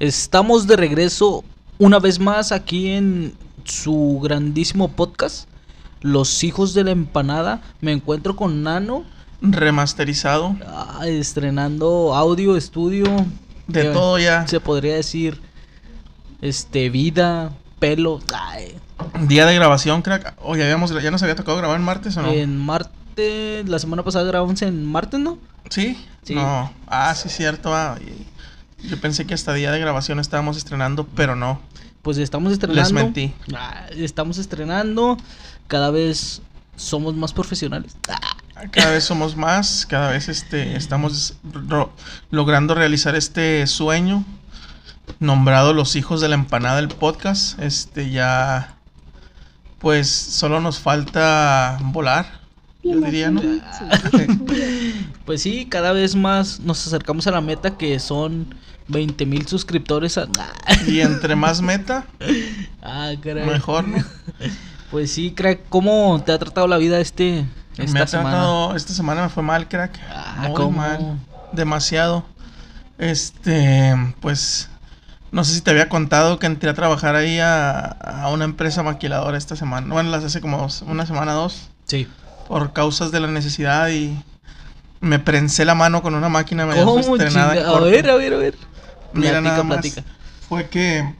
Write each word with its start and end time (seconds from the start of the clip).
Estamos 0.00 0.66
de 0.66 0.76
regreso 0.76 1.44
una 1.78 1.98
vez 1.98 2.18
más 2.18 2.52
aquí 2.52 2.88
en 2.90 3.34
su 3.64 4.20
grandísimo 4.22 4.88
podcast, 4.88 5.48
Los 6.00 6.44
Hijos 6.44 6.74
de 6.74 6.84
la 6.84 6.90
Empanada. 6.90 7.62
Me 7.80 7.92
encuentro 7.92 8.36
con 8.36 8.62
Nano, 8.62 9.04
Remasterizado. 9.40 10.56
ah, 10.66 11.02
estrenando 11.06 12.14
audio, 12.14 12.56
estudio. 12.56 13.04
De 13.66 13.82
eh, 13.88 13.90
todo 13.92 14.18
ya. 14.18 14.46
Se 14.46 14.60
podría 14.60 14.94
decir, 14.96 15.40
este, 16.42 16.90
vida, 16.90 17.52
pelo. 17.78 18.20
ay, 18.34 18.76
Día 19.26 19.46
de 19.46 19.54
grabación, 19.54 20.02
crack. 20.02 20.34
Oye, 20.42 20.62
habíamos, 20.64 20.90
ya 21.02 21.10
nos 21.10 21.22
había 21.22 21.36
tocado 21.36 21.56
grabar 21.58 21.78
en 21.78 21.84
martes 21.84 22.16
o 22.16 22.22
no? 22.22 22.30
En 22.32 22.58
martes, 22.58 23.68
la 23.68 23.78
semana 23.78 24.02
pasada 24.02 24.24
grabamos 24.24 24.60
en 24.62 24.84
martes, 24.84 25.20
¿no? 25.20 25.38
¿Sí? 25.70 25.98
Sí. 26.22 26.34
No. 26.34 26.72
Ah, 26.86 27.14
sí, 27.14 27.28
cierto. 27.28 27.74
ah, 27.74 27.96
Yo 28.88 29.00
pensé 29.00 29.26
que 29.26 29.34
hasta 29.34 29.52
día 29.54 29.70
de 29.72 29.78
grabación 29.80 30.20
estábamos 30.20 30.56
estrenando, 30.56 31.06
pero 31.14 31.36
no. 31.36 31.60
Pues 32.02 32.18
estamos 32.18 32.52
estrenando. 32.52 32.82
Les 32.82 32.92
mentí. 32.92 33.32
Ah, 33.54 33.86
estamos 33.96 34.38
estrenando. 34.38 35.16
Cada 35.68 35.90
vez 35.90 36.42
somos 36.76 37.14
más 37.14 37.32
profesionales. 37.32 37.96
Ah, 38.08 38.36
Cada 38.70 38.90
vez 38.90 39.04
somos 39.04 39.36
más, 39.36 39.86
cada 39.86 40.10
vez 40.10 40.28
este, 40.28 40.76
estamos 40.76 41.34
ro- 41.68 41.92
logrando 42.30 42.74
realizar 42.74 43.14
este 43.16 43.66
sueño 43.66 44.24
nombrado 45.18 45.72
Los 45.72 45.96
Hijos 45.96 46.20
de 46.20 46.28
la 46.28 46.34
Empanada 46.34 46.76
del 46.76 46.88
podcast. 46.88 47.58
Este 47.60 48.10
ya, 48.10 48.74
pues 49.78 50.08
solo 50.10 50.60
nos 50.60 50.78
falta 50.78 51.78
volar, 51.82 52.26
yo 52.82 53.00
diría, 53.00 53.30
¿no? 53.30 53.40
Pues 55.24 55.40
sí, 55.42 55.66
cada 55.70 55.92
vez 55.92 56.14
más 56.16 56.60
nos 56.60 56.86
acercamos 56.86 57.26
a 57.26 57.30
la 57.30 57.40
meta 57.40 57.78
que 57.78 57.98
son 57.98 58.54
20 58.88 59.26
mil 59.26 59.46
suscriptores. 59.46 60.18
a- 60.18 60.28
Y 60.86 61.00
entre 61.00 61.36
más 61.36 61.60
meta, 61.62 62.04
Ah, 62.82 63.12
caray. 63.22 63.46
mejor, 63.46 63.86
¿no? 63.88 63.98
Pues 64.90 65.10
sí, 65.10 65.32
crack, 65.32 65.60
¿cómo 65.70 66.22
te 66.24 66.30
ha 66.30 66.38
tratado 66.38 66.68
la 66.68 66.76
vida 66.78 67.00
este 67.00 67.46
esta 67.76 67.92
me 67.92 68.00
ha 68.00 68.06
semana? 68.06 68.30
tratado, 68.30 68.76
esta 68.76 68.92
semana 68.92 69.22
me 69.24 69.28
fue 69.28 69.42
mal, 69.42 69.66
crack. 69.68 69.98
Ah, 70.08 70.44
Muy 70.46 70.54
¿cómo? 70.54 70.70
mal. 70.78 71.18
Demasiado. 71.52 72.24
Este, 72.98 73.92
pues, 74.20 74.68
no 75.32 75.42
sé 75.42 75.54
si 75.54 75.60
te 75.62 75.72
había 75.72 75.88
contado 75.88 76.38
que 76.38 76.46
entré 76.46 76.70
a 76.70 76.74
trabajar 76.74 77.16
ahí 77.16 77.40
a, 77.40 77.78
a 77.86 78.28
una 78.30 78.44
empresa 78.44 78.84
maquiladora 78.84 79.36
esta 79.36 79.56
semana. 79.56 79.92
Bueno, 79.92 80.10
las 80.10 80.22
hace 80.22 80.40
como 80.40 80.58
dos- 80.58 80.82
una 80.86 81.06
semana, 81.06 81.32
dos, 81.32 81.70
Sí. 81.86 82.06
por 82.46 82.72
causas 82.72 83.10
de 83.10 83.18
la 83.18 83.26
necesidad 83.26 83.88
y 83.88 84.16
me 85.00 85.18
prensé 85.18 85.64
la 85.64 85.74
mano 85.74 86.02
con 86.02 86.14
una 86.14 86.28
máquina 86.28 86.66
medio 86.66 86.84
¿Cómo 86.84 87.00
estrenada? 87.16 87.50
A 87.76 87.80
ver, 87.80 88.08
a 88.10 88.14
ver, 88.16 88.34
a 88.34 88.36
ver. 88.36 88.54
Mira, 89.14 89.40
Platica, 89.40 89.40
nada 89.40 89.62
más. 89.62 89.78
platica. 89.78 90.04
Fue 90.48 90.68
que 90.68 91.14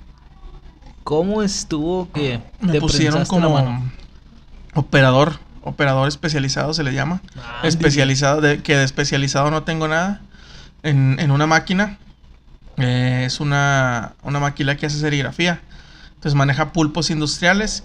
¿Cómo 1.02 1.42
estuvo 1.42 2.10
que 2.12 2.40
me 2.60 2.72
te 2.72 2.80
pusieron 2.80 3.20
la 3.20 3.26
como 3.26 3.50
mano? 3.50 3.82
operador, 4.74 5.38
operador 5.62 6.08
especializado 6.08 6.72
se 6.74 6.82
le 6.82 6.92
llama. 6.94 7.20
Ah, 7.36 7.60
especializado, 7.64 8.40
de, 8.40 8.62
que 8.62 8.76
de 8.76 8.84
especializado 8.84 9.50
no 9.50 9.62
tengo 9.64 9.86
nada. 9.88 10.20
En, 10.82 11.16
en 11.20 11.30
una 11.30 11.46
máquina. 11.46 11.98
Eh, 12.76 13.22
es 13.26 13.38
una, 13.40 14.14
una 14.22 14.40
máquina 14.40 14.76
que 14.76 14.86
hace 14.86 14.98
serigrafía. 14.98 15.60
Entonces 16.14 16.34
maneja 16.34 16.72
pulpos 16.72 17.10
industriales. 17.10 17.84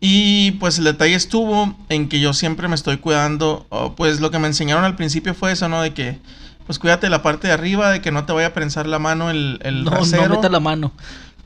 Y 0.00 0.52
pues 0.52 0.78
el 0.78 0.84
detalle 0.84 1.14
estuvo 1.14 1.74
en 1.88 2.08
que 2.08 2.20
yo 2.20 2.32
siempre 2.32 2.68
me 2.68 2.74
estoy 2.74 2.98
cuidando. 2.98 3.66
o, 3.70 3.94
pues 3.94 4.20
lo 4.20 4.30
que 4.30 4.38
me 4.38 4.46
enseñaron 4.46 4.84
al 4.84 4.94
principio 4.96 5.34
fue 5.34 5.52
eso, 5.52 5.68
¿no? 5.68 5.82
De 5.82 5.92
que 5.94 6.18
pues 6.66 6.78
cuídate 6.78 7.08
la 7.08 7.22
parte 7.22 7.46
de 7.48 7.52
arriba, 7.54 7.90
de 7.90 8.00
que 8.00 8.10
no 8.12 8.24
te 8.24 8.32
vaya 8.32 8.48
a 8.48 8.52
prensar 8.52 8.86
la 8.86 8.98
mano 8.98 9.30
el, 9.30 9.60
el 9.62 9.84
No, 9.84 9.90
rasero. 9.92 10.28
no 10.28 10.34
meta 10.36 10.48
la 10.48 10.60
mano. 10.60 10.92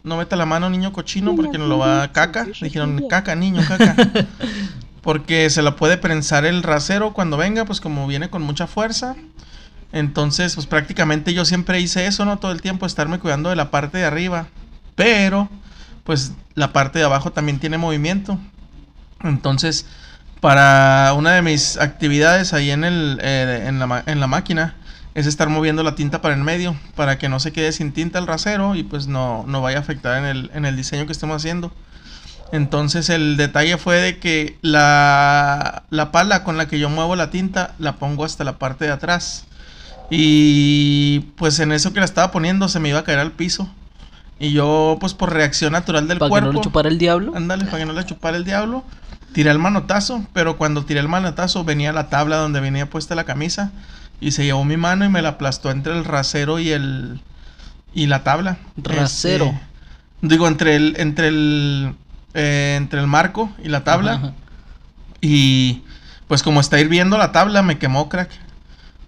No 0.03 0.17
meta 0.17 0.35
la 0.37 0.47
mano, 0.47 0.71
niño 0.71 0.93
cochino, 0.93 1.37
porque 1.37 1.59
no 1.59 1.67
lo 1.67 1.77
va 1.79 2.03
a 2.03 2.13
caca. 2.13 2.47
Dijeron, 2.61 3.05
caca, 3.09 3.35
niño, 3.35 3.63
caca. 3.69 3.95
Porque 5.03 5.49
se 5.49 5.63
la 5.63 5.77
puede 5.77 5.97
prensar 5.97 6.45
el 6.45 6.63
rasero 6.63 7.15
cuando 7.15 7.37
venga, 7.39 7.65
pues 7.65 7.81
como 7.81 8.07
viene 8.07 8.29
con 8.29 8.43
mucha 8.43 8.67
fuerza. 8.67 9.17
Entonces, 9.93 10.55
pues 10.55 10.67
prácticamente 10.67 11.33
yo 11.35 11.45
siempre 11.47 11.81
hice 11.81 12.07
eso, 12.07 12.25
¿no? 12.27 12.39
Todo 12.39 12.53
el 12.53 12.61
tiempo, 12.61 12.85
estarme 12.87 13.19
cuidando 13.19 13.49
de 13.51 13.57
la 13.57 13.71
parte 13.71 13.97
de 13.99 14.05
arriba. 14.05 14.47
Pero, 14.95 15.49
pues 16.05 16.33
la 16.55 16.73
parte 16.75 16.99
de 16.99 17.07
abajo 17.07 17.33
también 17.33 17.59
tiene 17.59 17.79
movimiento. 17.79 18.39
Entonces, 19.23 19.87
para 20.41 21.13
una 21.17 21.33
de 21.33 21.43
mis 21.43 21.79
actividades 21.79 22.53
ahí 22.53 22.71
en, 22.71 22.85
el, 22.85 23.19
eh, 23.23 23.65
en, 23.67 23.79
la, 23.79 23.87
ma- 23.87 24.03
en 24.07 24.21
la 24.21 24.27
máquina 24.27 24.75
es 25.15 25.27
estar 25.27 25.49
moviendo 25.49 25.83
la 25.83 25.95
tinta 25.95 26.23
para 26.23 26.35
el 26.35 26.43
medio, 26.43 26.77
para 26.95 27.19
que 27.19 27.29
no 27.29 27.41
se 27.41 27.53
quede 27.53 27.73
sin 27.73 27.93
tinta 27.93 28.19
el 28.19 28.27
rasero 28.27 28.75
y 28.75 28.83
pues 28.83 29.07
no, 29.07 29.45
no 29.47 29.61
vaya 29.61 29.79
a 29.79 29.81
afectar 29.81 30.19
en 30.19 30.25
el, 30.25 30.51
en 30.55 30.65
el 30.65 30.77
diseño 30.77 31.07
que 31.07 31.13
estemos 31.13 31.37
haciendo. 31.37 31.73
Entonces 32.53 33.09
el 33.11 33.37
detalle 33.37 33.77
fue 33.77 33.97
de 33.97 34.19
que 34.19 34.59
la, 34.63 35.85
la 35.91 36.11
pala 36.11 36.43
con 36.43 36.57
la 36.57 36.67
que 36.69 36.79
yo 36.79 36.91
muevo 36.91 37.17
la 37.17 37.31
tinta 37.31 37.75
la 37.79 37.97
pongo 37.97 38.25
hasta 38.25 38.45
la 38.45 38.59
parte 38.59 38.85
de 38.85 38.93
atrás. 38.93 39.45
Y 40.11 41.21
pues 41.37 41.59
en 41.61 41.71
eso 41.71 41.93
que 41.93 42.01
la 42.01 42.05
estaba 42.05 42.33
poniendo 42.33 42.69
se 42.69 42.81
me 42.81 42.89
iba 42.89 43.01
a 43.01 43.05
caer 43.05 43.21
al 43.21 43.33
piso. 43.33 43.69
Y 44.41 44.53
yo 44.53 44.97
pues 45.01 45.15
por 45.15 45.33
reacción 45.33 45.73
natural 45.73 46.09
del 46.09 46.19
Para 46.19 46.29
que 46.29 46.31
cuerpo... 46.31 46.53
no 46.53 46.59
le 46.59 46.61
chupara 46.61 46.89
el 46.89 46.99
diablo. 46.99 47.33
Ándale, 47.37 47.67
para 47.67 47.79
que 47.79 47.87
no 47.87 47.93
le 47.93 48.05
chupara 48.05 48.37
el 48.37 48.45
diablo. 48.45 48.85
Tiré 49.33 49.51
el 49.51 49.61
manotazo, 49.61 50.25
pero 50.33 50.57
cuando 50.57 50.85
tiré 50.85 50.99
el 50.99 51.09
manotazo 51.09 51.63
venía 51.63 51.93
la 51.93 52.09
tabla 52.09 52.37
donde 52.37 52.59
venía 52.59 52.91
puesta 52.91 53.15
la 53.15 53.25
camisa 53.25 53.71
y 54.21 54.33
se 54.33 54.45
llevó 54.45 54.65
mi 54.65 54.77
mano 54.77 55.05
y 55.05 55.09
me 55.09 55.23
la 55.23 55.31
aplastó 55.31 55.71
entre 55.71 55.93
el 55.97 56.05
rasero 56.05 56.59
y 56.59 56.71
el 56.71 57.21
y 57.93 58.07
la 58.07 58.23
tabla. 58.23 58.59
Rasero. 58.77 59.47
Este, 59.47 59.61
digo 60.23 60.47
entre 60.47 60.77
el 60.77 60.95
entre 60.99 61.29
el 61.29 61.95
eh, 62.35 62.75
entre 62.77 63.01
el 63.01 63.07
marco 63.07 63.51
y 63.65 63.69
la 63.69 63.83
tabla 63.83 64.13
Ajá. 64.13 64.33
y 65.21 65.83
pues 66.29 66.43
como 66.43 66.61
está 66.61 66.79
hirviendo 66.79 67.19
la 67.19 67.33
tabla 67.33 67.63
me 67.63 67.79
quemó 67.79 68.09
crack. 68.09 68.31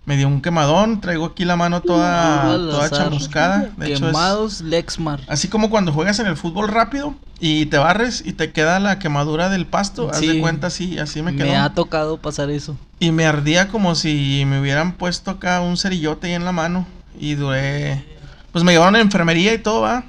Me 0.05 0.17
dio 0.17 0.27
un 0.27 0.41
quemadón, 0.43 1.01
traigo 1.01 1.27
aquí 1.27 1.45
la 1.45 1.55
mano 1.55 1.81
toda, 1.81 2.55
Al 2.55 2.69
toda 2.69 2.87
azar. 2.87 3.05
chamuscada. 3.05 3.71
De 3.77 3.93
hecho, 3.93 4.11
es- 4.11 4.61
Lexmar. 4.63 5.21
Así 5.29 5.47
como 5.47 5.71
cuando 5.71 5.93
juegas 5.93 6.19
en 6.19 6.27
el 6.27 6.37
fútbol 6.37 6.67
rápido 6.69 7.15
y 7.39 7.67
te 7.67 7.79
barres 7.79 8.21
y 8.27 8.33
te 8.33 8.51
queda 8.51 8.81
la 8.81 8.99
quemadura 8.99 9.49
del 9.49 9.65
pasto, 9.65 10.11
haz 10.11 10.21
de 10.21 10.41
cuenta 10.41 10.67
así, 10.67 10.99
así 10.99 11.23
me 11.23 11.31
Me, 11.31 11.45
quedó. 11.45 11.57
ha 11.57 11.73
tocado 11.75 12.17
pasar 12.17 12.51
eso. 12.51 12.77
Y 12.99 13.13
me 13.13 13.27
ardía 13.27 13.69
como 13.69 13.95
si 13.95 14.43
me 14.47 14.61
hubieran 14.61 14.93
puesto 14.95 15.31
acá 15.31 15.61
un 15.61 15.77
cerillote 15.77 16.27
ahí 16.27 16.33
en 16.34 16.45
la 16.45 16.53
mano 16.53 16.84
y 17.19 17.34
duré 17.34 18.05
pues 18.51 18.65
me 18.65 18.73
llevaron 18.73 18.97
a 18.97 18.99
la 18.99 19.05
enfermería 19.05 19.55
y 19.55 19.59
todo, 19.59 19.83
va. 19.83 20.05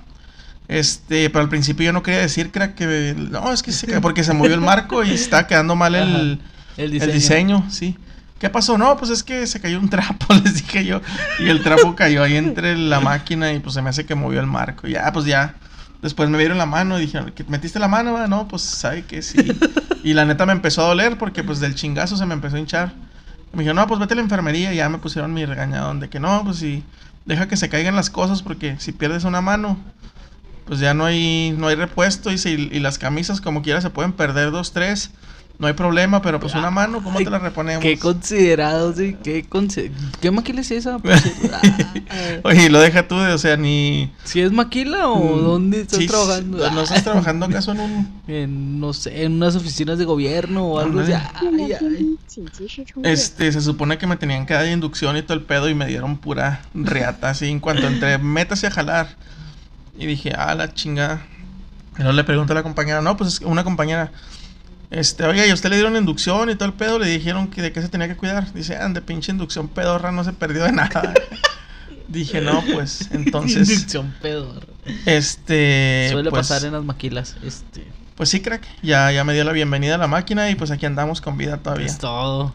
Este, 0.67 1.29
pero 1.29 1.43
al 1.43 1.49
principio 1.49 1.85
yo 1.85 1.93
no 1.93 2.03
quería 2.03 2.19
decir, 2.21 2.51
crack, 2.51 2.73
que 2.75 3.15
no, 3.17 3.51
es 3.53 3.61
que 3.63 3.71
se 3.71 3.85
porque 4.01 4.23
se 4.23 4.33
movió 4.33 4.53
el 4.55 4.61
marco 4.61 5.03
y 5.03 5.11
está 5.11 5.45
quedando 5.47 5.75
mal 5.75 5.93
el, 5.95 6.39
El 6.77 6.85
el 6.85 6.91
diseño. 6.91 7.13
diseño. 7.13 7.65
sí. 7.69 7.95
¿Qué 8.39 8.49
pasó? 8.49 8.77
No, 8.77 8.97
pues 8.97 9.09
es 9.09 9.23
que 9.23 9.47
se 9.47 9.61
cayó 9.61 9.79
un 9.79 9.89
trapo, 9.89 10.33
les 10.43 10.55
dije 10.55 10.85
yo. 10.85 11.01
Y 11.39 11.49
el 11.49 11.63
trapo 11.63 11.95
cayó 11.95 12.23
ahí 12.23 12.35
entre 12.35 12.77
la 12.77 12.99
máquina 12.99 13.53
y 13.53 13.59
pues 13.59 13.75
se 13.75 13.81
me 13.81 13.89
hace 13.89 14.05
que 14.05 14.15
movió 14.15 14.39
el 14.39 14.47
marco. 14.47 14.87
Ya, 14.87 15.11
pues 15.13 15.25
ya. 15.25 15.55
Después 16.01 16.29
me 16.29 16.37
vieron 16.37 16.57
la 16.57 16.65
mano 16.65 16.97
y 16.97 17.01
dijeron, 17.01 17.31
¿que 17.31 17.45
metiste 17.45 17.79
la 17.79 17.87
mano? 17.87 18.11
va?" 18.13 18.27
No, 18.27 18.47
pues 18.49 18.61
sabe 18.61 19.05
que 19.05 19.21
sí. 19.21 19.37
Y 20.03 20.13
la 20.13 20.25
neta 20.25 20.45
me 20.45 20.51
empezó 20.51 20.83
a 20.83 20.89
doler 20.89 21.17
porque 21.17 21.45
pues 21.45 21.61
del 21.61 21.75
chingazo 21.75 22.17
se 22.17 22.25
me 22.25 22.33
empezó 22.33 22.57
a 22.57 22.59
hinchar. 22.59 22.93
Me 23.53 23.59
dijeron, 23.59 23.77
no, 23.77 23.87
pues 23.87 24.01
vete 24.01 24.13
a 24.13 24.17
la 24.17 24.21
enfermería. 24.21 24.73
Y 24.73 24.77
ya 24.77 24.89
me 24.89 24.97
pusieron 24.97 25.33
mi 25.33 25.45
regañadón 25.45 26.01
de 26.01 26.09
que 26.09 26.19
no, 26.19 26.43
pues 26.43 26.57
sí, 26.57 26.83
deja 27.23 27.47
que 27.47 27.55
se 27.55 27.69
caigan 27.69 27.95
las 27.95 28.09
cosas 28.09 28.41
porque 28.41 28.75
si 28.79 28.91
pierdes 28.91 29.23
una 29.23 29.39
mano, 29.39 29.77
pues 30.65 30.79
ya 30.79 30.93
no 30.93 31.05
hay, 31.05 31.55
no 31.57 31.67
hay 31.67 31.75
repuesto. 31.75 32.31
Y, 32.31 32.37
si, 32.37 32.49
y 32.49 32.79
las 32.81 32.97
camisas 32.97 33.39
como 33.39 33.61
quiera 33.61 33.79
se 33.79 33.89
pueden 33.89 34.11
perder 34.11 34.51
dos, 34.51 34.73
tres 34.73 35.11
no 35.59 35.67
hay 35.67 35.73
problema, 35.73 36.21
pero 36.21 36.39
pues 36.39 36.55
una 36.55 36.67
ah. 36.67 36.71
mano, 36.71 37.03
¿cómo 37.03 37.19
te 37.19 37.29
la 37.29 37.39
reponemos? 37.39 37.83
Qué 37.83 37.97
considerado, 37.97 38.93
sí, 38.93 39.15
qué 39.23 39.45
¿Qué 40.19 40.31
maquila 40.31 40.61
es 40.61 40.71
esa? 40.71 40.97
Oye, 42.43 42.69
lo 42.69 42.79
deja 42.79 43.07
tú 43.07 43.17
de, 43.19 43.33
o 43.33 43.37
sea, 43.37 43.55
ni... 43.55 44.11
¿Si 44.23 44.41
es 44.41 44.51
maquila 44.51 45.07
o 45.07 45.37
mm, 45.37 45.43
dónde 45.43 45.81
estás 45.81 46.05
trabajando? 46.07 46.71
¿No 46.71 46.81
estás 46.81 47.03
trabajando 47.03 47.45
acaso 47.45 47.71
en 47.73 47.79
un...? 47.79 48.21
En, 48.27 48.79
no 48.79 48.93
sé, 48.93 49.23
en 49.23 49.33
unas 49.33 49.55
oficinas 49.55 49.99
de 49.99 50.05
gobierno 50.05 50.65
o 50.65 50.79
algo 50.79 51.01
así. 51.01 51.13
Este, 53.03 53.51
se 53.51 53.61
supone 53.61 53.97
que 53.99 54.07
me 54.07 54.17
tenían 54.17 54.45
que 54.47 54.55
dar 54.55 54.67
inducción 54.67 55.15
y 55.17 55.21
todo 55.21 55.35
el 55.35 55.43
pedo 55.43 55.69
y 55.69 55.75
me 55.75 55.85
dieron 55.85 56.17
pura 56.17 56.63
reata, 56.73 57.29
así, 57.29 57.47
en 57.47 57.59
cuanto 57.59 57.87
entré, 57.87 58.17
métase 58.17 58.67
a 58.67 58.71
jalar. 58.71 59.15
Y 59.97 60.07
dije, 60.07 60.33
ah, 60.35 60.55
la 60.55 60.73
chingada. 60.73 61.25
Y 61.95 61.99
luego 61.99 62.13
le 62.13 62.23
pregunto 62.23 62.53
a 62.53 62.55
la 62.55 62.63
compañera, 62.63 63.01
no, 63.01 63.15
pues 63.15 63.35
es 63.35 63.41
una 63.41 63.63
compañera 63.63 64.11
este, 64.93 65.25
oiga, 65.25 65.45
¿y 65.45 65.49
a 65.49 65.53
usted 65.53 65.69
le 65.69 65.75
dieron 65.77 65.95
inducción 65.95 66.49
y 66.49 66.55
todo 66.55 66.65
el 66.65 66.73
pedo? 66.73 66.99
Le 66.99 67.07
dijeron 67.07 67.47
que 67.47 67.61
de 67.61 67.71
qué 67.71 67.81
se 67.81 67.89
tenía 67.89 68.07
que 68.07 68.15
cuidar. 68.15 68.53
Dice, 68.53 68.75
ah, 68.75 68.87
de 68.89 69.01
pinche 69.01 69.31
inducción 69.31 69.67
pedorra, 69.67 70.11
no 70.11 70.23
se 70.23 70.33
perdió 70.33 70.63
de 70.63 70.71
nada. 70.71 71.13
Dije, 72.07 72.41
no, 72.41 72.63
pues, 72.73 73.09
entonces, 73.11 73.69
Inducción 73.69 74.13
pedorra. 74.21 74.67
este... 75.05 76.09
Suele 76.11 76.29
pues, 76.29 76.47
pasar 76.47 76.65
en 76.65 76.73
las 76.73 76.83
maquilas. 76.83 77.35
Este. 77.43 77.87
Pues 78.15 78.29
sí, 78.29 78.41
crack, 78.41 78.67
ya, 78.83 79.11
ya 79.11 79.23
me 79.23 79.33
dio 79.33 79.43
la 79.43 79.51
bienvenida 79.51 79.95
a 79.95 79.97
la 79.97 80.07
máquina 80.07 80.49
y 80.51 80.55
pues 80.55 80.69
aquí 80.69 80.85
andamos 80.85 81.19
con 81.21 81.37
vida 81.37 81.57
todavía. 81.57 81.87
Es 81.87 81.97
todo. 81.97 82.53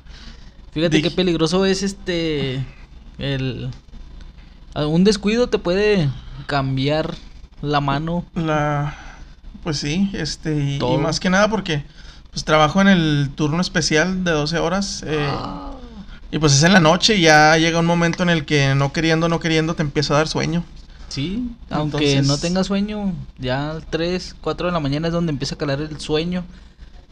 Fíjate 0.72 0.98
Dije- 0.98 1.08
qué 1.08 1.14
peligroso 1.16 1.64
es 1.64 1.82
este. 1.82 2.64
El. 3.18 3.70
Un 4.76 5.02
descuido 5.02 5.48
te 5.48 5.58
puede 5.58 6.08
cambiar 6.46 7.16
la 7.62 7.80
mano. 7.80 8.24
La. 8.36 8.94
Pues 9.64 9.78
sí, 9.78 10.08
este. 10.12 10.54
Y, 10.56 10.76
y 10.76 10.96
más 10.98 11.18
que 11.18 11.30
nada 11.30 11.48
porque. 11.50 11.84
Pues 12.30 12.44
trabajo 12.44 12.80
en 12.80 12.88
el 12.88 13.30
turno 13.34 13.60
especial 13.60 14.24
de 14.24 14.30
12 14.32 14.58
horas. 14.58 15.02
Eh, 15.06 15.28
Ah. 15.30 15.64
Y 16.30 16.38
pues 16.38 16.52
es 16.54 16.62
en 16.62 16.74
la 16.74 16.80
noche 16.80 17.16
y 17.16 17.22
ya 17.22 17.56
llega 17.56 17.78
un 17.80 17.86
momento 17.86 18.22
en 18.22 18.28
el 18.28 18.44
que 18.44 18.74
no 18.74 18.92
queriendo, 18.92 19.30
no 19.30 19.40
queriendo, 19.40 19.74
te 19.74 19.80
empieza 19.82 20.12
a 20.12 20.18
dar 20.18 20.28
sueño. 20.28 20.62
Sí, 21.08 21.50
aunque 21.70 21.96
Entonces- 22.16 22.26
no 22.26 22.36
tengas 22.36 22.66
sueño, 22.66 23.14
ya 23.38 23.78
3, 23.88 24.36
4 24.42 24.66
de 24.66 24.72
la 24.74 24.78
mañana 24.80 25.06
es 25.08 25.14
donde 25.14 25.32
empieza 25.32 25.54
a 25.54 25.58
calar 25.58 25.80
el 25.80 25.98
sueño. 26.00 26.44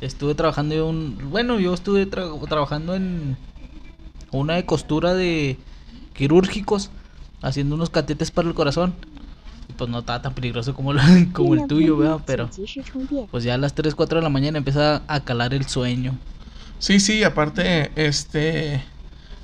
Estuve 0.03 0.35
trabajando 0.35 0.75
en 0.75 0.83
un... 0.83 1.31
Bueno, 1.31 1.59
yo 1.59 1.73
estuve 1.73 2.07
tra- 2.11 2.47
trabajando 2.47 2.95
en 2.95 3.39
una 4.33 4.57
de 4.57 4.67
costura 4.67 5.15
de 5.15 5.57
quirúrgicos, 6.13 6.91
haciendo 7.41 7.75
unos 7.75 7.89
catetes 7.89 8.31
para 8.31 8.49
el 8.49 8.55
corazón 8.55 8.95
pues 9.77 9.91
no 9.91 10.01
estaba 10.01 10.23
tan 10.23 10.35
peligroso 10.35 10.75
como, 10.75 10.93
lo, 10.93 11.01
como 11.33 11.55
el 11.55 11.67
tuyo. 11.67 12.23
Pero 12.27 12.51
pues 13.31 13.45
ya 13.45 13.55
a 13.55 13.59
las 13.59 13.75
3, 13.75 13.95
4 13.95 14.19
de 14.19 14.23
la 14.23 14.29
mañana 14.29 14.59
empieza 14.59 15.03
a 15.07 15.21
calar 15.21 15.55
el 15.55 15.67
sueño. 15.67 16.17
Sí, 16.79 17.01
sí, 17.01 17.25
aparte, 17.25 17.91
este, 17.97 18.83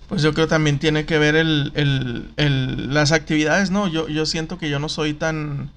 pues 0.09 0.23
yo 0.23 0.35
creo 0.35 0.49
también 0.49 0.79
tiene 0.79 1.07
que 1.07 1.19
ver 1.19 1.35
el, 1.35 1.73
el, 1.75 2.31
el, 2.37 2.93
las 2.93 3.13
actividades, 3.13 3.71
¿no? 3.71 3.89
Yo, 3.89 4.09
yo 4.09 4.27
siento 4.27 4.59
que 4.59 4.69
yo 4.69 4.79
no 4.79 4.89
soy 4.89 5.15
tan, 5.15 5.71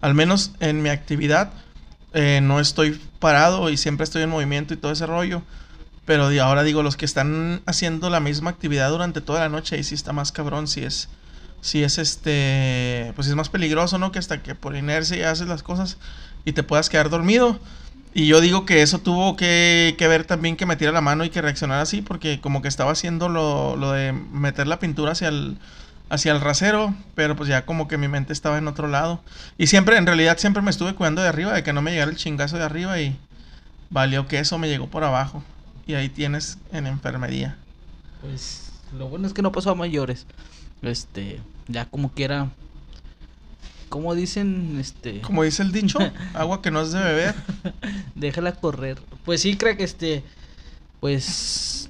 al 0.00 0.14
menos 0.14 0.52
en 0.60 0.82
mi 0.82 0.90
actividad, 0.90 1.50
eh, 2.12 2.40
no 2.42 2.60
estoy 2.60 3.00
parado 3.18 3.70
y 3.70 3.76
siempre 3.76 4.04
estoy 4.04 4.22
en 4.22 4.30
movimiento 4.30 4.74
y 4.74 4.76
todo 4.76 4.92
ese 4.92 5.06
rollo. 5.06 5.42
Pero 6.04 6.30
ahora 6.42 6.62
digo, 6.62 6.82
los 6.82 6.96
que 6.96 7.04
están 7.04 7.60
haciendo 7.66 8.08
la 8.08 8.20
misma 8.20 8.50
actividad 8.50 8.90
durante 8.90 9.20
toda 9.20 9.40
la 9.40 9.48
noche, 9.50 9.76
ahí 9.76 9.84
sí 9.84 9.94
está 9.94 10.12
más 10.12 10.32
cabrón, 10.32 10.66
si 10.66 10.82
es 10.82 11.08
si 11.60 11.82
es 11.82 11.98
este, 11.98 13.12
pues 13.16 13.26
es 13.28 13.34
más 13.34 13.48
peligroso, 13.48 13.98
¿no? 13.98 14.12
Que 14.12 14.18
hasta 14.18 14.42
que 14.42 14.54
por 14.54 14.76
inercia 14.76 15.30
haces 15.30 15.48
las 15.48 15.62
cosas 15.62 15.98
y 16.44 16.52
te 16.52 16.62
puedas 16.62 16.88
quedar 16.88 17.10
dormido. 17.10 17.58
Y 18.14 18.26
yo 18.26 18.40
digo 18.40 18.64
que 18.64 18.82
eso 18.82 18.98
tuvo 18.98 19.36
que, 19.36 19.94
que 19.98 20.08
ver 20.08 20.24
también 20.24 20.56
que 20.56 20.66
metiera 20.66 20.92
la 20.92 21.00
mano 21.00 21.24
y 21.24 21.30
que 21.30 21.42
reaccionara 21.42 21.82
así, 21.82 22.02
porque 22.02 22.40
como 22.40 22.62
que 22.62 22.68
estaba 22.68 22.92
haciendo 22.92 23.28
lo, 23.28 23.76
lo 23.76 23.92
de 23.92 24.12
meter 24.12 24.66
la 24.66 24.78
pintura 24.78 25.12
hacia 25.12 25.28
el, 25.28 25.58
hacia 26.10 26.32
el 26.32 26.40
rasero, 26.40 26.94
pero 27.14 27.36
pues 27.36 27.48
ya 27.48 27.64
como 27.64 27.86
que 27.86 27.98
mi 27.98 28.08
mente 28.08 28.32
estaba 28.32 28.58
en 28.58 28.68
otro 28.68 28.88
lado. 28.88 29.20
Y 29.58 29.66
siempre, 29.66 29.96
en 29.96 30.06
realidad, 30.06 30.38
siempre 30.38 30.62
me 30.62 30.70
estuve 30.70 30.94
cuidando 30.94 31.22
de 31.22 31.28
arriba, 31.28 31.52
de 31.52 31.62
que 31.62 31.72
no 31.72 31.82
me 31.82 31.90
llegara 31.90 32.10
el 32.10 32.16
chingazo 32.16 32.56
de 32.56 32.64
arriba 32.64 33.00
y 33.00 33.16
valió 33.90 34.26
que 34.26 34.38
eso 34.38 34.58
me 34.58 34.68
llegó 34.68 34.88
por 34.88 35.04
abajo. 35.04 35.42
Y 35.86 35.94
ahí 35.94 36.08
tienes 36.08 36.58
en 36.72 36.86
enfermería. 36.86 37.56
Pues 38.20 38.72
lo 38.96 39.08
bueno 39.08 39.26
es 39.26 39.32
que 39.32 39.42
no 39.42 39.52
pasó 39.52 39.70
a 39.70 39.74
mayores. 39.74 40.26
Este, 40.82 41.40
ya 41.66 41.86
como 41.86 42.10
quiera. 42.12 42.50
Como 43.88 44.14
dicen, 44.14 44.76
este. 44.78 45.20
Como 45.22 45.42
dice 45.42 45.62
el 45.62 45.72
dicho, 45.72 45.98
agua 46.34 46.60
que 46.60 46.70
no 46.70 46.82
es 46.82 46.92
de 46.92 47.02
beber. 47.02 47.34
Déjala 48.14 48.52
correr. 48.52 48.98
Pues 49.24 49.42
sí, 49.42 49.56
crack, 49.56 49.80
este. 49.80 50.22
Pues. 51.00 51.88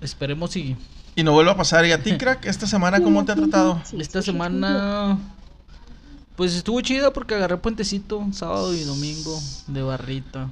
Esperemos 0.00 0.56
y. 0.56 0.76
Y 1.16 1.24
no 1.24 1.32
vuelva 1.32 1.52
a 1.52 1.56
pasar. 1.56 1.84
¿Y 1.86 1.92
a 1.92 2.02
ti, 2.02 2.16
crack? 2.16 2.46
¿Esta 2.46 2.66
semana 2.66 3.00
cómo 3.00 3.24
te 3.24 3.32
ha 3.32 3.34
tratado? 3.34 3.82
Esta 3.98 4.22
semana. 4.22 5.18
Pues 6.36 6.54
estuvo 6.54 6.80
chida 6.80 7.12
porque 7.12 7.34
agarré 7.34 7.56
puentecito 7.56 8.24
sábado 8.32 8.72
y 8.72 8.84
domingo 8.84 9.40
de 9.66 9.82
barrita. 9.82 10.48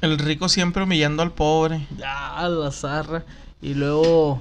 El 0.00 0.18
rico 0.18 0.48
siempre 0.48 0.84
humillando 0.84 1.22
al 1.24 1.32
pobre. 1.32 1.88
Ya, 1.98 2.48
la 2.48 2.70
zarra. 2.70 3.24
Y 3.60 3.74
luego. 3.74 4.40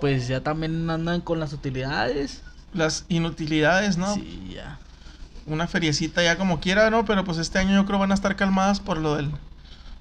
Pues 0.00 0.28
ya 0.28 0.42
también 0.42 0.88
andan 0.90 1.20
con 1.20 1.40
las 1.40 1.52
utilidades. 1.52 2.42
Las 2.74 3.04
inutilidades, 3.08 3.96
¿no? 3.96 4.14
Sí, 4.14 4.52
ya. 4.54 4.78
una 5.46 5.66
feriecita 5.66 6.22
ya 6.22 6.36
como 6.36 6.60
quiera, 6.60 6.90
¿no? 6.90 7.04
Pero 7.04 7.24
pues 7.24 7.38
este 7.38 7.58
año 7.58 7.74
yo 7.74 7.86
creo 7.86 7.98
van 7.98 8.10
a 8.10 8.14
estar 8.14 8.36
calmadas 8.36 8.80
por 8.80 8.98
lo 8.98 9.14
del 9.16 9.30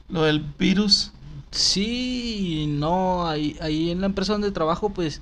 lo 0.09 0.23
del 0.23 0.39
virus. 0.39 1.11
Sí, 1.51 2.65
no, 2.67 3.27
ahí, 3.27 3.55
ahí 3.61 3.91
en 3.91 4.01
la 4.01 4.07
empresa 4.07 4.33
donde 4.33 4.51
trabajo, 4.51 4.89
pues 4.89 5.21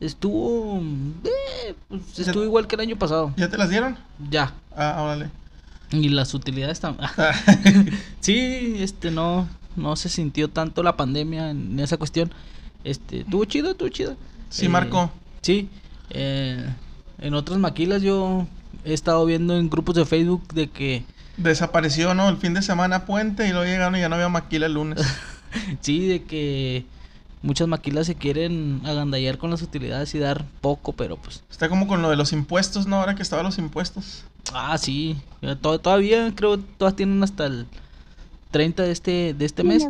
estuvo, 0.00 0.80
eh, 1.24 1.74
pues, 1.88 2.18
estuvo 2.18 2.44
igual 2.44 2.66
que 2.66 2.76
el 2.76 2.80
año 2.80 2.96
pasado, 2.96 3.32
¿Ya 3.36 3.48
te 3.48 3.58
las 3.58 3.68
dieron? 3.68 3.98
ya. 4.30 4.54
Ah, 4.74 5.02
órale. 5.02 5.30
Y 5.90 6.08
las 6.10 6.34
utilidades 6.34 6.80
también. 6.80 7.08
sí, 8.20 8.76
este, 8.78 9.10
no, 9.10 9.48
no 9.76 9.96
se 9.96 10.08
sintió 10.08 10.48
tanto 10.48 10.82
la 10.82 10.96
pandemia 10.96 11.50
en 11.50 11.78
esa 11.80 11.96
cuestión. 11.96 12.30
Este, 12.84 13.20
estuvo 13.20 13.44
chido, 13.44 13.70
estuvo 13.72 13.88
chido. 13.88 14.16
Sí, 14.50 14.66
Eh, 14.66 14.68
Marco. 14.68 15.10
Sí, 15.42 15.68
eh, 16.10 16.64
en 17.18 17.34
otras 17.34 17.58
maquilas 17.58 18.02
yo 18.02 18.46
he 18.84 18.94
estado 18.94 19.24
viendo 19.26 19.56
en 19.56 19.68
grupos 19.70 19.94
de 19.96 20.04
Facebook 20.06 20.46
de 20.54 20.68
que 20.68 21.04
Desapareció, 21.36 22.14
¿no? 22.14 22.28
El 22.28 22.36
fin 22.36 22.52
de 22.52 22.62
semana 22.62 23.06
puente 23.06 23.46
y 23.46 23.50
luego 23.50 23.64
llegaron 23.64 23.94
y 23.96 24.00
ya 24.00 24.08
no 24.08 24.16
había 24.16 24.28
maquila 24.28 24.66
el 24.66 24.74
lunes. 24.74 25.00
Sí, 25.80 26.06
de 26.06 26.24
que 26.24 26.84
muchas 27.40 27.68
maquilas 27.68 28.06
se 28.06 28.14
quieren 28.14 28.82
agandallar 28.84 29.38
con 29.38 29.50
las 29.50 29.62
utilidades 29.62 30.14
y 30.14 30.18
dar 30.18 30.44
poco, 30.60 30.92
pero 30.92 31.16
pues. 31.16 31.42
Está 31.50 31.70
como 31.70 31.86
con 31.86 32.02
lo 32.02 32.10
de 32.10 32.16
los 32.16 32.34
impuestos, 32.34 32.86
¿no? 32.86 32.96
Ahora 32.96 33.14
que 33.14 33.22
estaban 33.22 33.46
los 33.46 33.56
impuestos. 33.56 34.24
Ah, 34.52 34.76
sí. 34.76 35.16
todavía 35.62 36.34
creo 36.34 36.58
todas 36.58 36.96
tienen 36.96 37.22
hasta 37.22 37.46
el 37.46 37.66
30 38.50 38.82
de 38.82 38.92
este, 38.92 39.34
de 39.34 39.44
este 39.44 39.64
mes 39.64 39.86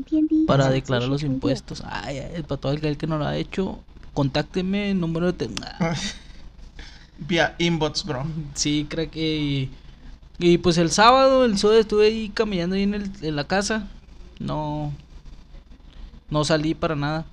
para 0.46 0.70
declarar 0.70 1.08
los 1.08 1.22
impuestos. 1.22 1.82
Ay, 1.86 2.18
ay, 2.18 2.42
para 2.42 2.60
todo 2.60 2.72
aquel 2.72 2.96
que 2.96 3.06
no 3.06 3.18
lo 3.18 3.26
ha 3.26 3.36
hecho, 3.36 3.78
contácteme, 4.14 4.94
número 4.94 5.32
de... 5.32 5.48
Vía 7.18 7.54
inbox, 7.58 8.04
bro. 8.04 8.26
Sí, 8.54 8.86
creo 8.88 9.10
que... 9.10 9.68
Y 10.38 10.58
pues 10.58 10.78
el 10.78 10.90
sábado, 10.90 11.44
el 11.44 11.58
sábado 11.58 11.80
estuve 11.80 12.06
ahí 12.06 12.28
caminando 12.28 12.76
ahí 12.76 12.82
en, 12.82 12.94
el, 12.94 13.10
en 13.22 13.36
la 13.36 13.44
casa. 13.44 13.88
No... 14.38 14.92
No 16.30 16.44
salí 16.44 16.74
para 16.74 16.94
nada. 16.94 17.26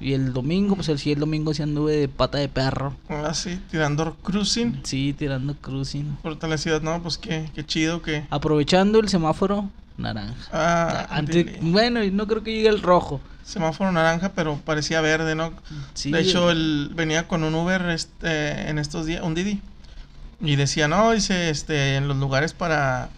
Y 0.00 0.12
el 0.12 0.32
domingo, 0.32 0.76
pues 0.76 0.88
el, 0.88 0.98
sí, 0.98 1.12
el 1.12 1.20
domingo 1.20 1.54
sí 1.54 1.62
anduve 1.62 1.96
de 1.96 2.08
pata 2.08 2.38
de 2.38 2.48
perro. 2.48 2.94
Ah, 3.08 3.32
sí, 3.34 3.60
tirando 3.70 4.14
cruising. 4.22 4.80
Sí, 4.84 5.14
tirando 5.16 5.54
cruising. 5.56 6.18
Fortalecida, 6.22 6.80
no, 6.80 7.02
pues 7.02 7.18
qué, 7.18 7.50
qué 7.54 7.64
chido 7.64 8.02
que... 8.02 8.24
Aprovechando 8.30 9.00
el 9.00 9.08
semáforo 9.08 9.70
naranja. 9.98 10.34
Ah, 10.52 11.06
Antes- 11.10 11.34
dile. 11.46 11.58
bueno, 11.60 12.02
y 12.02 12.10
no 12.10 12.26
creo 12.26 12.42
que 12.42 12.52
llegue 12.54 12.68
el 12.68 12.80
rojo. 12.82 13.20
semáforo 13.44 13.90
naranja, 13.92 14.32
pero 14.34 14.56
parecía 14.64 15.00
verde, 15.00 15.34
¿no? 15.34 15.52
Sí, 15.94 16.10
de 16.12 16.20
hecho, 16.20 16.50
él 16.50 16.90
venía 16.94 17.26
con 17.28 17.44
un 17.44 17.54
Uber 17.54 17.88
este, 17.90 18.68
en 18.68 18.78
estos 18.78 19.06
días, 19.06 19.22
un 19.22 19.34
Didi. 19.34 19.60
Y 20.40 20.56
decía, 20.56 20.86
no, 20.86 21.12
dice, 21.12 21.48
este, 21.50 21.96
en 21.96 22.08
los 22.08 22.16
lugares 22.18 22.52
para, 22.52 23.08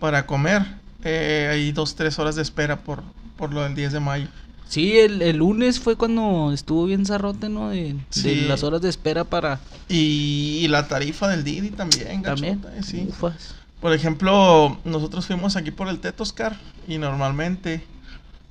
para 0.00 0.26
comer, 0.26 0.62
eh, 1.04 1.48
hay 1.52 1.72
dos, 1.72 1.94
tres 1.96 2.18
horas 2.18 2.34
de 2.34 2.42
espera 2.42 2.78
por, 2.80 3.02
por 3.36 3.52
lo 3.52 3.62
del 3.62 3.74
10 3.74 3.92
de 3.92 4.00
mayo. 4.00 4.26
Sí, 4.68 4.98
el, 4.98 5.22
el 5.22 5.36
lunes 5.36 5.78
fue 5.80 5.96
cuando 5.96 6.50
estuvo 6.52 6.86
bien 6.86 7.06
zarrote, 7.06 7.48
¿no? 7.48 7.68
De, 7.70 7.92
de 7.94 8.00
Sí. 8.10 8.46
las 8.48 8.62
horas 8.64 8.80
de 8.82 8.88
espera 8.88 9.24
para... 9.24 9.60
Y, 9.88 10.60
y 10.62 10.68
la 10.68 10.88
tarifa 10.88 11.28
del 11.28 11.44
Didi 11.44 11.70
también, 11.70 12.22
También. 12.22 12.60
gachota, 12.62 12.76
eh, 12.76 12.82
sí. 12.82 13.06
Ufas. 13.08 13.54
Por 13.80 13.92
ejemplo, 13.92 14.78
nosotros 14.84 15.26
fuimos 15.26 15.56
aquí 15.56 15.70
por 15.70 15.88
el 15.88 16.00
Tetoscar 16.00 16.58
y 16.88 16.98
normalmente 16.98 17.84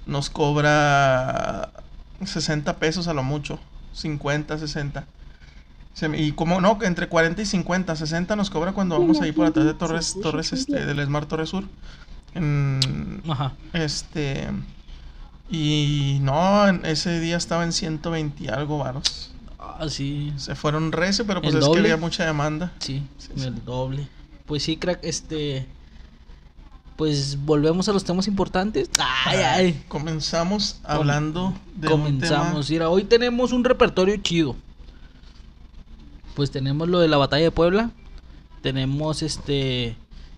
nos 0.05 0.29
cobra 0.29 1.69
60 2.23 2.77
pesos 2.77 3.07
a 3.09 3.13
lo 3.13 3.23
mucho, 3.23 3.59
50, 3.93 4.57
60. 4.57 5.05
Se 5.93 6.07
me- 6.07 6.21
y 6.21 6.31
como 6.31 6.61
no, 6.61 6.77
entre 6.83 7.09
40 7.09 7.41
y 7.41 7.45
50, 7.45 7.95
60 7.95 8.35
nos 8.35 8.49
cobra 8.49 8.71
cuando 8.71 8.97
vamos 8.99 9.19
ahí 9.19 9.31
por 9.33 9.47
atrás 9.47 9.65
de 9.65 9.73
Torres, 9.73 10.15
Torres 10.21 10.53
este, 10.53 10.85
del 10.85 11.03
Smart 11.05 11.27
Torres 11.27 11.49
Sur. 11.49 11.65
En, 12.33 13.21
Ajá. 13.27 13.53
este 13.73 14.47
y 15.49 16.19
no, 16.21 16.67
en 16.67 16.85
ese 16.85 17.19
día 17.19 17.37
estaba 17.37 17.63
en 17.63 17.71
120 17.73 18.43
y 18.43 18.47
algo 18.47 18.77
varos. 18.77 19.31
Ah, 19.59 19.87
sí. 19.89 20.33
Se 20.37 20.55
fueron 20.55 20.91
recio, 20.91 21.25
pero 21.25 21.41
pues 21.41 21.53
¿El 21.55 21.61
es 21.63 21.69
que 21.69 21.79
había 21.79 21.97
mucha 21.97 22.25
demanda. 22.25 22.71
Sí, 22.79 23.03
Sí, 23.17 23.29
el 23.35 23.55
sí. 23.55 23.61
doble. 23.65 24.07
Pues 24.47 24.63
sí, 24.63 24.77
crack, 24.77 24.99
este... 25.03 25.67
Pues 26.95 27.37
volvemos 27.45 27.87
a 27.89 27.93
los 27.93 28.03
temas 28.03 28.27
importantes. 28.27 28.89
Ay, 29.25 29.37
ay. 29.37 29.83
Comenzamos 29.87 30.79
hablando 30.83 31.53
de 31.75 31.89
un 31.89 31.93
tema- 31.93 32.03
Comenzamos. 32.03 32.69
Mira, 32.71 32.89
hoy 32.89 33.03
tenemos 33.03 33.51
un 33.51 33.63
repertorio 33.63 34.17
chido. 34.17 34.55
Pues 36.35 36.49
tenemos 36.49 36.87
lo 36.87 36.99
de 36.99 37.07
la 37.07 37.17
batalla 37.17 37.43
de 37.43 37.51
Puebla. 37.51 37.91
Tenemos 38.61 39.21
este... 39.21 39.95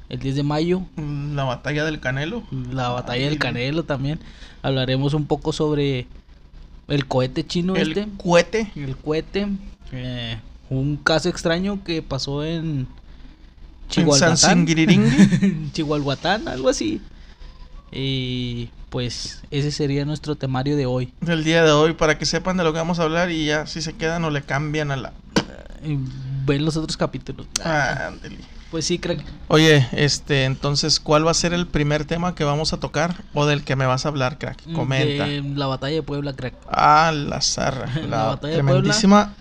El 0.10 0.20
10 0.20 0.38
de 0.38 0.44
mayo. 0.44 0.82
La 0.98 1.44
batalla 1.44 1.86
del 1.86 2.00
Canelo. 2.00 2.42
La 2.72 2.90
batalla 2.90 3.26
del 3.26 3.38
Canelo 3.38 3.84
también. 3.84 4.20
Hablaremos 4.64 5.14
un 5.14 5.28
poco 5.28 5.54
sobre 5.54 6.08
el 6.88 7.06
cohete 7.06 7.46
chino 7.46 7.76
El 7.76 7.90
este. 7.98 8.08
cohete. 8.18 8.72
El 8.76 8.98
cohete. 8.98 9.48
eh, 9.92 10.40
un 10.72 10.98
caso 10.98 11.30
extraño 11.30 11.84
que 11.84 12.02
pasó 12.02 12.44
En 12.44 12.88
Chihuahuatán. 13.90 14.66
Chihuahuatán, 15.74 16.48
algo 16.48 16.70
así. 16.70 17.02
Y 17.92 18.70
pues 18.90 19.42
ese 19.52 19.72
sería 19.72 20.06
nuestro 20.06 20.36
temario 20.36 20.76
de 20.76 20.86
hoy. 20.86 21.14
del 21.22 21.44
día 21.44 21.64
de 21.64 21.72
hoy 21.72 21.94
para 21.94 22.18
que 22.18 22.26
sepan 22.26 22.58
de 22.58 22.64
lo 22.64 22.72
que 22.72 22.80
vamos 22.80 23.00
a 23.00 23.04
hablar 23.04 23.32
y 23.32 23.46
ya 23.46 23.66
si 23.68 23.82
se 23.82 23.94
quedan 23.94 24.24
o 24.26 24.30
le 24.30 24.42
cambian 24.44 24.92
a 24.92 24.96
la 24.96 25.14
Ven 26.46 26.66
los 26.66 26.76
otros 26.78 26.98
capítulos. 26.98 27.48
Pues 28.72 28.86
sí, 28.86 29.00
crack. 29.00 29.24
Oye, 29.48 29.88
este, 29.94 30.44
entonces, 30.44 31.00
¿cuál 31.00 31.26
va 31.26 31.32
a 31.32 31.34
ser 31.36 31.54
el 31.54 31.66
primer 31.66 32.06
tema 32.06 32.36
que 32.36 32.44
vamos 32.44 32.72
a 32.74 32.78
tocar 32.78 33.24
o 33.34 33.48
del 33.48 33.64
que 33.64 33.76
me 33.76 33.88
vas 33.88 34.06
a 34.06 34.10
hablar, 34.10 34.38
crack? 34.38 34.62
Comenta. 34.74 35.26
De 35.26 35.42
la 35.42 35.66
batalla 35.66 35.96
de 35.96 36.04
Puebla, 36.04 36.34
crack. 36.34 36.54
Ah, 36.68 37.12
la 37.16 37.42
zarra. 37.42 37.88
La 37.96 38.08
La, 38.08 38.24
batalla 38.26 38.54
de 38.58 38.62
tremendísima. 38.62 39.34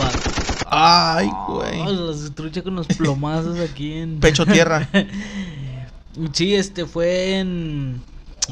Va- 0.00 0.37
Ay, 0.80 1.28
Oh, 1.32 1.54
güey. 1.56 1.94
los 1.96 2.34
trucha 2.34 2.62
con 2.62 2.76
los 2.76 2.86
plomazos 2.86 3.58
aquí 3.58 3.94
en. 3.94 4.20
Pecho 4.20 4.46
tierra. 4.46 4.88
Sí, 6.32 6.54
este 6.56 6.84
fue 6.84 7.38
en 7.38 8.02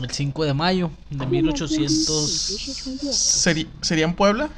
el 0.00 0.08
5 0.10 0.44
de 0.44 0.54
mayo 0.54 0.90
de 1.10 1.26
1800. 1.26 2.30
Seri- 3.10 3.66
¿Sería 3.80 4.04
en 4.04 4.14
Puebla? 4.14 4.50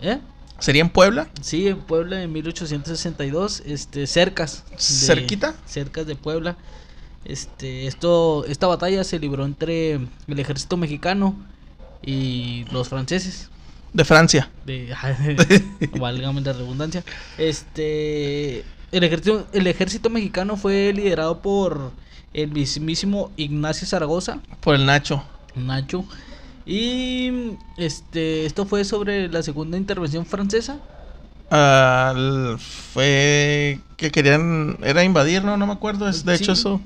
¿Eh? 0.00 0.18
¿Sería 0.58 0.82
en 0.82 0.88
Puebla? 0.90 1.28
Sí, 1.42 1.68
en 1.68 1.76
Puebla 1.78 2.22
en 2.22 2.32
1862, 2.32 3.62
este, 3.66 4.08
cercas. 4.08 4.64
de- 4.70 4.78
¿Cerquita? 4.78 5.54
Cercas 5.66 6.06
de 6.08 6.16
Puebla. 6.16 6.56
Este, 7.24 7.86
esto, 7.86 8.44
esta 8.46 8.66
batalla 8.66 9.04
se 9.04 9.20
libró 9.20 9.44
entre 9.44 9.94
el 10.26 10.38
ejército 10.40 10.76
mexicano 10.76 11.36
y 12.04 12.64
los 12.72 12.88
franceses. 12.88 13.48
De 13.92 14.04
Francia. 14.04 14.50
De, 14.64 14.94
válgame 15.98 16.40
la 16.42 16.52
redundancia. 16.52 17.02
Este, 17.38 18.64
el 18.92 19.04
ejército, 19.04 19.46
el 19.52 19.66
ejército 19.66 20.10
mexicano 20.10 20.56
fue 20.56 20.92
liderado 20.92 21.40
por 21.40 21.92
el 22.34 22.50
mismísimo 22.52 23.30
Ignacio 23.36 23.86
Zaragoza, 23.86 24.40
Por 24.60 24.74
el 24.74 24.84
Nacho. 24.86 25.24
Nacho. 25.54 26.04
Y 26.66 27.52
este, 27.78 28.44
esto 28.44 28.66
fue 28.66 28.84
sobre 28.84 29.28
la 29.28 29.42
segunda 29.42 29.78
intervención 29.78 30.26
francesa. 30.26 30.78
L- 31.50 32.58
fue 32.58 33.78
que 33.96 34.10
querían. 34.10 34.76
Era 34.82 35.04
invadir, 35.04 35.44
¿no? 35.44 35.56
No 35.56 35.66
me 35.66 35.72
acuerdo. 35.72 36.08
Es, 36.08 36.24
de 36.24 36.34
hecho, 36.34 36.52
eso. 36.52 36.80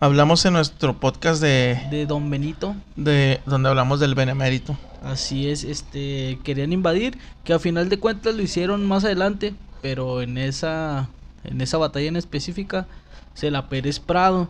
Hablamos 0.00 0.44
en 0.44 0.52
nuestro 0.52 0.98
podcast 1.00 1.40
de, 1.40 1.80
de 1.90 2.06
Don 2.06 2.28
Benito. 2.30 2.76
de. 2.96 3.40
Donde 3.46 3.68
hablamos 3.70 4.00
del 4.00 4.14
benemérito. 4.14 4.76
Así 5.04 5.48
es, 5.48 5.64
este 5.64 6.38
querían 6.44 6.72
invadir, 6.72 7.18
que 7.44 7.52
a 7.52 7.58
final 7.58 7.88
de 7.88 7.98
cuentas 7.98 8.34
lo 8.34 8.42
hicieron 8.42 8.86
más 8.86 9.04
adelante, 9.04 9.54
pero 9.80 10.22
en 10.22 10.38
esa 10.38 11.08
en 11.44 11.60
esa 11.60 11.78
batalla 11.78 12.06
en 12.08 12.16
específica 12.16 12.86
se 13.34 13.50
la 13.50 13.68
Pérez 13.68 13.98
Prado. 13.98 14.48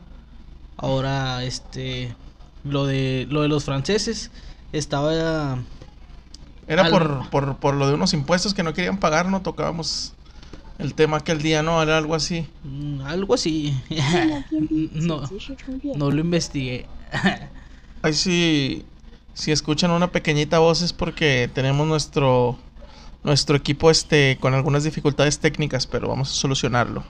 Ahora 0.77 1.43
este 1.45 2.15
lo 2.65 2.87
de 2.87 3.27
lo 3.31 3.43
de 3.43 3.49
los 3.49 3.65
franceses 3.65 4.31
estaba 4.73 5.59
Era 6.67 6.83
Al- 6.85 6.91
por, 6.91 7.31
por, 7.31 7.57
por 7.57 7.75
lo 7.75 7.89
de 7.89 7.95
unos 7.95 8.13
impuestos 8.13 8.53
que 8.55 8.63
no 8.63 8.75
querían 8.75 8.99
pagar, 8.99 9.29
¿no? 9.29 9.41
Tocábamos 9.43 10.13
el 10.79 10.95
tema 10.95 11.19
aquel 11.19 11.41
día, 11.41 11.63
¿no? 11.63 11.83
Era 11.83 11.97
algo 11.97 12.15
así. 12.15 12.47
mm, 12.65 13.01
algo 13.03 13.35
así. 13.35 13.75
no, 14.95 15.23
no 15.97 16.11
lo 16.11 16.21
investigué. 16.21 16.87
Ahí 18.03 18.15
sí, 18.15 18.85
si 19.35 19.53
escuchan 19.53 19.91
una 19.91 20.11
pequeñita 20.13 20.59
voz 20.59 20.83
es 20.83 20.93
porque 20.93 21.51
tenemos 21.55 21.87
nuestro 21.87 22.59
nuestro 23.25 23.55
equipo 23.57 23.91
este 23.91 24.37
con 24.41 24.53
algunas 24.55 24.83
dificultades 24.85 25.39
técnicas, 25.39 25.87
pero 25.87 26.09
vamos 26.09 26.31
a 26.31 26.35
solucionarlo. 26.35 27.05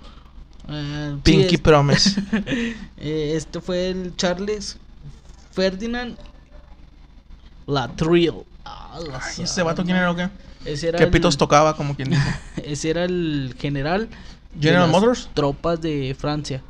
Sí, 0.68 1.20
Pinky 1.24 1.54
es- 1.56 1.60
Promise. 1.60 2.20
eh, 2.98 3.32
este 3.34 3.60
fue 3.60 3.88
el 3.90 4.14
Charles 4.16 4.76
Ferdinand. 5.52 6.16
Ah, 8.64 8.98
la 9.08 9.20
Ay, 9.22 9.42
¿Ese 9.44 9.62
vato 9.62 9.84
quién 9.84 9.96
era 9.96 10.10
o 10.10 10.16
qué? 10.16 10.28
Ese 10.64 10.88
era 10.88 10.98
¿Qué 10.98 11.04
el- 11.04 11.10
pitos 11.10 11.36
tocaba, 11.36 11.76
como 11.76 11.96
quien 11.96 12.10
dice? 12.10 12.22
Ese 12.64 12.90
era 12.90 13.04
el 13.04 13.54
general 13.58 14.08
de 14.54 14.60
General 14.68 14.82
las 14.82 14.90
Motors. 14.90 15.30
tropas 15.34 15.80
de 15.80 16.14
Francia. 16.18 16.62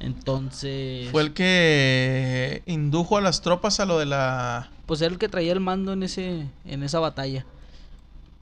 Entonces, 0.00 1.10
Fue 1.10 1.22
el 1.22 1.32
que 1.32 2.62
indujo 2.66 3.16
a 3.16 3.20
las 3.22 3.40
tropas 3.40 3.80
a 3.80 3.86
lo 3.86 3.98
de 3.98 4.06
la... 4.06 4.68
pues 4.86 5.00
era 5.00 5.12
el 5.12 5.18
que 5.18 5.28
traía 5.28 5.52
el 5.52 5.60
mando 5.60 5.92
en 5.92 6.02
ese 6.02 6.46
en 6.64 6.82
esa 6.82 7.00
batalla. 7.00 7.44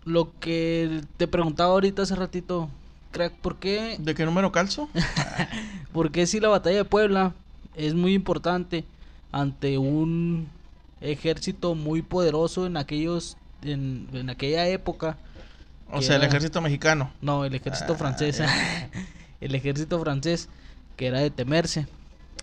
Lo 0.04 0.32
que 0.40 1.02
te 1.16 1.28
preguntaba 1.28 1.72
ahorita 1.72 2.02
hace 2.02 2.16
ratito, 2.16 2.68
crack, 3.12 3.34
¿por 3.34 3.56
qué 3.58 3.96
¿De 3.98 4.14
qué 4.14 4.24
número 4.24 4.50
calzo? 4.50 4.88
por 5.92 6.10
qué 6.10 6.26
si 6.26 6.40
la 6.40 6.48
batalla 6.48 6.78
de 6.78 6.84
Puebla 6.84 7.34
es 7.76 7.94
muy 7.94 8.14
importante 8.14 8.84
ante 9.30 9.78
un 9.78 10.48
ejército 11.00 11.74
muy 11.74 12.02
poderoso 12.02 12.66
en 12.66 12.76
aquellos 12.76 13.36
en, 13.62 14.08
en 14.12 14.28
aquella 14.30 14.66
época? 14.68 15.16
O 15.90 16.00
sea, 16.02 16.16
el 16.16 16.22
ejército 16.22 16.60
mexicano. 16.60 17.12
No, 17.20 17.44
el 17.44 17.54
ejército 17.54 17.92
Ah, 17.92 17.96
francés. 17.96 18.40
el 19.40 19.54
ejército 19.54 20.00
francés, 20.00 20.48
que 20.96 21.06
era 21.06 21.20
de 21.20 21.30
temerse. 21.30 21.86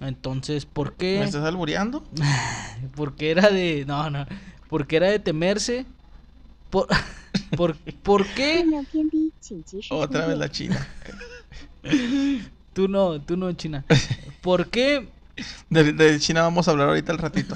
Entonces, 0.01 0.65
¿por 0.65 0.93
qué? 0.93 1.19
¿Me 1.19 1.25
estás 1.25 1.43
albureando? 1.43 2.03
porque 2.95 3.31
era 3.31 3.49
de. 3.49 3.85
No, 3.87 4.09
no. 4.09 4.25
Porque 4.69 4.97
era 4.97 5.07
de 5.07 5.19
temerse. 5.19 5.85
Por, 6.69 6.87
por, 7.57 7.75
¿por 7.75 8.25
qué? 8.27 8.65
Otra 9.89 10.27
vez 10.27 10.37
la 10.37 10.49
China. 10.49 10.87
tú 12.73 12.87
no, 12.87 13.19
tú 13.21 13.35
no, 13.35 13.51
China. 13.53 13.85
¿Por 14.41 14.67
qué? 14.67 15.09
De, 15.69 15.93
de 15.93 16.19
China 16.19 16.41
vamos 16.43 16.67
a 16.67 16.71
hablar 16.71 16.89
ahorita 16.89 17.11
al 17.11 17.17
ratito. 17.17 17.55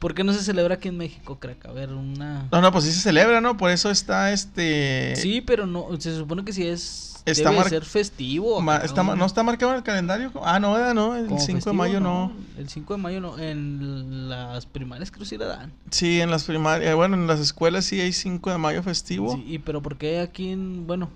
¿Por 0.00 0.14
qué 0.14 0.24
no 0.24 0.32
se 0.32 0.42
celebra 0.42 0.76
aquí 0.76 0.88
en 0.88 0.96
México, 0.96 1.38
crack? 1.38 1.66
A 1.66 1.72
ver, 1.72 1.92
una. 1.92 2.48
No, 2.50 2.60
no, 2.62 2.72
pues 2.72 2.84
sí 2.84 2.92
se 2.92 3.00
celebra, 3.00 3.42
¿no? 3.42 3.58
Por 3.58 3.70
eso 3.70 3.90
está 3.90 4.32
este. 4.32 5.14
Sí, 5.16 5.42
pero 5.42 5.66
no. 5.66 5.88
Se 6.00 6.16
supone 6.16 6.42
que 6.42 6.54
si 6.54 6.66
es 6.66 7.09
Está 7.24 7.50
debe 7.50 7.68
ser 7.68 7.84
festivo. 7.84 8.60
ma- 8.60 8.78
está 8.78 9.02
¿No 9.02 9.24
está 9.26 9.42
marcado 9.42 9.72
en 9.72 9.78
el 9.78 9.84
calendario? 9.84 10.32
Ah, 10.42 10.58
no, 10.58 10.72
¿verdad? 10.72 10.94
No, 10.94 11.14
el 11.16 11.26
5 11.28 11.36
como 11.36 11.46
de 11.48 11.54
festivo, 11.54 11.74
mayo 11.74 12.00
no. 12.00 12.32
El 12.56 12.68
5 12.68 12.94
de 12.94 13.02
mayo 13.02 13.20
no. 13.20 13.38
En 13.38 14.28
las 14.28 14.66
primarias 14.66 15.10
creo 15.10 15.24
sí 15.24 15.36
la 15.36 15.46
dan. 15.46 15.72
Sí, 15.90 16.20
en 16.20 16.30
las 16.30 16.44
primarias, 16.44 16.94
bueno, 16.94 17.16
en 17.16 17.26
las 17.26 17.40
escuelas 17.40 17.84
sí 17.84 18.00
hay 18.00 18.12
5 18.12 18.50
de 18.50 18.58
mayo 18.58 18.82
festivo. 18.82 19.34
Sí, 19.34 19.44
y 19.46 19.58
pero 19.58 19.82
¿por 19.82 19.96
qué 19.98 20.20
aquí 20.20 20.50
en, 20.50 20.86
bueno, 20.86 21.10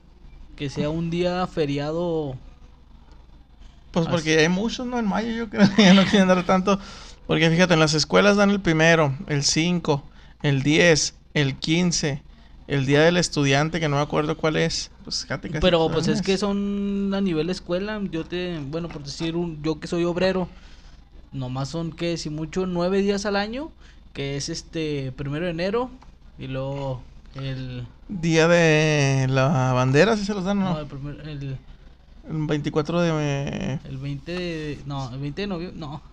que 0.57 0.69
sea 0.71 0.91
un 0.91 1.11
día 1.11 1.47
feriado? 1.47 2.37
Pues 3.91 4.07
Así. 4.07 4.13
porque 4.13 4.39
hay 4.39 4.49
muchos, 4.49 4.87
¿no? 4.87 4.99
En 4.99 5.07
mayo 5.07 5.31
yo 5.33 5.49
creo 5.49 5.73
que 5.75 5.83
ya 5.85 5.95
no 5.95 6.05
quieren 6.05 6.29
dar 6.29 6.45
tanto. 6.45 6.79
Porque 7.27 7.49
fíjate, 7.51 7.75
en 7.75 7.81
las 7.81 7.95
escuelas 7.95 8.37
dan 8.37 8.51
el 8.51 8.61
primero, 8.61 9.17
el 9.29 9.45
5, 9.45 10.05
el 10.43 10.63
10, 10.63 11.15
el 11.33 11.57
15, 11.57 12.23
el 12.67 12.85
día 12.87 13.01
del 13.01 13.17
estudiante, 13.17 13.81
que 13.81 13.89
no 13.89 13.97
me 13.97 14.03
acuerdo 14.03 14.37
cuál 14.37 14.57
es 14.57 14.91
pues 15.05 15.27
Pero 15.61 15.89
pues 15.91 16.09
es 16.09 16.23
que 16.23 16.39
son 16.39 17.13
a 17.15 17.21
nivel 17.21 17.51
escuela, 17.51 18.01
yo 18.11 18.25
te, 18.25 18.59
bueno, 18.59 18.89
por 18.89 19.05
decir, 19.05 19.37
un, 19.37 19.63
yo 19.63 19.79
que 19.79 19.87
soy 19.87 20.05
obrero, 20.05 20.49
nomás 21.31 21.69
son 21.69 21.93
que 21.93 22.17
si 22.17 22.31
mucho 22.31 22.67
nueve 22.67 23.03
días 23.03 23.27
al 23.27 23.37
año, 23.37 23.71
que 24.15 24.37
es 24.37 24.49
este 24.49 25.13
primero 25.13 25.45
de 25.45 25.51
enero 25.51 25.91
y 26.39 26.47
luego 26.47 27.03
el... 27.35 27.87
Día 28.09 28.49
de 28.49 29.27
la 29.29 29.73
bandera, 29.73 30.15
si 30.15 30.21
¿sí 30.21 30.27
se 30.27 30.35
los 30.35 30.45
dan, 30.45 30.61
¿no? 30.61 30.75
no 30.75 30.81
el, 30.81 30.87
primer, 30.87 31.21
el, 31.29 31.59
el 32.29 32.47
24 32.47 33.01
de... 33.03 33.79
El 33.85 33.99
20 33.99 34.33
de... 34.33 34.79
No, 34.87 35.13
el 35.13 35.21
20 35.21 35.43
de 35.43 35.47
noviembre, 35.47 35.79
no. 35.79 36.03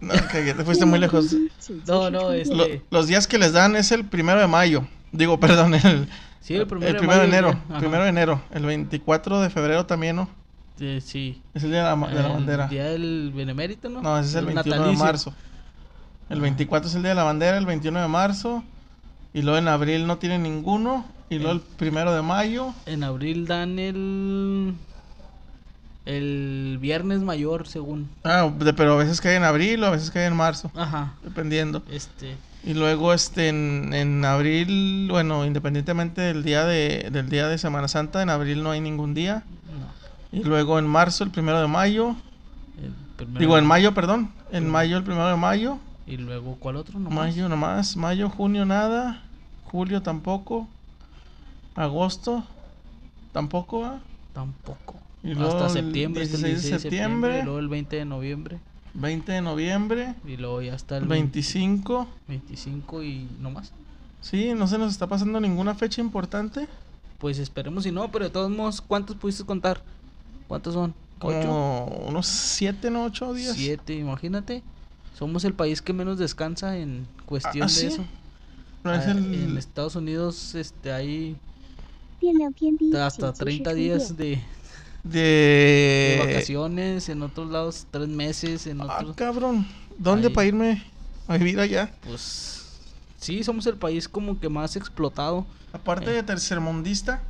No, 0.00 0.12
que 0.30 0.52
te 0.52 0.64
fuiste 0.64 0.84
muy 0.84 0.98
lejos. 0.98 1.34
No, 1.86 2.10
no, 2.10 2.32
este... 2.32 2.54
Lo, 2.54 2.66
los 2.90 3.06
días 3.06 3.26
que 3.26 3.38
les 3.38 3.52
dan 3.52 3.74
es 3.76 3.90
el 3.90 4.04
primero 4.04 4.40
de 4.40 4.48
mayo, 4.48 4.86
Digo, 5.12 5.38
perdón, 5.40 5.74
el, 5.74 6.08
sí, 6.40 6.54
el 6.54 6.66
primero, 6.66 6.88
el 6.88 6.92
de 6.94 6.98
primero 6.98 7.20
de 7.20 7.28
enero. 7.28 7.48
ajá. 7.68 7.78
Primero 7.78 8.02
de 8.04 8.08
enero. 8.08 8.42
El 8.50 8.64
24 8.66 9.40
de 9.40 9.50
febrero 9.50 9.86
también, 9.86 10.16
¿no? 10.16 10.28
Sí, 10.78 11.00
sí. 11.00 11.42
Es 11.54 11.62
el 11.62 11.70
día 11.70 11.84
de 11.88 11.96
la, 11.96 12.06
de 12.08 12.14
la 12.14 12.26
El 12.26 12.32
bandera. 12.32 12.66
día 12.68 12.84
del 12.84 13.30
benemérito, 13.34 13.88
¿no? 13.88 14.02
No, 14.02 14.18
ese 14.18 14.30
es 14.30 14.34
el 14.36 14.46
21 14.46 14.86
de 14.88 14.96
marzo. 14.96 15.34
El 16.28 16.40
24 16.40 16.88
es 16.88 16.94
el 16.96 17.02
día 17.02 17.10
de 17.10 17.14
la 17.14 17.24
bandera, 17.24 17.58
el 17.58 17.66
21 17.66 18.00
de 18.00 18.08
marzo. 18.08 18.64
Y 19.34 19.42
luego 19.42 19.58
en 19.58 19.68
abril 19.68 20.06
no 20.06 20.18
tiene 20.18 20.38
ninguno. 20.38 21.04
Y 21.30 21.36
luego 21.36 21.52
el 21.52 21.60
primero 21.60 22.12
de 22.14 22.22
mayo. 22.22 22.74
En 22.86 23.04
abril 23.04 23.46
dan 23.46 23.78
el. 23.78 24.74
El 26.04 26.78
viernes 26.80 27.20
mayor, 27.20 27.68
según. 27.68 28.10
Ah, 28.24 28.50
pero 28.76 28.94
a 28.94 28.96
veces 28.96 29.20
cae 29.20 29.36
en 29.36 29.44
abril 29.44 29.84
o 29.84 29.86
a 29.86 29.90
veces 29.90 30.10
cae 30.10 30.26
en 30.26 30.34
marzo. 30.34 30.70
Ajá. 30.74 31.14
Dependiendo. 31.22 31.82
Este. 31.90 32.34
Y 32.64 32.74
luego 32.74 33.12
este 33.12 33.48
en, 33.48 33.92
en 33.92 34.24
abril, 34.24 35.08
bueno, 35.10 35.44
independientemente 35.44 36.20
del 36.20 36.44
día 36.44 36.64
de, 36.64 37.08
del 37.10 37.28
día 37.28 37.48
de 37.48 37.58
Semana 37.58 37.88
Santa, 37.88 38.22
en 38.22 38.30
abril 38.30 38.62
no 38.62 38.70
hay 38.70 38.80
ningún 38.80 39.14
día. 39.14 39.42
No. 40.32 40.38
Y 40.38 40.44
luego 40.44 40.78
en 40.78 40.86
marzo, 40.86 41.24
el 41.24 41.30
primero 41.30 41.60
de 41.60 41.66
mayo. 41.66 42.14
el 42.80 42.92
primero 43.16 43.40
Digo, 43.40 43.58
en 43.58 43.66
mayo, 43.66 43.94
perdón. 43.94 44.30
En 44.52 44.70
mayo, 44.70 44.96
el 44.96 45.02
primero 45.02 45.26
de 45.28 45.36
mayo. 45.36 45.78
Y 46.06 46.16
luego, 46.18 46.56
¿cuál 46.60 46.76
otro? 46.76 46.98
No 46.98 47.10
Mayo 47.10 47.48
nomás. 47.48 47.96
Mayo, 47.96 48.28
junio 48.28 48.64
nada. 48.64 49.22
Julio 49.64 50.02
tampoco. 50.02 50.68
Agosto 51.74 52.44
tampoco. 53.32 53.98
Tampoco. 54.34 54.96
Y 55.24 55.34
luego 55.34 55.56
Hasta 55.56 55.68
septiembre, 55.70 56.22
el 56.22 56.28
16 56.28 56.42
de 56.42 56.48
16 56.48 56.72
de 56.72 56.78
septiembre. 56.80 57.30
septiembre. 57.30 57.38
Y 57.40 57.44
luego 57.44 57.58
el 57.58 57.68
20 57.68 57.96
de 57.96 58.04
noviembre. 58.04 58.58
20 58.94 59.32
de 59.32 59.40
noviembre. 59.40 60.14
Y 60.26 60.36
luego 60.36 60.62
ya 60.62 60.74
está 60.74 60.98
el 60.98 61.06
25. 61.06 62.06
25 62.28 63.02
y 63.02 63.28
no 63.40 63.50
más. 63.50 63.72
Sí, 64.20 64.52
no 64.54 64.66
se 64.66 64.78
nos 64.78 64.92
está 64.92 65.06
pasando 65.06 65.40
ninguna 65.40 65.74
fecha 65.74 66.00
importante. 66.00 66.68
Pues 67.18 67.38
esperemos 67.38 67.84
si 67.84 67.92
no, 67.92 68.10
pero 68.10 68.24
de 68.24 68.30
todos 68.30 68.50
modos, 68.50 68.80
¿cuántos 68.80 69.16
pudiste 69.16 69.44
contar? 69.44 69.82
¿Cuántos 70.48 70.74
son? 70.74 70.94
¿Ocho? 71.20 71.84
Unos 72.08 72.26
7, 72.26 72.90
no 72.90 73.04
8 73.04 73.28
o 73.28 73.34
10. 73.34 73.52
7, 73.54 73.94
imagínate. 73.94 74.62
Somos 75.16 75.44
el 75.44 75.54
país 75.54 75.80
que 75.82 75.92
menos 75.92 76.18
descansa 76.18 76.76
en 76.76 77.06
cuestión 77.26 77.64
¿Ah, 77.64 77.68
sí? 77.68 77.86
eso. 77.86 78.04
No 78.82 78.92
es 78.92 79.06
ah, 79.06 79.12
el... 79.12 79.34
En 79.34 79.56
Estados 79.56 79.94
Unidos 79.94 80.54
este, 80.54 80.92
hay 80.92 81.36
hasta 83.00 83.32
30 83.32 83.74
días 83.74 84.16
de, 84.16 84.40
de 85.04 86.16
de... 86.20 86.24
vacaciones, 86.26 87.08
en 87.08 87.22
otros 87.22 87.50
lados 87.50 87.86
tres 87.90 88.08
meses, 88.08 88.66
en 88.66 88.80
Ah, 88.80 88.98
otros... 89.00 89.16
cabrón. 89.16 89.66
¿Dónde 89.98 90.30
para 90.30 90.46
irme 90.46 90.82
a 91.28 91.36
vivir 91.36 91.58
allá? 91.60 91.92
Pues 92.06 92.62
sí, 93.18 93.42
somos 93.44 93.66
el 93.66 93.76
país 93.76 94.08
como 94.08 94.38
que 94.40 94.48
más 94.48 94.76
explotado 94.76 95.46
Aparte 95.72 96.10
Eh. 96.10 96.14
de 96.14 96.22
tercermundista, 96.22 97.22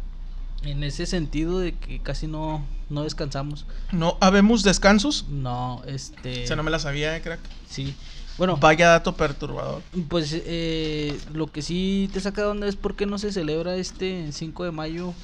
en 0.65 0.83
ese 0.85 1.07
sentido 1.07 1.59
de 1.61 1.75
que 1.75 2.01
casi 2.01 2.27
no, 2.27 2.65
no 2.91 3.03
descansamos. 3.05 3.67
¿no 3.93 4.17
habemos 4.21 4.63
descansos? 4.65 5.27
No, 5.29 5.83
este... 5.87 6.45
O 6.45 6.47
sea, 6.47 6.57
no 6.57 6.63
me 6.65 6.71
la 6.71 6.79
sabía, 6.81 7.17
eh, 7.17 7.21
crack. 7.23 7.41
Sí. 7.69 7.95
Bueno, 8.39 8.57
Vaya 8.57 8.89
dato 8.89 9.15
perturbador. 9.17 9.83
pues 10.09 10.33
eh, 10.35 11.19
lo 11.35 11.47
que 11.53 11.63
sí 11.63 12.09
te 12.13 12.21
saca 12.21 12.43
de 12.43 12.49
onda 12.49 12.67
es 12.67 12.77
por 12.77 12.97
qué 12.97 13.07
no 13.07 13.19
se 13.19 13.31
celebra 13.33 13.77
este 13.77 14.33
5 14.33 14.65
de 14.65 14.71
mayo 14.73 15.15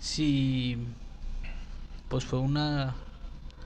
si 0.00 0.76
pues 2.08 2.24
fue 2.24 2.38
una 2.38 2.94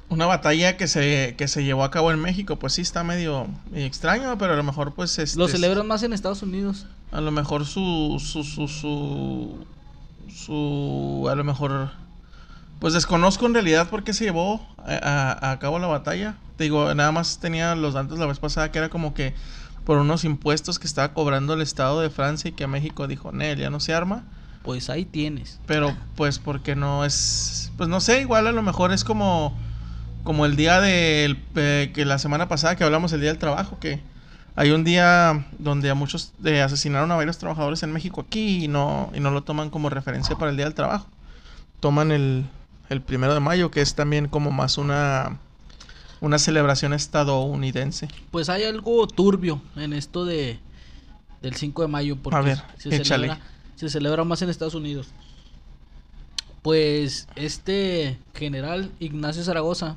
Una 0.09 0.27
batalla 0.27 0.77
que 0.77 0.89
se, 0.89 1.35
que 1.39 1.47
se 1.49 1.63
llevó 1.65 1.85
a 1.85 1.91
cabo 1.91 2.11
en 2.11 2.19
México, 2.21 2.57
pues 2.57 2.73
sí 2.75 2.83
está 2.83 3.05
medio, 3.05 3.47
medio 3.71 3.87
extraño, 3.87 4.37
pero 4.39 4.55
a 4.55 4.57
lo 4.57 4.63
mejor 4.65 4.93
pues 4.95 5.19
este, 5.19 5.39
lo 5.39 5.47
celebran 5.49 5.87
más 5.87 6.03
en 6.03 6.13
Estados 6.13 6.43
Unidos. 6.43 6.87
A 7.13 7.21
lo 7.21 7.31
mejor 7.31 7.65
su, 7.67 8.17
su, 8.25 8.43
su, 8.45 8.67
su, 8.69 9.67
su, 10.35 11.29
a 11.31 11.35
lo 11.35 11.45
mejor, 11.45 11.91
pues 12.79 12.95
desconozco 12.95 13.47
en 13.47 13.55
realidad 13.55 13.89
por 13.89 14.05
qué 14.05 14.13
se 14.13 14.25
llevó 14.25 14.67
a, 14.79 15.37
a- 15.43 15.51
a 15.53 15.59
cabo 15.59 15.79
la 15.79 15.87
batalla. 15.87 16.37
Te 16.57 16.65
digo, 16.65 16.95
nada 16.95 17.13
más 17.13 17.39
tenía 17.39 17.75
los 17.75 17.95
datos 17.95 18.19
la 18.19 18.27
vez 18.27 18.39
pasada 18.39 18.71
que 18.71 18.79
era 18.79 18.89
como 18.91 19.15
que 19.15 19.35
por 19.85 19.97
unos 19.99 20.25
impuestos 20.25 20.79
que 20.79 20.87
estaba 20.87 21.15
cobrando 21.15 21.55
el 21.55 21.63
Estado 21.63 22.01
de 22.01 22.11
Francia 22.11 22.49
y 22.51 22.53
que 22.53 22.67
México 22.67 23.07
dijo, 23.07 23.33
Nel, 23.33 23.59
ya 23.59 23.71
no 23.71 23.81
se 23.81 23.95
arma. 23.95 24.25
Pues 24.63 24.91
ahí 24.91 25.05
tienes. 25.05 25.59
Pero 25.67 25.97
pues 26.17 26.39
porque 26.39 26.77
no 26.77 27.05
es, 27.05 27.73
pues 27.77 27.89
no 27.89 28.01
sé, 28.01 28.21
igual 28.21 28.47
a 28.47 28.53
lo 28.53 28.63
mejor 28.63 28.93
es 28.93 29.05
como, 29.05 29.57
como 30.23 30.45
el 30.45 30.57
día 30.57 30.81
del, 30.81 31.43
eh, 31.57 31.91
que 31.95 32.05
la 32.05 32.19
semana 32.19 32.49
pasada 32.49 32.77
que 32.77 32.85
hablamos 32.85 33.13
el 33.13 33.21
día 33.21 33.31
del 33.31 33.39
trabajo, 33.39 33.79
que 33.81 34.01
hay 34.57 34.71
un 34.73 34.85
día 34.85 35.47
donde 35.59 35.89
a 35.89 35.95
muchos 35.95 36.33
eh, 36.45 36.61
asesinaron 36.61 37.11
a 37.11 37.17
varios 37.17 37.39
trabajadores 37.39 37.83
en 37.83 37.93
México 37.93 38.21
aquí 38.27 38.65
y 38.65 38.69
no, 38.69 39.11
y 39.15 39.21
no 39.21 39.31
lo 39.31 39.43
toman 39.43 39.71
como 39.71 39.89
referencia 39.89 40.37
para 40.37 40.51
el 40.51 40.57
día 40.57 40.67
del 40.67 40.75
trabajo. 40.75 41.07
Toman 41.81 42.13
el, 42.13 42.45
el 42.91 43.01
primero 43.01 43.33
de 43.33 43.41
mayo, 43.41 43.71
que 43.71 43.81
es 43.81 43.95
también 43.95 44.29
como 44.29 44.51
más 44.51 44.77
una, 44.77 45.39
una 46.21 46.39
celebración 46.39 46.93
estadounidense. 46.93 48.09
Pues 48.31 48.51
hay 48.51 48.65
algo 48.65 49.07
turbio 49.07 49.63
en 49.77 49.95
esto 49.95 50.27
de 50.27 50.59
del 51.41 51.55
5 51.55 51.81
de 51.81 51.89
mayo 51.89 52.17
porque 52.17 52.37
A 52.37 52.43
ver, 52.43 52.63
se 52.77 52.95
échale. 52.95 53.29
celebra 53.29 53.41
se 53.81 53.89
celebra 53.89 54.25
más 54.25 54.43
en 54.43 54.51
Estados 54.51 54.75
Unidos. 54.75 55.09
Pues 56.61 57.27
este 57.37 58.19
general 58.35 58.91
Ignacio 59.01 59.43
Zaragoza 59.43 59.97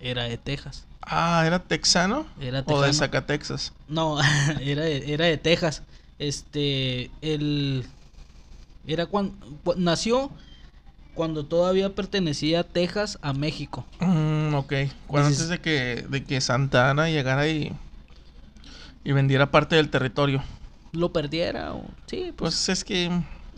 era 0.00 0.24
de 0.24 0.36
Texas. 0.36 0.84
Ah, 1.00 1.44
¿era 1.46 1.60
texano? 1.60 2.26
Era 2.40 2.64
O 2.66 2.82
de. 2.82 2.92
Zacatexas. 2.92 3.72
No, 3.86 4.18
era 4.60 4.82
de, 4.82 5.14
era 5.14 5.26
de 5.26 5.38
Texas. 5.38 5.82
Este, 6.18 7.10
él 7.22 7.86
era 8.84 9.06
cuando 9.06 9.36
nació 9.76 10.32
cuando 11.14 11.46
todavía 11.46 11.94
pertenecía 11.94 12.64
Texas 12.64 13.18
a 13.22 13.32
México. 13.32 13.84
Mm, 14.00 14.54
ok. 14.54 14.72
Cuando 15.06 15.28
antes 15.28 15.48
de 15.48 15.60
que, 15.60 16.04
de 16.08 16.24
que 16.24 16.40
Santa 16.40 16.90
Ana 16.90 17.08
llegara 17.10 17.48
y, 17.48 17.72
y 19.04 19.12
vendiera 19.12 19.50
parte 19.50 19.76
del 19.76 19.88
territorio. 19.90 20.42
Lo 20.92 21.12
perdiera 21.12 21.74
o 21.74 21.84
sí, 22.06 22.32
pues 22.36 22.54
Pues 22.54 22.68
es 22.70 22.84
que 22.84 23.10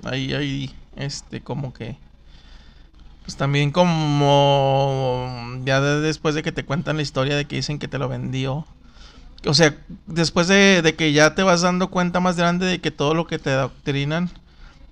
ahí 0.04 0.32
hay 0.34 0.74
este 0.96 1.40
como 1.40 1.72
que 1.72 1.96
pues 3.24 3.36
también 3.36 3.70
como 3.70 5.28
ya 5.64 5.80
de- 5.80 6.00
después 6.00 6.34
de 6.34 6.42
que 6.42 6.52
te 6.52 6.64
cuentan 6.64 6.96
la 6.96 7.02
historia 7.02 7.36
de 7.36 7.44
que 7.44 7.56
dicen 7.56 7.78
que 7.78 7.88
te 7.88 7.98
lo 7.98 8.08
vendió. 8.08 8.66
O 9.46 9.54
sea, 9.54 9.74
después 10.06 10.48
de, 10.48 10.94
que 10.98 11.12
ya 11.12 11.34
te 11.34 11.42
vas 11.42 11.62
dando 11.62 11.88
cuenta 11.90 12.20
más 12.20 12.36
grande 12.36 12.66
de 12.66 12.80
que 12.80 12.90
todo 12.90 13.14
lo 13.14 13.26
que 13.26 13.38
te 13.38 13.50
doctrinan 13.50 14.30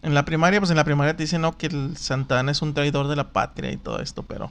en 0.03 0.15
la 0.15 0.25
primaria, 0.25 0.61
pues 0.61 0.71
en 0.71 0.77
la 0.77 0.85
primaria 0.85 1.17
te 1.17 1.25
dicen 1.25 1.43
no 1.43 1.59
que 1.59 1.67
el 1.67 1.97
Santana 1.97 2.53
es 2.53 2.63
un 2.63 2.75
traidor 2.75 3.09
de 3.09 3.17
la 3.17 3.31
patria 3.33 3.73
y 3.73 3.77
todo 3.77 4.01
esto, 4.01 4.23
pero 4.23 4.51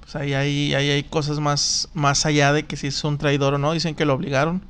pues 0.00 0.16
ahí 0.16 0.34
hay, 0.34 0.74
ahí 0.74 0.90
hay 0.90 1.02
cosas 1.04 1.40
más, 1.40 1.88
más 1.94 2.26
allá 2.26 2.52
de 2.52 2.64
que 2.64 2.76
si 2.76 2.88
es 2.88 3.04
un 3.04 3.18
traidor 3.18 3.54
o 3.54 3.58
no, 3.58 3.72
dicen 3.72 3.94
que 3.94 4.04
lo 4.04 4.14
obligaron. 4.14 4.62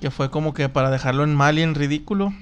Que 0.00 0.10
fue 0.10 0.30
como 0.30 0.52
que 0.54 0.68
para 0.68 0.90
dejarlo 0.90 1.24
en 1.24 1.34
mal 1.34 1.58
y 1.58 1.62
en 1.62 1.74
ridículo. 1.74 2.32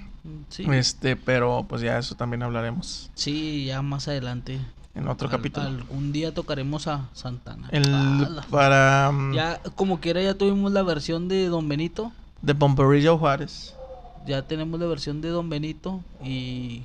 sí. 0.49 0.65
Este, 0.73 1.15
pero 1.17 1.65
pues 1.69 1.81
ya 1.83 1.99
eso 1.99 2.15
también 2.17 2.43
hablaremos 2.43 3.11
Sí, 3.15 3.67
ya 3.67 3.83
más 3.83 4.09
adelante. 4.09 4.61
en 4.97 5.07
otro 5.09 5.29
Al- 5.29 5.37
capítulo. 5.37 5.67
Algún 5.67 6.13
día 6.13 6.33
tocaremos 6.35 6.89
a 6.89 7.09
Santana. 7.13 7.69
El 7.71 7.93
Ala. 7.95 8.45
para 8.51 9.11
mm, 9.13 9.35
Ya, 9.35 9.61
como 9.77 10.01
quiera, 10.01 10.21
ya 10.23 10.35
tuvimos 10.35 10.73
la 10.73 10.83
versión 10.83 11.29
de 11.29 11.47
Don 11.49 11.69
Benito. 11.69 12.13
de 12.43 12.55
Pomperillo 12.55 13.17
Juárez. 13.19 13.75
Ya 14.27 14.43
tenemos 14.43 14.81
la 14.81 14.87
versión 14.87 15.21
de 15.21 15.29
Don 15.29 15.49
Benito. 15.49 16.01
Y 16.25 16.83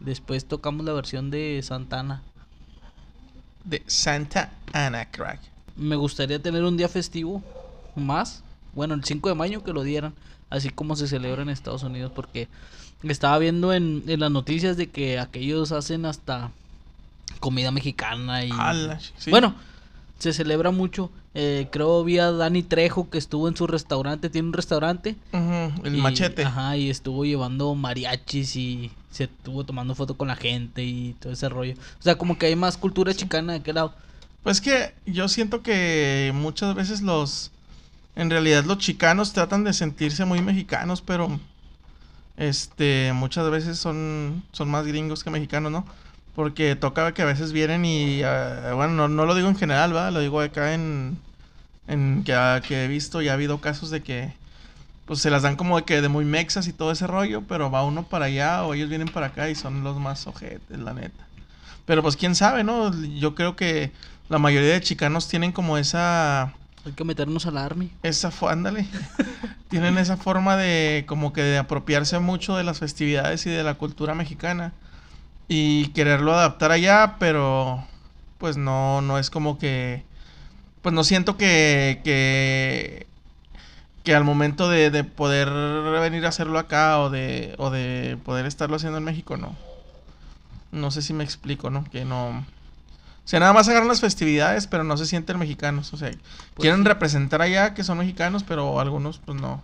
después 0.00 0.44
tocamos 0.44 0.84
la 0.84 0.92
versión 0.92 1.30
de 1.30 1.60
Santana. 1.62 2.22
De 3.64 3.82
Santa 3.86 4.50
Ana, 4.72 5.10
crack. 5.10 5.40
Me 5.76 5.96
gustaría 5.96 6.40
tener 6.42 6.64
un 6.64 6.76
día 6.76 6.88
festivo 6.88 7.42
más. 7.96 8.42
Bueno, 8.74 8.94
el 8.94 9.04
5 9.04 9.28
de 9.28 9.34
mayo 9.34 9.62
que 9.64 9.72
lo 9.72 9.82
dieran. 9.82 10.14
Así 10.50 10.70
como 10.70 10.96
se 10.96 11.08
celebra 11.08 11.42
en 11.42 11.48
Estados 11.50 11.82
Unidos. 11.82 12.12
Porque 12.14 12.48
estaba 13.02 13.38
viendo 13.38 13.72
en, 13.72 14.02
en 14.06 14.20
las 14.20 14.30
noticias 14.30 14.76
de 14.76 14.88
que 14.88 15.18
aquellos 15.18 15.72
hacen 15.72 16.04
hasta 16.06 16.50
comida 17.40 17.70
mexicana. 17.70 18.44
Y 18.44 18.50
Ala, 18.52 18.98
sí. 19.18 19.30
Bueno, 19.30 19.54
se 20.18 20.32
celebra 20.32 20.70
mucho. 20.70 21.10
Eh, 21.34 21.68
creo 21.70 22.02
vi 22.02 22.18
a 22.18 22.32
Dani 22.32 22.62
Trejo 22.62 23.10
que 23.10 23.18
estuvo 23.18 23.46
en 23.48 23.56
su 23.56 23.66
restaurante. 23.66 24.30
Tiene 24.30 24.48
un 24.48 24.54
restaurante. 24.54 25.16
Ujú, 25.32 25.86
el 25.86 25.96
y- 25.96 26.00
machete. 26.00 26.44
Ajá, 26.44 26.76
y 26.76 26.90
estuvo 26.90 27.24
llevando 27.24 27.74
mariachis 27.74 28.56
y 28.56 28.90
se 29.10 29.24
estuvo 29.24 29.64
tomando 29.64 29.94
foto 29.94 30.16
con 30.16 30.28
la 30.28 30.36
gente 30.36 30.82
y 30.84 31.14
todo 31.20 31.32
ese 31.32 31.48
rollo. 31.48 31.74
O 31.98 32.02
sea, 32.02 32.16
como 32.16 32.38
que 32.38 32.46
hay 32.46 32.56
más 32.56 32.76
cultura 32.76 33.14
chicana 33.14 33.52
de 33.52 33.58
aquel 33.60 33.74
lado. 33.76 33.94
Pues 34.42 34.60
que 34.60 34.94
yo 35.06 35.28
siento 35.28 35.62
que 35.62 36.32
muchas 36.34 36.74
veces 36.74 37.02
los. 37.02 37.50
En 38.18 38.30
realidad 38.30 38.64
los 38.64 38.78
chicanos 38.78 39.32
tratan 39.32 39.62
de 39.62 39.72
sentirse 39.72 40.24
muy 40.24 40.42
mexicanos, 40.42 41.00
pero. 41.00 41.38
Este, 42.36 43.12
muchas 43.14 43.48
veces 43.48 43.78
son, 43.78 44.42
son 44.50 44.68
más 44.70 44.84
gringos 44.86 45.22
que 45.22 45.30
mexicanos, 45.30 45.70
¿no? 45.70 45.84
Porque 46.34 46.74
toca 46.74 47.14
que 47.14 47.22
a 47.22 47.26
veces 47.26 47.52
vienen 47.52 47.84
y. 47.84 48.24
ah, 48.24 48.72
bueno, 48.74 48.94
no, 48.94 49.06
no 49.06 49.24
lo 49.24 49.36
digo 49.36 49.48
en 49.48 49.56
general, 49.56 49.94
¿va? 49.94 50.10
Lo 50.10 50.18
digo 50.18 50.40
acá 50.40 50.74
en. 50.74 51.16
En 51.86 52.24
que, 52.24 52.34
ah, 52.34 52.60
que 52.66 52.84
he 52.84 52.88
visto 52.88 53.22
y 53.22 53.28
ha 53.28 53.34
habido 53.34 53.60
casos 53.60 53.90
de 53.90 54.02
que. 54.02 54.32
Pues 55.06 55.20
se 55.20 55.30
las 55.30 55.42
dan 55.42 55.54
como 55.54 55.76
de 55.76 55.84
que 55.84 56.02
de 56.02 56.08
muy 56.08 56.24
mexas 56.24 56.66
y 56.66 56.72
todo 56.72 56.90
ese 56.90 57.06
rollo, 57.06 57.44
pero 57.48 57.70
va 57.70 57.84
uno 57.84 58.02
para 58.08 58.24
allá 58.24 58.64
o 58.64 58.74
ellos 58.74 58.88
vienen 58.88 59.08
para 59.08 59.28
acá 59.28 59.48
y 59.48 59.54
son 59.54 59.84
los 59.84 59.96
más 59.96 60.26
ojetes, 60.26 60.76
la 60.76 60.92
neta. 60.92 61.24
Pero 61.86 62.02
pues 62.02 62.16
quién 62.16 62.34
sabe, 62.34 62.64
¿no? 62.64 62.92
Yo 63.14 63.36
creo 63.36 63.54
que 63.54 63.92
la 64.28 64.38
mayoría 64.38 64.72
de 64.72 64.80
chicanos 64.80 65.28
tienen 65.28 65.52
como 65.52 65.78
esa 65.78 66.52
Hay 66.88 66.94
que 66.94 67.04
meternos 67.04 67.46
al 67.46 67.58
army. 67.58 67.90
esa 68.02 68.30
fo- 68.30 68.50
ándale. 68.50 68.86
tienen 69.68 69.98
esa 69.98 70.16
forma 70.16 70.56
de 70.56 71.04
como 71.06 71.32
que 71.32 71.42
de 71.42 71.58
apropiarse 71.58 72.18
mucho 72.18 72.56
de 72.56 72.64
las 72.64 72.78
festividades 72.78 73.44
y 73.46 73.50
de 73.50 73.62
la 73.62 73.74
cultura 73.74 74.14
mexicana 74.14 74.72
y 75.48 75.88
quererlo 75.88 76.34
adaptar 76.34 76.72
allá, 76.72 77.16
pero 77.18 77.84
pues 78.38 78.56
no 78.56 79.00
no 79.02 79.18
es 79.18 79.30
como 79.30 79.58
que 79.58 80.02
pues 80.82 80.94
no 80.94 81.04
siento 81.04 81.36
que 81.36 82.00
que 82.04 83.06
que 84.04 84.14
al 84.14 84.24
momento 84.24 84.70
de, 84.70 84.90
de 84.90 85.04
poder 85.04 85.48
venir 86.00 86.24
a 86.24 86.30
hacerlo 86.30 86.58
acá 86.58 86.98
o 87.00 87.10
de 87.10 87.54
o 87.58 87.68
de 87.70 88.16
poder 88.24 88.46
estarlo 88.46 88.76
haciendo 88.76 88.96
en 88.98 89.04
México 89.04 89.36
no 89.36 89.54
no 90.72 90.90
sé 90.90 91.00
si 91.02 91.14
me 91.14 91.24
explico, 91.24 91.70
¿no? 91.70 91.84
Que 91.90 92.04
no 92.04 92.44
o 93.28 93.30
sea, 93.30 93.40
nada 93.40 93.52
más 93.52 93.68
agarran 93.68 93.88
las 93.88 94.00
festividades, 94.00 94.66
pero 94.66 94.84
no 94.84 94.96
se 94.96 95.04
sienten 95.04 95.38
mexicanos. 95.38 95.92
O 95.92 95.98
sea, 95.98 96.10
quieren 96.56 96.80
sí. 96.80 96.88
representar 96.88 97.42
allá 97.42 97.74
que 97.74 97.84
son 97.84 97.98
mexicanos, 97.98 98.42
pero 98.42 98.80
algunos, 98.80 99.18
pues 99.18 99.38
no. 99.38 99.62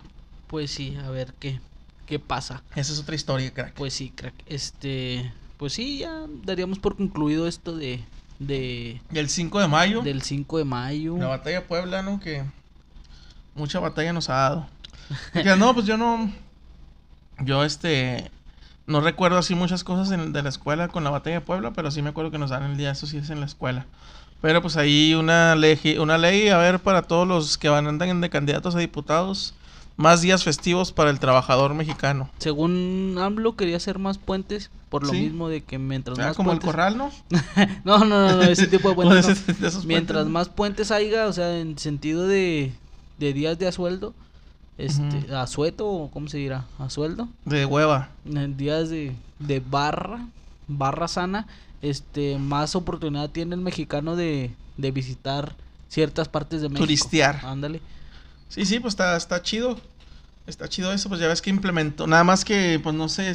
Pues 0.48 0.70
sí, 0.70 0.98
a 1.02 1.08
ver 1.08 1.32
qué, 1.40 1.60
qué 2.04 2.18
pasa. 2.18 2.62
Esa 2.74 2.92
es 2.92 2.98
otra 2.98 3.14
historia, 3.14 3.54
crack. 3.54 3.72
Pues 3.72 3.94
sí, 3.94 4.12
crack. 4.14 4.34
Este, 4.44 5.32
pues 5.56 5.72
sí, 5.72 6.00
ya 6.00 6.26
daríamos 6.44 6.78
por 6.78 6.98
concluido 6.98 7.48
esto 7.48 7.74
de, 7.74 8.04
de 8.38 9.00
Y 9.10 9.18
el 9.18 9.30
5 9.30 9.58
de 9.58 9.68
mayo, 9.68 10.02
del 10.02 10.20
5 10.20 10.58
de 10.58 10.64
mayo. 10.66 11.16
la 11.16 11.28
batalla 11.28 11.66
Puebla, 11.66 12.02
¿no? 12.02 12.20
Que 12.20 12.44
mucha 13.54 13.80
batalla 13.80 14.12
nos 14.12 14.28
ha 14.28 14.34
dado. 14.34 14.68
Porque, 15.32 15.56
no, 15.56 15.72
pues 15.72 15.86
yo 15.86 15.96
no. 15.96 16.30
Yo, 17.40 17.64
este. 17.64 18.30
No 18.86 19.00
recuerdo 19.00 19.38
así 19.38 19.54
muchas 19.54 19.82
cosas 19.84 20.10
en- 20.12 20.32
de 20.32 20.42
la 20.42 20.48
escuela 20.50 20.88
con 20.88 21.04
la 21.04 21.10
batalla 21.10 21.36
de 21.36 21.40
Puebla, 21.40 21.72
pero 21.72 21.90
sí 21.90 22.02
me 22.02 22.10
acuerdo 22.10 22.30
que 22.30 22.38
nos 22.38 22.50
dan 22.50 22.64
el 22.64 22.76
día, 22.76 22.90
eso 22.90 23.06
sí 23.06 23.16
es 23.18 23.30
en 23.30 23.40
la 23.40 23.46
escuela. 23.46 23.86
Pero 24.42 24.60
pues 24.60 24.76
ahí 24.76 25.14
una 25.14 25.54
ley, 25.56 25.96
una 25.98 26.18
ley, 26.18 26.48
a 26.48 26.58
ver, 26.58 26.78
para 26.80 27.02
todos 27.02 27.26
los 27.26 27.56
que 27.56 27.70
van 27.70 27.86
andan 27.86 28.20
de 28.20 28.28
candidatos 28.28 28.74
a 28.74 28.78
diputados, 28.78 29.54
más 29.96 30.20
días 30.20 30.44
festivos 30.44 30.92
para 30.92 31.08
el 31.10 31.18
trabajador 31.18 31.72
mexicano. 31.72 32.28
Según 32.38 33.16
AMLO 33.18 33.56
quería 33.56 33.76
hacer 33.78 33.98
más 33.98 34.18
puentes 34.18 34.70
por 34.90 35.02
lo 35.04 35.12
Sí. 35.12 35.20
mismo 35.20 35.48
de 35.48 35.62
que 35.62 35.78
mientras 35.78 36.18
Ah, 36.18 36.26
más 36.28 36.36
como 36.36 36.52
el 36.52 36.58
puentes... 36.58 36.66
corral, 36.70 36.98
¿no? 36.98 37.10
no, 37.84 37.98
no, 38.00 38.04
no, 38.28 38.36
no, 38.36 38.42
ese 38.42 38.66
tipo 38.66 38.90
de 38.90 38.94
puentes. 38.96 39.26
no. 39.28 39.54
de 39.54 39.86
Mientras 39.86 40.16
puentes. 40.24 40.26
más 40.32 40.48
puentes 40.50 40.90
haya, 40.90 41.26
o 41.26 41.32
sea, 41.32 41.58
en 41.58 41.78
sentido 41.78 42.26
de, 42.26 42.74
de 43.18 43.32
días 43.32 43.58
de 43.58 43.66
asueldo, 43.68 44.14
este, 44.78 45.18
Ujú. 45.18 45.36
asueto 45.36 45.86
o 45.86 46.10
cómo 46.10 46.28
se 46.28 46.38
dirá, 46.38 46.64
asueldo, 46.78 47.28
De 47.44 47.64
hueva. 47.64 48.08
en 48.24 48.56
días 48.56 48.88
de, 48.90 49.14
de 49.38 49.60
barra, 49.60 50.26
barra 50.68 51.08
sana, 51.08 51.46
este, 51.82 52.38
más 52.38 52.74
oportunidad 52.74 53.30
tiene 53.30 53.54
el 53.54 53.60
mexicano 53.60 54.16
de, 54.16 54.50
de 54.76 54.90
visitar 54.90 55.54
ciertas 55.88 56.28
partes 56.28 56.60
de 56.62 56.68
México. 56.68 56.84
Turistear. 56.84 57.40
Ándale. 57.44 57.80
Sí, 58.48 58.64
sí, 58.64 58.80
pues 58.80 58.92
está, 58.92 59.16
está 59.16 59.42
chido. 59.42 59.78
Está 60.46 60.68
chido 60.68 60.92
eso, 60.92 61.08
pues 61.08 61.20
ya 61.20 61.28
ves 61.28 61.40
que 61.40 61.50
implementó. 61.50 62.06
Nada 62.06 62.22
más 62.24 62.44
que, 62.44 62.78
pues 62.82 62.94
no 62.94 63.08
sé 63.08 63.32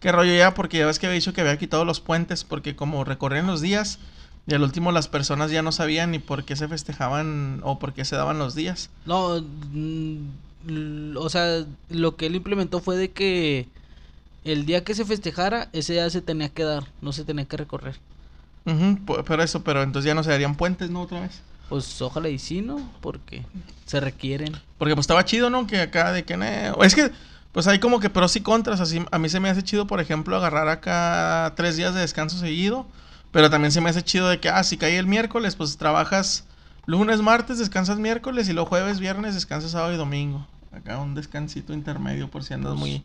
qué 0.00 0.12
rollo 0.12 0.34
ya, 0.34 0.54
porque 0.54 0.78
ya 0.78 0.86
ves 0.86 0.98
que 0.98 1.06
había 1.06 1.14
dicho 1.18 1.32
que 1.32 1.40
había 1.40 1.56
quitado 1.58 1.84
los 1.84 2.00
puentes, 2.00 2.44
porque 2.44 2.76
como 2.76 3.02
recorrían 3.04 3.46
los 3.46 3.60
días, 3.60 3.98
y 4.46 4.54
al 4.54 4.62
último 4.62 4.92
las 4.92 5.08
personas 5.08 5.50
ya 5.50 5.62
no 5.62 5.72
sabían 5.72 6.10
ni 6.10 6.18
por 6.18 6.44
qué 6.44 6.56
se 6.56 6.68
festejaban 6.68 7.60
o 7.62 7.78
por 7.78 7.92
qué 7.94 8.04
se 8.04 8.16
daban 8.16 8.38
los 8.38 8.54
días. 8.54 8.90
No, 9.06 9.40
mm, 9.72 11.16
o 11.16 11.28
sea, 11.28 11.64
lo 11.90 12.16
que 12.16 12.26
él 12.26 12.36
implementó 12.36 12.80
fue 12.80 12.96
de 12.96 13.10
que 13.10 13.66
el 14.44 14.66
día 14.66 14.84
que 14.84 14.94
se 14.94 15.04
festejara, 15.04 15.68
ese 15.72 15.94
día 15.94 16.08
se 16.10 16.20
tenía 16.20 16.48
que 16.48 16.64
dar, 16.64 16.84
no 17.00 17.12
se 17.12 17.24
tenía 17.24 17.44
que 17.46 17.56
recorrer. 17.56 17.96
Pu- 18.66 19.22
pero 19.26 19.42
eso, 19.42 19.62
pero 19.62 19.82
entonces 19.82 20.06
ya 20.06 20.14
no 20.14 20.22
se 20.22 20.30
darían 20.30 20.54
puentes, 20.56 20.90
¿no? 20.90 21.02
Otra 21.02 21.20
vez. 21.20 21.40
Pues 21.68 22.00
ojalá 22.02 22.28
y 22.28 22.38
sí, 22.38 22.60
¿no? 22.60 22.90
Porque 23.00 23.42
se 23.86 24.00
requieren. 24.00 24.54
Porque 24.78 24.94
pues 24.94 25.04
estaba 25.04 25.24
chido, 25.24 25.50
¿no? 25.50 25.66
Que 25.66 25.80
acá 25.80 26.12
de 26.12 26.24
que... 26.24 26.36
"Nee". 26.36 26.72
Es 26.82 26.94
que, 26.94 27.10
pues 27.52 27.66
hay 27.66 27.78
como 27.78 28.00
que 28.00 28.10
pros 28.10 28.36
y 28.36 28.40
contras. 28.40 28.80
Así, 28.80 29.02
a 29.10 29.18
mí 29.18 29.28
se 29.28 29.40
me 29.40 29.48
hace 29.50 29.62
chido, 29.62 29.86
por 29.86 30.00
ejemplo, 30.00 30.36
agarrar 30.36 30.68
acá 30.68 31.52
tres 31.56 31.76
días 31.76 31.94
de 31.94 32.00
descanso 32.00 32.38
seguido. 32.38 32.86
Pero 33.34 33.50
también 33.50 33.72
se 33.72 33.80
me 33.80 33.90
hace 33.90 34.02
chido 34.02 34.28
de 34.28 34.38
que, 34.38 34.48
ah, 34.48 34.62
si 34.62 34.76
cae 34.78 34.96
el 34.96 35.08
miércoles, 35.08 35.56
pues 35.56 35.76
trabajas 35.76 36.44
lunes, 36.86 37.20
martes, 37.20 37.58
descansas 37.58 37.98
miércoles 37.98 38.48
y 38.48 38.52
luego 38.52 38.68
jueves, 38.68 39.00
viernes, 39.00 39.34
descansas 39.34 39.72
sábado 39.72 39.92
y 39.92 39.96
domingo. 39.96 40.46
Acá 40.70 40.98
un 40.98 41.16
descansito 41.16 41.72
intermedio 41.72 42.30
por 42.30 42.44
si 42.44 42.54
andas 42.54 42.76
muy, 42.76 43.02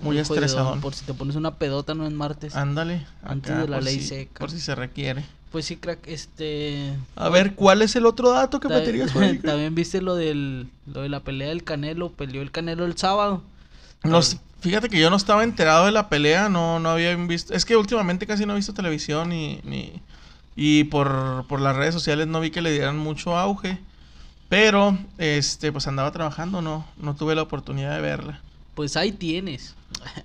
muy 0.00 0.18
estresadón. 0.18 0.80
Por 0.80 0.92
si 0.94 1.04
te 1.04 1.14
pones 1.14 1.36
una 1.36 1.54
pedota, 1.54 1.94
no 1.94 2.04
en 2.04 2.16
martes. 2.16 2.56
Ándale. 2.56 3.06
Antes 3.22 3.52
acá, 3.52 3.60
de 3.62 3.68
la 3.68 3.80
ley 3.80 4.00
si- 4.00 4.08
seca. 4.08 4.40
Por 4.40 4.50
si 4.50 4.58
se 4.58 4.74
requiere. 4.74 5.24
Pues 5.52 5.66
sí, 5.66 5.76
crack, 5.76 6.00
este... 6.08 6.92
A 7.14 7.28
ver, 7.28 7.54
¿cuál 7.54 7.82
es 7.82 7.94
el 7.94 8.06
otro 8.06 8.30
dato 8.30 8.58
que 8.58 8.68
me 8.68 8.80
tenías? 8.80 9.12
También 9.44 9.74
viste 9.76 10.02
lo 10.02 10.16
del 10.16 10.68
lo 10.86 11.02
de 11.02 11.08
la 11.08 11.20
pelea 11.20 11.48
del 11.48 11.62
Canelo, 11.62 12.10
peleó 12.10 12.42
el 12.42 12.50
Canelo 12.50 12.84
el 12.84 12.96
sábado. 12.96 13.42
No 14.02 14.20
sé, 14.22 14.40
fíjate 14.60 14.88
que 14.88 14.98
yo 14.98 15.10
no 15.10 15.16
estaba 15.16 15.44
enterado 15.44 15.86
de 15.86 15.92
la 15.92 16.08
pelea, 16.08 16.48
no, 16.48 16.78
no 16.78 16.90
había 16.90 17.14
visto. 17.16 17.54
Es 17.54 17.64
que 17.64 17.76
últimamente 17.76 18.26
casi 18.26 18.46
no 18.46 18.52
he 18.52 18.56
visto 18.56 18.74
televisión 18.74 19.32
y, 19.32 19.60
ni, 19.64 20.00
y 20.56 20.84
por, 20.84 21.46
por 21.48 21.60
las 21.60 21.76
redes 21.76 21.94
sociales 21.94 22.26
no 22.26 22.40
vi 22.40 22.50
que 22.50 22.62
le 22.62 22.72
dieran 22.72 22.98
mucho 22.98 23.36
auge. 23.36 23.78
Pero, 24.48 24.98
este, 25.18 25.70
pues 25.70 25.86
andaba 25.86 26.10
trabajando, 26.10 26.60
no, 26.60 26.84
no 26.96 27.14
tuve 27.14 27.36
la 27.36 27.42
oportunidad 27.42 27.94
de 27.94 28.00
verla. 28.00 28.40
Pues 28.74 28.96
ahí 28.96 29.12
tienes. 29.12 29.76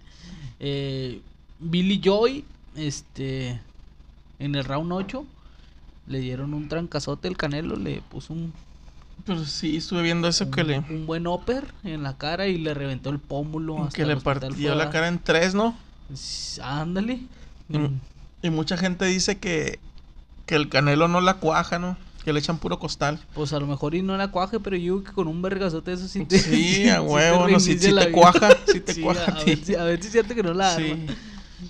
eh, 0.60 1.22
Billy 1.60 2.02
Joy, 2.04 2.44
este, 2.76 3.62
en 4.40 4.56
el 4.56 4.66
round 4.66 4.92
8, 4.92 5.26
le 6.08 6.20
dieron 6.20 6.54
un 6.56 6.68
trancazote 6.68 7.28
el 7.28 7.38
Canelo, 7.38 7.76
le 7.76 8.02
puso 8.02 8.34
un, 8.34 8.52
Pero 9.24 9.44
sí, 9.46 9.78
estuve 9.78 10.02
viendo 10.04 10.28
eso 10.28 10.52
que 10.52 10.64
le, 10.64 10.80
un 10.80 11.06
buen 11.08 11.26
upper 11.26 11.74
en 11.84 12.04
la 12.04 12.18
cara 12.18 12.48
y 12.48 12.58
le 12.58 12.74
reventó 12.74 13.10
el 13.10 13.20
pómulo. 13.20 13.84
hasta 13.86 13.96
que 13.98 14.06
le 14.06 14.18
partió 14.18 14.76
la 14.76 14.90
cara 14.90 15.08
en 15.08 15.20
tres, 15.20 15.56
¿no? 15.56 15.76
Ándale. 16.62 17.20
Y, 17.70 17.78
Mm, 17.78 18.00
y 18.44 18.50
mucha 18.52 18.78
gente 18.78 19.06
dice 19.06 19.40
que, 19.40 19.80
que 20.46 20.56
el 20.56 20.70
canelo 20.70 21.08
no 21.08 21.22
la 21.22 21.36
cuaja, 21.36 21.80
¿no? 21.80 21.98
Que 22.24 22.32
le 22.34 22.40
echan 22.40 22.60
puro 22.60 22.78
costal. 22.78 23.20
Pues 23.34 23.54
a 23.54 23.60
lo 23.60 23.66
mejor 23.66 23.96
y 23.96 24.02
no 24.04 24.16
la 24.18 24.30
cuaje, 24.30 24.60
pero 24.60 24.76
yo 24.76 25.04
que 25.04 25.12
con 25.12 25.28
un 25.28 25.42
vergazote 25.42 25.94
eso 25.94 26.08
sí 26.08 26.26
te... 26.26 26.38
Sí, 26.38 26.88
a 26.90 27.02
huevo, 27.02 27.48
no, 27.48 27.60
si, 27.60 27.76
te 27.76 28.12
cuaja, 28.12 28.50
si 28.68 28.80
te 28.80 28.94
Sí, 28.96 29.02
cuaja 29.02 29.26
a, 29.26 29.44
ver, 29.44 29.64
si, 29.66 29.76
a 29.76 29.84
ver 29.84 30.00
si 30.00 30.08
es 30.08 30.12
cierto 30.12 30.36
que 30.36 30.44
no 30.44 30.54
la 30.54 30.76
Sí. 30.76 30.92
arma. 30.92 31.14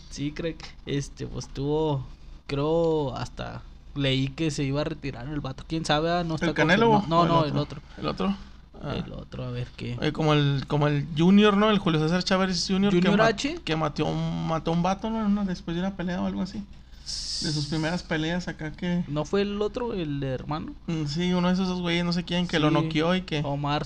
Sí, 0.10 0.32
creo 0.32 0.56
que 0.58 0.66
este, 0.98 1.28
pues 1.28 1.48
tuvo, 1.48 2.06
creo, 2.48 3.16
hasta 3.16 3.62
leí 3.96 4.28
que 4.30 4.52
se 4.52 4.64
iba 4.64 4.82
a 4.82 4.84
retirar 4.84 5.28
el 5.28 5.40
vato. 5.42 5.64
¿Quién 5.68 5.86
sabe? 5.86 6.12
Ah, 6.12 6.24
No 6.24 6.36
está 6.36 6.48
¿El 6.48 6.54
Canelo? 6.54 6.90
o- 6.90 6.92
confirmado. 6.94 7.22
o 7.24 7.28
No, 7.28 7.42
no, 7.42 7.46
el 7.46 7.58
otro. 7.58 7.82
¿El 7.98 8.08
otro? 8.08 8.36
Ah. 8.84 8.94
El 8.96 9.12
otro, 9.14 9.46
a 9.46 9.52
ver 9.52 9.68
qué. 9.78 9.98
Eh, 10.02 10.12
como 10.12 10.34
el 10.34 10.66
como 10.68 10.88
el 10.88 11.08
Junior, 11.18 11.56
¿no? 11.58 11.70
El 11.72 11.80
Julio 11.80 12.00
César 12.02 12.24
Chávez 12.24 12.66
Junior. 12.68 12.92
que, 12.92 13.00
¿Junior 13.00 13.18
ma- 13.18 13.28
H? 13.28 13.60
que 13.64 13.76
mató, 13.76 14.06
un, 14.06 14.48
mató 14.48 14.72
a 14.72 14.74
un 14.74 14.84
vato, 14.84 15.10
¿no? 15.10 15.18
Una- 15.26 15.46
después 15.46 15.76
de 15.76 15.82
una 15.82 15.96
pelea 15.96 16.22
o 16.22 16.26
algo 16.28 16.42
así. 16.42 16.62
De 17.06 17.52
sus 17.52 17.66
primeras 17.68 18.02
peleas 18.04 18.48
acá 18.48 18.72
que... 18.72 19.04
¿No 19.08 19.26
fue 19.26 19.42
el 19.42 19.62
otro, 19.62 19.94
el 19.94 20.22
hermano? 20.24 20.74
Mm, 20.88 21.06
Sí, 21.06 21.34
uno 21.34 21.48
de 21.50 21.54
esos 21.54 21.68
dos 21.68 21.82
güeyes, 21.82 22.04
no 22.06 22.14
sé 22.14 22.24
quién, 22.24 22.48
que 22.48 22.60
lo 22.60 22.70
Sí. 22.70 22.74
noqueó 22.74 23.14
y 23.16 23.22
que... 23.22 23.42
Omar. 23.44 23.86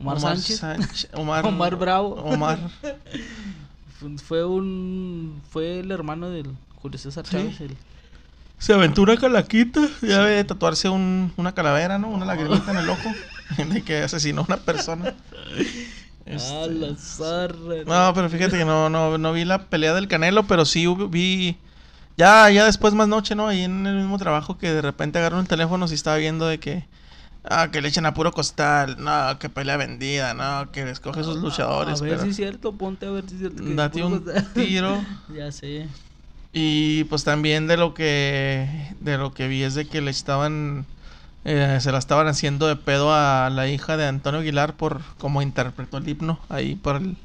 Omar, 0.00 0.20
Sánchez. 0.20 0.60
Sánchez- 0.62 1.08
Omar, 1.14 1.46
Omar 1.46 1.76
Bravo. 1.76 2.14
Omar. 2.14 2.58
Fue- 4.26 4.44
un. 4.44 5.40
Fue 5.50 5.80
el 5.80 5.90
hermano 5.90 6.28
del 6.30 6.46
Julio 6.80 6.98
César 6.98 7.24
Sí. 7.26 7.32
Chávez. 7.36 7.60
el- 7.60 7.76
Se 8.62 8.72
aventó 8.72 9.02
una 9.02 9.16
calaquita. 9.16 9.80
Ya 10.02 10.20
debe 10.20 10.36
de 10.36 10.44
tatuarse 10.44 10.88
un, 10.88 11.32
una 11.36 11.52
calavera, 11.52 11.98
¿no? 11.98 12.08
Una 12.08 12.24
lagrimita 12.24 12.70
en 12.70 12.76
el 12.76 12.88
ojo. 12.88 13.10
De 13.68 13.82
que 13.82 14.04
asesinó 14.04 14.42
a 14.42 14.44
una 14.44 14.56
persona. 14.56 15.14
Este, 16.24 16.54
Ah, 16.54 16.68
la 16.68 16.94
zarra. 16.94 17.82
No, 17.84 18.14
pero 18.14 18.30
fíjate 18.30 18.56
que 18.56 18.64
no, 18.64 18.88
no, 18.88 19.18
no 19.18 19.32
vi 19.32 19.44
la 19.44 19.66
pelea 19.66 19.92
del 19.92 20.06
Canelo, 20.06 20.44
pero 20.44 20.64
sí 20.64 20.86
vi. 21.10 21.56
Ya, 22.16 22.48
ya 22.48 22.64
después 22.64 22.94
más 22.94 23.08
noche, 23.08 23.34
¿no? 23.34 23.48
Ahí 23.48 23.64
en 23.64 23.84
el 23.84 23.96
mismo 23.96 24.18
trabajo 24.18 24.56
que 24.56 24.72
de 24.72 24.82
repente 24.82 25.18
agarró 25.18 25.40
el 25.40 25.48
teléfono 25.48 25.84
y 25.90 25.92
estaba 25.92 26.18
viendo 26.18 26.46
de 26.46 26.60
que. 26.60 26.86
Ah, 27.42 27.72
que 27.72 27.82
le 27.82 27.88
echan 27.88 28.06
a 28.06 28.14
puro 28.14 28.30
costal. 28.30 29.02
No, 29.02 29.36
que 29.40 29.48
pelea 29.48 29.76
vendida. 29.76 30.32
No, 30.32 30.70
que 30.70 30.88
escoge 30.88 31.24
sus 31.24 31.38
luchadores. 31.38 32.00
A 32.00 32.04
ver 32.04 32.12
pero 32.12 32.22
si 32.22 32.30
es 32.30 32.36
cierto, 32.36 32.72
ponte 32.72 33.06
a 33.06 33.10
ver 33.10 33.28
si 33.28 33.34
es 33.34 33.40
cierto. 33.40 33.64
que 33.64 33.74
date 33.74 34.04
un 34.04 34.24
tiro. 34.54 35.04
ya 35.36 35.50
sé. 35.50 35.88
Y 36.52 37.04
pues 37.04 37.24
también 37.24 37.66
de 37.66 37.76
lo 37.76 37.94
que. 37.94 38.94
De 39.00 39.18
lo 39.18 39.32
que 39.32 39.48
vi 39.48 39.62
es 39.62 39.74
de 39.74 39.86
que 39.86 40.00
le 40.00 40.10
estaban. 40.10 40.84
eh, 41.44 41.78
se 41.80 41.92
la 41.92 41.98
estaban 41.98 42.26
haciendo 42.28 42.66
de 42.68 42.76
pedo 42.76 43.12
a 43.14 43.50
la 43.50 43.68
hija 43.68 43.96
de 43.96 44.06
Antonio 44.06 44.40
Aguilar 44.40 44.74
por 44.74 45.00
cómo 45.18 45.42
interpretó 45.42 45.98
el 45.98 46.08
himno 46.08 46.38
ahí 46.48 46.74
por 46.76 46.96
el. 46.96 47.16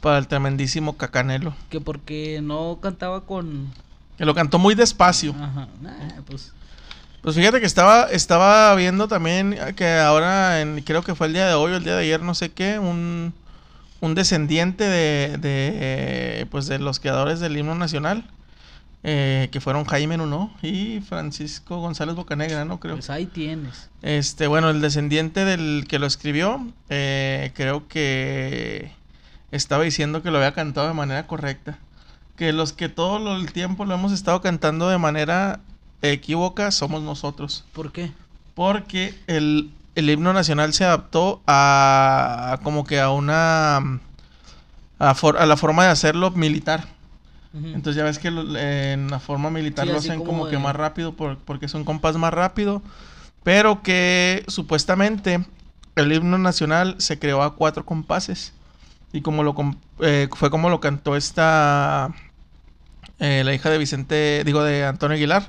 Para 0.00 0.18
el 0.18 0.28
tremendísimo 0.28 0.96
Cacanelo. 0.96 1.54
Que 1.70 1.80
porque 1.80 2.40
no 2.42 2.78
cantaba 2.80 3.22
con. 3.26 3.72
Que 4.16 4.24
lo 4.24 4.34
cantó 4.34 4.58
muy 4.58 4.74
despacio. 4.74 5.34
Ajá. 5.40 5.68
Nah, 5.82 6.22
pues. 6.26 6.52
Pues 7.20 7.34
fíjate 7.34 7.58
que 7.58 7.66
estaba, 7.66 8.04
estaba 8.04 8.72
viendo 8.76 9.08
también 9.08 9.58
que 9.74 9.98
ahora, 9.98 10.60
en, 10.60 10.80
creo 10.82 11.02
que 11.02 11.16
fue 11.16 11.26
el 11.26 11.32
día 11.32 11.48
de 11.48 11.54
hoy 11.54 11.72
o 11.72 11.76
el 11.76 11.82
día 11.84 11.96
de 11.96 12.02
ayer, 12.02 12.22
no 12.22 12.32
sé 12.34 12.52
qué, 12.52 12.78
un, 12.78 13.34
un 14.00 14.14
descendiente 14.14 14.84
de, 14.84 15.36
de, 15.38 16.46
pues 16.50 16.68
de 16.68 16.78
los 16.78 17.00
creadores 17.00 17.40
del 17.40 17.56
himno 17.56 17.74
nacional, 17.74 18.24
eh, 19.04 19.48
que 19.52 19.60
fueron 19.60 19.84
Jaime 19.84 20.16
Nuno 20.16 20.52
y 20.62 21.00
Francisco 21.00 21.78
González 21.80 22.14
Bocanegra, 22.14 22.64
¿no? 22.64 22.80
Creo. 22.80 22.96
Pues 22.96 23.10
ahí 23.10 23.26
tienes. 23.26 23.88
Este, 24.02 24.46
bueno, 24.46 24.70
el 24.70 24.80
descendiente 24.80 25.44
del 25.44 25.86
que 25.88 25.98
lo 25.98 26.06
escribió, 26.06 26.66
eh, 26.88 27.52
creo 27.54 27.86
que 27.88 28.92
estaba 29.50 29.84
diciendo 29.84 30.22
que 30.22 30.30
lo 30.30 30.38
había 30.38 30.52
cantado 30.52 30.88
de 30.88 30.94
manera 30.94 31.26
correcta. 31.26 31.78
Que 32.36 32.52
los 32.52 32.72
que 32.72 32.88
todo 32.88 33.36
el 33.36 33.52
tiempo 33.52 33.84
lo 33.84 33.94
hemos 33.94 34.12
estado 34.12 34.40
cantando 34.40 34.88
de 34.88 34.98
manera 34.98 35.60
equívoca 36.02 36.70
somos 36.70 37.02
nosotros. 37.02 37.64
¿Por 37.72 37.90
qué? 37.92 38.12
Porque 38.54 39.14
el, 39.26 39.70
el 39.96 40.10
himno 40.10 40.32
nacional 40.32 40.72
se 40.72 40.84
adaptó 40.84 41.40
a, 41.46 42.50
a 42.52 42.58
como 42.58 42.84
que 42.84 43.00
a 43.00 43.10
una... 43.10 44.00
A, 45.00 45.14
for- 45.14 45.38
a 45.38 45.46
la 45.46 45.56
forma 45.56 45.84
de 45.84 45.90
hacerlo 45.90 46.30
militar. 46.32 46.88
Entonces 47.64 47.96
ya 47.96 48.04
ves 48.04 48.18
que 48.18 48.30
lo- 48.30 48.56
en 48.58 49.10
la 49.10 49.18
forma 49.20 49.50
militar 49.50 49.86
Sí, 49.86 49.92
lo 49.92 49.98
hacen 49.98 50.18
como 50.18 50.32
como, 50.40 50.48
que 50.48 50.58
más 50.58 50.74
rápido 50.76 51.14
por- 51.14 51.38
porque 51.38 51.66
es 51.66 51.74
un 51.74 51.84
compás 51.84 52.16
más 52.16 52.32
rápido. 52.32 52.82
Pero 53.42 53.82
que 53.82 54.44
supuestamente 54.48 55.44
el 55.96 56.12
himno 56.12 56.38
nacional 56.38 56.96
se 56.98 57.18
creó 57.18 57.42
a 57.42 57.54
cuatro 57.56 57.84
compases. 57.84 58.52
Y 59.12 59.22
como 59.22 59.42
lo 59.42 59.54
eh, 60.00 60.28
fue 60.34 60.50
como 60.50 60.68
lo 60.70 60.80
cantó 60.80 61.16
esta 61.16 62.10
eh, 63.18 63.42
la 63.44 63.54
hija 63.54 63.70
de 63.70 63.78
Vicente, 63.78 64.42
digo 64.44 64.62
de 64.62 64.84
Antonio 64.84 65.16
Aguilar. 65.16 65.48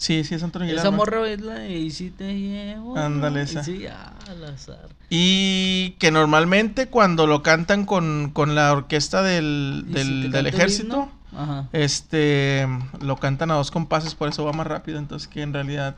Sí, 0.00 0.24
sí, 0.24 0.34
es 0.34 0.42
Antonio 0.42 0.64
Aguilar. 0.64 0.86
Esa 0.86 0.96
morra 0.96 1.28
es 1.28 1.42
la 1.42 1.54
de 1.56 1.78
Y 1.78 1.90
si 1.90 2.08
te 2.08 2.32
llevo. 2.34 2.96
Ándale, 2.96 3.42
esa. 3.42 3.62
Sí, 3.62 3.84
al 3.86 4.44
azar. 4.44 4.88
Y 5.10 5.90
que 5.98 6.10
normalmente 6.10 6.86
cuando 6.86 7.26
lo 7.26 7.42
cantan 7.42 7.84
con, 7.84 8.30
con 8.32 8.54
la 8.54 8.72
orquesta 8.72 9.22
del, 9.22 9.84
¿Y 9.86 9.92
del, 9.92 10.30
si 10.32 10.48
ejército? 10.48 11.08
Ajá. 11.36 11.68
este, 11.74 12.66
lo 13.02 13.18
cantan 13.18 13.50
a 13.50 13.54
dos 13.54 13.70
compases, 13.70 14.14
por 14.14 14.30
eso 14.30 14.42
va 14.42 14.52
más 14.54 14.66
rápido. 14.66 14.98
Entonces 14.98 15.28
que 15.28 15.42
en 15.42 15.52
realidad, 15.52 15.96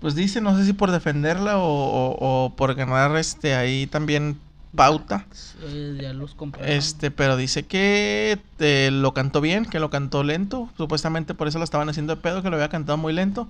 pues 0.00 0.14
dice, 0.14 0.40
no 0.40 0.56
sé 0.56 0.64
si 0.64 0.72
por 0.72 0.90
defenderla 0.90 1.58
o, 1.58 1.68
o- 1.68 2.16
o 2.46 2.56
por 2.56 2.74
ganar 2.76 3.14
este 3.18 3.54
ahí 3.54 3.86
también 3.86 4.38
pauta. 4.74 5.26
Eh, 5.62 5.98
ya 6.00 6.12
los 6.12 6.34
compraron. 6.34 6.70
Este, 6.70 7.10
pero 7.10 7.36
dice 7.36 7.66
que 7.66 8.38
eh, 8.58 8.90
lo 8.92 9.14
cantó 9.14 9.40
bien, 9.40 9.64
que 9.64 9.80
lo 9.80 9.90
cantó 9.90 10.22
lento. 10.22 10.68
Supuestamente 10.76 11.34
por 11.34 11.48
eso 11.48 11.58
lo 11.58 11.64
estaban 11.64 11.88
haciendo 11.88 12.14
de 12.16 12.20
pedo, 12.22 12.42
que 12.42 12.50
lo 12.50 12.56
había 12.56 12.68
cantado 12.68 12.98
muy 12.98 13.12
lento. 13.12 13.48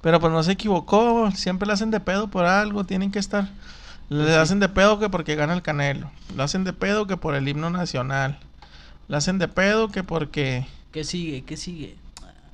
Pero 0.00 0.20
pues 0.20 0.32
no 0.32 0.42
se 0.42 0.52
equivocó. 0.52 1.30
Siempre 1.32 1.66
le 1.66 1.72
hacen 1.72 1.90
de 1.90 2.00
pedo 2.00 2.28
por 2.28 2.44
algo, 2.44 2.84
tienen 2.84 3.10
que 3.10 3.18
estar. 3.18 3.48
Le 4.08 4.22
Pues 4.22 4.28
sí. 4.28 4.34
hacen 4.36 4.60
de 4.60 4.68
pedo 4.68 4.98
que 4.98 5.08
porque 5.10 5.34
gana 5.34 5.52
el 5.54 5.62
Canelo. 5.62 6.10
Lo 6.36 6.42
hacen 6.42 6.64
de 6.64 6.72
pedo 6.72 7.06
que 7.06 7.16
por 7.16 7.34
el 7.34 7.46
himno 7.48 7.70
nacional. 7.70 8.38
Le 9.08 9.16
hacen 9.16 9.38
de 9.38 9.48
pedo 9.48 9.88
que 9.88 10.02
porque. 10.04 10.66
¿Qué 10.92 11.04
sigue? 11.04 11.42
¿Qué 11.44 11.56
sigue? 11.56 11.96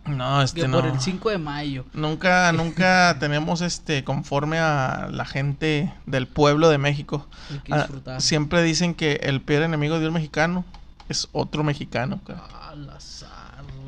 No, 0.06 0.42
este 0.42 0.60
que 0.62 0.68
no. 0.68 0.80
por 0.80 0.88
el 0.90 1.00
5 1.00 1.30
de 1.30 1.38
mayo. 1.38 1.84
Nunca, 1.94 2.52
nunca 2.56 3.16
tenemos 3.18 3.60
este 3.62 4.04
conforme 4.04 4.58
a 4.58 5.08
la 5.10 5.24
gente 5.24 5.92
del 6.06 6.26
pueblo 6.26 6.68
de 6.68 6.78
México. 6.78 7.26
Hay 7.50 7.58
que 7.60 7.72
Ah, 7.74 7.78
disfrutar. 7.78 8.20
siempre 8.20 8.62
dicen 8.62 8.94
que 8.94 9.14
el 9.22 9.40
peor 9.40 9.62
enemigo 9.62 9.98
de 9.98 10.08
un 10.08 10.14
mexicano 10.14 10.64
es 11.08 11.28
otro 11.32 11.64
mexicano. 11.64 12.20
Al 12.70 12.90
azar. 12.90 13.30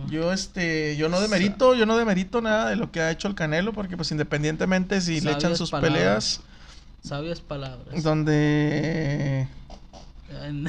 Yo 0.08 0.32
este, 0.32 0.96
yo 0.96 1.08
no 1.08 1.20
demerito, 1.20 1.74
yo 1.74 1.84
no 1.84 1.96
demerito 1.96 2.40
nada 2.40 2.68
de 2.70 2.76
lo 2.76 2.92
que 2.92 3.00
ha 3.00 3.10
hecho 3.10 3.26
el 3.28 3.34
Canelo, 3.34 3.72
porque 3.72 3.96
pues 3.96 4.10
independientemente 4.12 5.00
si 5.00 5.20
le 5.20 5.32
echan 5.32 5.56
sus 5.56 5.70
palabras. 5.70 5.92
peleas, 5.98 6.40
Sabias 7.02 7.40
palabras. 7.40 8.02
donde 8.04 9.48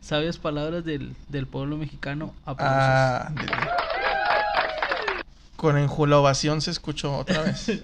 Sabias 0.00 0.38
palabras 0.38 0.84
del, 0.84 1.14
del 1.28 1.46
pueblo 1.46 1.76
mexicano. 1.76 2.34
Aplausos. 2.44 2.78
ah, 2.80 3.30
de- 3.34 3.87
con 5.58 5.76
enjulabación 5.76 6.62
se 6.62 6.70
escuchó 6.70 7.18
otra 7.18 7.42
vez. 7.42 7.66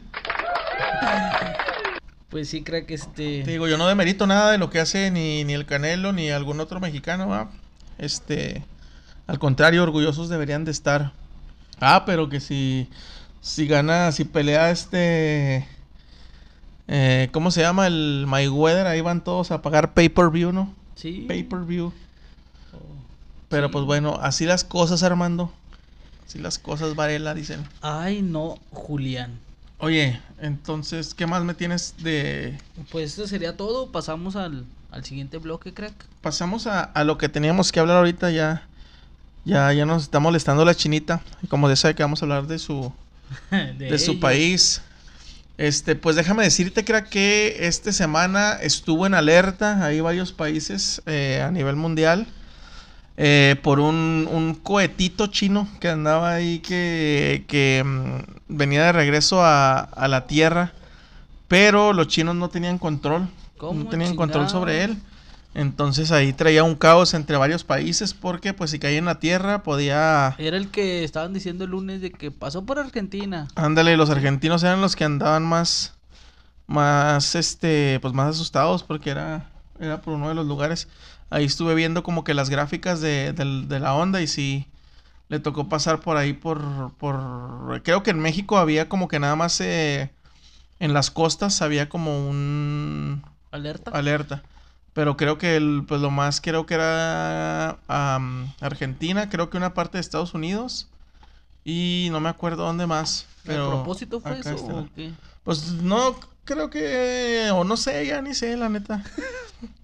Pues 2.31 2.49
sí, 2.49 2.63
creo 2.65 2.85
que 2.85 2.95
este. 2.95 3.43
Te 3.45 3.51
digo, 3.53 3.69
yo 3.69 3.79
no 3.79 3.87
demerito 3.87 4.27
nada 4.27 4.51
de 4.51 4.59
lo 4.59 4.69
que 4.69 4.81
hace 4.81 5.13
ni, 5.13 5.45
ni 5.45 5.53
el 5.53 5.67
Canelo 5.67 6.13
ni 6.13 6.31
algún 6.31 6.59
otro 6.59 6.81
mexicano, 6.81 7.29
¿va? 7.29 7.49
Este, 7.97 8.65
al 9.29 9.39
contrario, 9.39 9.85
orgullosos 9.85 10.29
deberían 10.29 10.65
de 10.65 10.73
estar. 10.73 11.13
Ah, 11.79 12.03
pero 12.05 12.29
que 12.29 12.41
si, 12.41 12.89
si 13.41 13.69
gana, 13.69 14.11
si 14.11 14.25
pelea 14.25 14.71
este, 14.73 15.69
eh, 16.89 17.29
¿cómo 17.31 17.53
se 17.53 17.61
llama? 17.61 17.87
El 17.87 18.25
Mayweather, 18.27 18.89
ahí 18.89 19.01
van 19.01 19.23
todos 19.23 19.53
a 19.53 19.63
pagar 19.63 19.95
pay-per-view, 19.95 20.51
¿no? 20.53 20.75
Sí. 20.97 21.27
Pay-per-view. 21.29 21.93
Oh, 22.73 22.79
Pero 23.49 23.69
Sí. 23.69 23.73
pues 23.75 23.85
bueno, 23.85 24.19
así 24.21 24.45
las 24.45 24.65
cosas, 24.65 25.05
Armando. 25.05 25.53
Así 26.27 26.39
las 26.39 26.59
cosas, 26.59 26.95
Varela, 26.95 27.35
dicen. 27.35 27.65
Ay, 27.83 28.23
no, 28.23 28.59
Julián. 28.71 29.39
Oye, 29.79 30.21
entonces, 30.41 31.15
¿qué 31.15 31.27
más 31.27 31.45
me 31.45 31.55
tienes 31.55 31.95
de, 31.99 32.59
Pues 32.91 33.11
esto 33.11 33.27
sería 33.27 33.57
todo. 33.57 33.91
Pasamos 33.93 34.37
al, 34.37 34.65
al 34.91 35.05
siguiente 35.05 35.39
bloque, 35.39 35.75
crack. 35.75 35.95
pasamos 36.23 36.67
a, 36.67 36.83
a 36.83 37.05
lo 37.05 37.19
que 37.19 37.29
teníamos 37.29 37.73
que 37.73 37.81
hablar 37.81 37.99
ahorita 37.99 38.31
ya. 38.31 38.67
Ya, 39.45 39.71
ya 39.75 39.85
nos 39.85 40.05
está 40.05 40.21
molestando 40.21 40.65
la 40.65 40.75
chinita. 40.75 41.21
Y 41.43 41.49
como 41.49 41.69
ya 41.69 41.77
sabe 41.77 41.95
que 41.95 42.03
vamos 42.03 42.23
a 42.23 42.25
hablar 42.25 42.47
de 42.47 42.59
su, 42.59 42.93
de, 43.79 43.99
su 43.99 44.19
país. 44.19 44.81
Este, 45.59 45.95
pues 45.95 46.17
déjame 46.17 46.45
decirte, 46.45 46.85
crack, 46.85 47.11
que 47.11 47.57
esta 47.61 47.93
semana 47.93 48.55
estuvo 48.55 49.07
en 49.07 49.13
alerta. 49.13 49.85
Hay 49.85 50.01
varios 50.01 50.33
países 50.33 51.03
eh, 51.05 51.43
a 51.47 51.51
nivel 51.51 51.77
mundial. 51.77 52.27
Eh, 53.17 53.57
por 53.63 53.81
un, 53.81 54.29
un 54.31 54.55
cohetito 54.55 55.29
chino 55.29 55.69
que 55.81 55.89
andaba 55.89 56.35
ahí 56.35 56.59
que, 56.59 57.45
que 57.47 57.83
mm, 57.85 58.57
venía 58.57 58.85
de 58.85 58.93
regreso 58.93 59.45
a, 59.45 59.79
a 59.79 60.09
la 60.09 60.27
Tierra. 60.27 60.73
Pero 61.49 61.93
los 61.93 62.09
chinos 62.09 62.35
no 62.35 62.49
tenían 62.49 62.79
control. 62.79 63.29
¿Cómo 63.59 63.85
No 63.85 63.91
tenían 63.91 64.17
control 64.17 64.49
sobre 64.49 64.85
él. 64.85 64.97
Entonces 65.55 66.11
ahí 66.11 66.33
traía 66.33 66.65
un 66.65 66.75
caos 66.75 67.15
entre 67.15 67.37
varios 67.37 67.63
países 67.63 68.13
porque 68.13 68.53
pues 68.53 68.73
si 68.73 68.81
caía 68.81 68.99
en 68.99 69.05
la 69.05 69.21
Tierra 69.21 69.63
podía... 69.63 70.35
Era 70.39 70.57
el 70.57 70.69
que 70.69 71.05
estaban 71.05 71.33
diciendo 71.33 71.65
el 71.65 71.71
lunes 71.71 72.01
de 72.01 72.11
que 72.11 72.33
pasó 72.33 72.65
por 72.65 72.81
Argentina. 72.81 73.47
Ándale, 73.55 73.97
los 73.97 74.11
argentinos 74.11 74.65
eran 74.65 74.81
los 74.81 74.97
que 74.97 75.05
andaban 75.05 75.45
más, 75.45 75.95
más, 76.67 77.37
este, 77.37 78.01
pues 78.03 78.13
más 78.13 78.35
asustados 78.35 78.83
porque 78.83 79.11
era, 79.11 79.49
era 79.79 80.01
por 80.01 80.15
uno 80.15 80.29
de 80.29 80.35
los 80.35 80.47
lugares. 80.47 80.89
Ahí 81.31 81.45
estuve 81.45 81.75
viendo 81.75 82.03
como 82.03 82.25
que 82.25 82.35
las 82.35 82.51
gráficas 82.51 83.01
de, 83.01 83.33
de 83.33 83.81
la 83.81 83.95
onda 83.95 84.21
y 84.23 84.27
sí, 84.27 84.67
le 85.29 85.41
tocó 85.41 85.69
pasar 85.69 86.01
por 86.01 86.17
ahí 86.17 86.33
por, 86.33 86.93
por, 86.99 87.83
creo 87.83 88.03
que 88.03 88.11
en 88.11 88.21
México 88.21 88.59
había 88.59 88.89
como 88.89 89.09
que 89.09 89.19
nada 89.19 89.37
más 89.37 89.61
eh, 89.61 90.11
en 90.81 90.93
las 90.93 91.11
costas 91.11 91.63
había 91.63 91.89
como 91.89 92.29
un 92.29 93.23
Alerta. 93.51 93.91
alerta. 93.91 94.43
Pero 94.93 95.17
creo 95.17 95.39
que 95.39 95.57
el, 95.57 95.85
pues 95.89 96.01
lo 96.01 96.11
más 96.11 96.41
creo 96.41 96.67
que 96.67 96.75
era 96.75 97.71
Argentina, 98.61 99.29
creo 99.29 99.51
que 99.51 99.57
una 99.57 99.75
parte 99.75 99.99
de 99.99 100.03
Estados 100.03 100.35
Unidos 100.35 100.89
y 101.65 102.09
no 102.13 102.21
me 102.21 102.29
acuerdo 102.29 102.65
dónde 102.65 102.87
más. 102.87 103.27
Pero 103.45 103.67
¿A 103.67 103.71
propósito 103.71 104.21
fue 104.21 104.39
eso 104.39 104.55
está. 104.55 104.73
o 104.73 104.89
qué? 104.95 105.13
Pues 105.43 105.73
no 105.73 106.15
creo 106.45 106.71
que 106.71 107.51
o 107.53 107.65
no 107.65 107.77
sé, 107.77 108.07
ya 108.07 108.23
ni 108.23 108.35
sé 108.35 108.57
la 108.57 108.69
neta. 108.69 109.03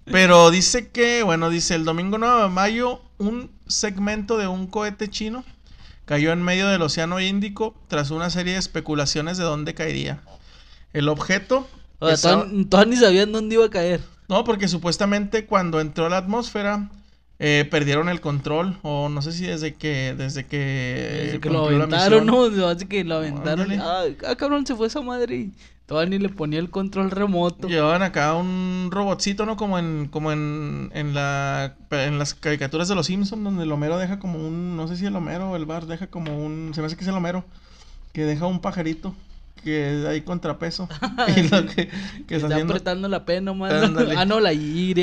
Pero 0.05 0.51
dice 0.51 0.89
que, 0.89 1.23
bueno, 1.23 1.49
dice 1.49 1.75
el 1.75 1.85
domingo 1.85 2.17
9 2.17 2.43
de 2.43 2.49
mayo 2.49 3.01
un 3.17 3.51
segmento 3.67 4.37
de 4.37 4.47
un 4.47 4.67
cohete 4.67 5.09
chino 5.09 5.43
cayó 6.05 6.33
en 6.33 6.41
medio 6.41 6.67
del 6.67 6.81
Océano 6.81 7.19
Índico 7.19 7.75
tras 7.87 8.11
una 8.11 8.29
serie 8.29 8.53
de 8.53 8.59
especulaciones 8.59 9.37
de 9.37 9.43
dónde 9.43 9.73
caería. 9.73 10.21
El 10.93 11.07
objeto 11.07 11.67
O 11.99 12.07
sea, 12.07 12.15
estaba- 12.15 12.47
todas 12.69 12.87
ni 12.87 12.97
sabían 12.97 13.31
dónde 13.31 13.55
iba 13.55 13.65
a 13.65 13.69
caer. 13.69 14.01
no, 14.27 14.43
porque 14.43 14.67
supuestamente 14.67 15.45
cuando 15.45 15.79
entró 15.79 16.07
a 16.07 16.09
la 16.09 16.17
atmósfera 16.17 16.89
eh, 17.43 17.67
perdieron 17.71 18.07
el 18.07 18.21
control. 18.21 18.77
O 18.83 19.09
no 19.09 19.21
sé 19.23 19.31
si 19.31 19.47
desde 19.47 19.73
que. 19.73 20.13
Desde 20.15 20.45
que. 20.45 20.57
Desde 21.25 21.39
que 21.39 21.49
lo 21.49 21.65
aventaron. 21.65 22.25
¿no? 22.27 22.67
Así 22.67 22.85
que 22.85 23.03
lo 23.03 23.15
aventaron. 23.15 23.71
Ay, 23.71 24.15
ah, 24.27 24.35
cabrón, 24.35 24.67
se 24.67 24.75
fue 24.75 24.85
esa 24.85 25.01
madre. 25.01 25.49
Todavía 25.85 26.09
ni 26.11 26.19
le 26.19 26.29
ponía 26.29 26.59
el 26.59 26.69
control 26.69 27.11
remoto. 27.11 27.67
Llevaban 27.67 28.01
acá 28.01 28.33
un 28.35 28.89
robotcito, 28.91 29.45
¿no? 29.45 29.57
Como 29.57 29.77
en. 29.77 30.07
Como 30.07 30.31
en. 30.31 30.89
En 30.93 31.13
la. 31.13 31.75
En 31.91 32.17
las 32.17 32.33
caricaturas 32.33 32.87
de 32.87 32.95
los 32.95 33.07
Simpsons, 33.07 33.43
donde 33.43 33.63
el 33.63 33.71
Homero 33.71 33.97
deja 33.97 34.17
como 34.19 34.39
un. 34.39 34.77
No 34.77 34.87
sé 34.87 34.95
si 34.95 35.05
el 35.05 35.15
Homero 35.15 35.51
o 35.51 35.55
el 35.57 35.65
Bar 35.65 35.87
deja 35.87 36.07
como 36.07 36.37
un. 36.43 36.71
Se 36.73 36.81
me 36.81 36.87
hace 36.87 36.95
que 36.95 37.03
es 37.03 37.07
el 37.09 37.15
Homero. 37.15 37.43
Que 38.13 38.23
deja 38.23 38.45
un 38.45 38.61
pajarito. 38.61 39.13
Que 39.65 40.05
hay 40.07 40.21
contrapeso. 40.21 40.87
y 41.35 41.43
lo 41.49 41.65
que, 41.65 41.87
que 42.25 42.35
está 42.35 42.35
Está 42.35 42.47
haciendo. 42.47 42.73
apretando 42.73 43.07
la 43.09 43.25
P 43.25 43.41
nomás. 43.41 43.73
Ándale. 43.73 44.15
ah, 44.17 44.23
no, 44.25 44.39
la 44.39 44.53
Y. 44.53 44.93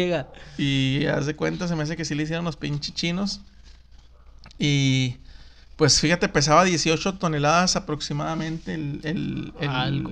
Y 0.57 1.07
haz 1.07 1.27
de 1.27 1.37
cuenta, 1.37 1.69
se 1.69 1.77
me 1.77 1.83
hace 1.83 1.97
que 1.97 2.05
sí 2.07 2.15
le 2.15 2.23
hicieron 2.23 2.45
los 2.47 2.57
pinches 2.57 2.95
chinos. 2.95 3.43
Y 4.59 5.17
pues 5.77 6.01
fíjate, 6.01 6.29
pesaba 6.29 6.65
18 6.65 7.19
toneladas 7.19 7.77
aproximadamente 7.77 8.75
el, 8.75 9.01
el, 9.05 9.53
el, 9.61 9.69
Algo. 9.69 10.11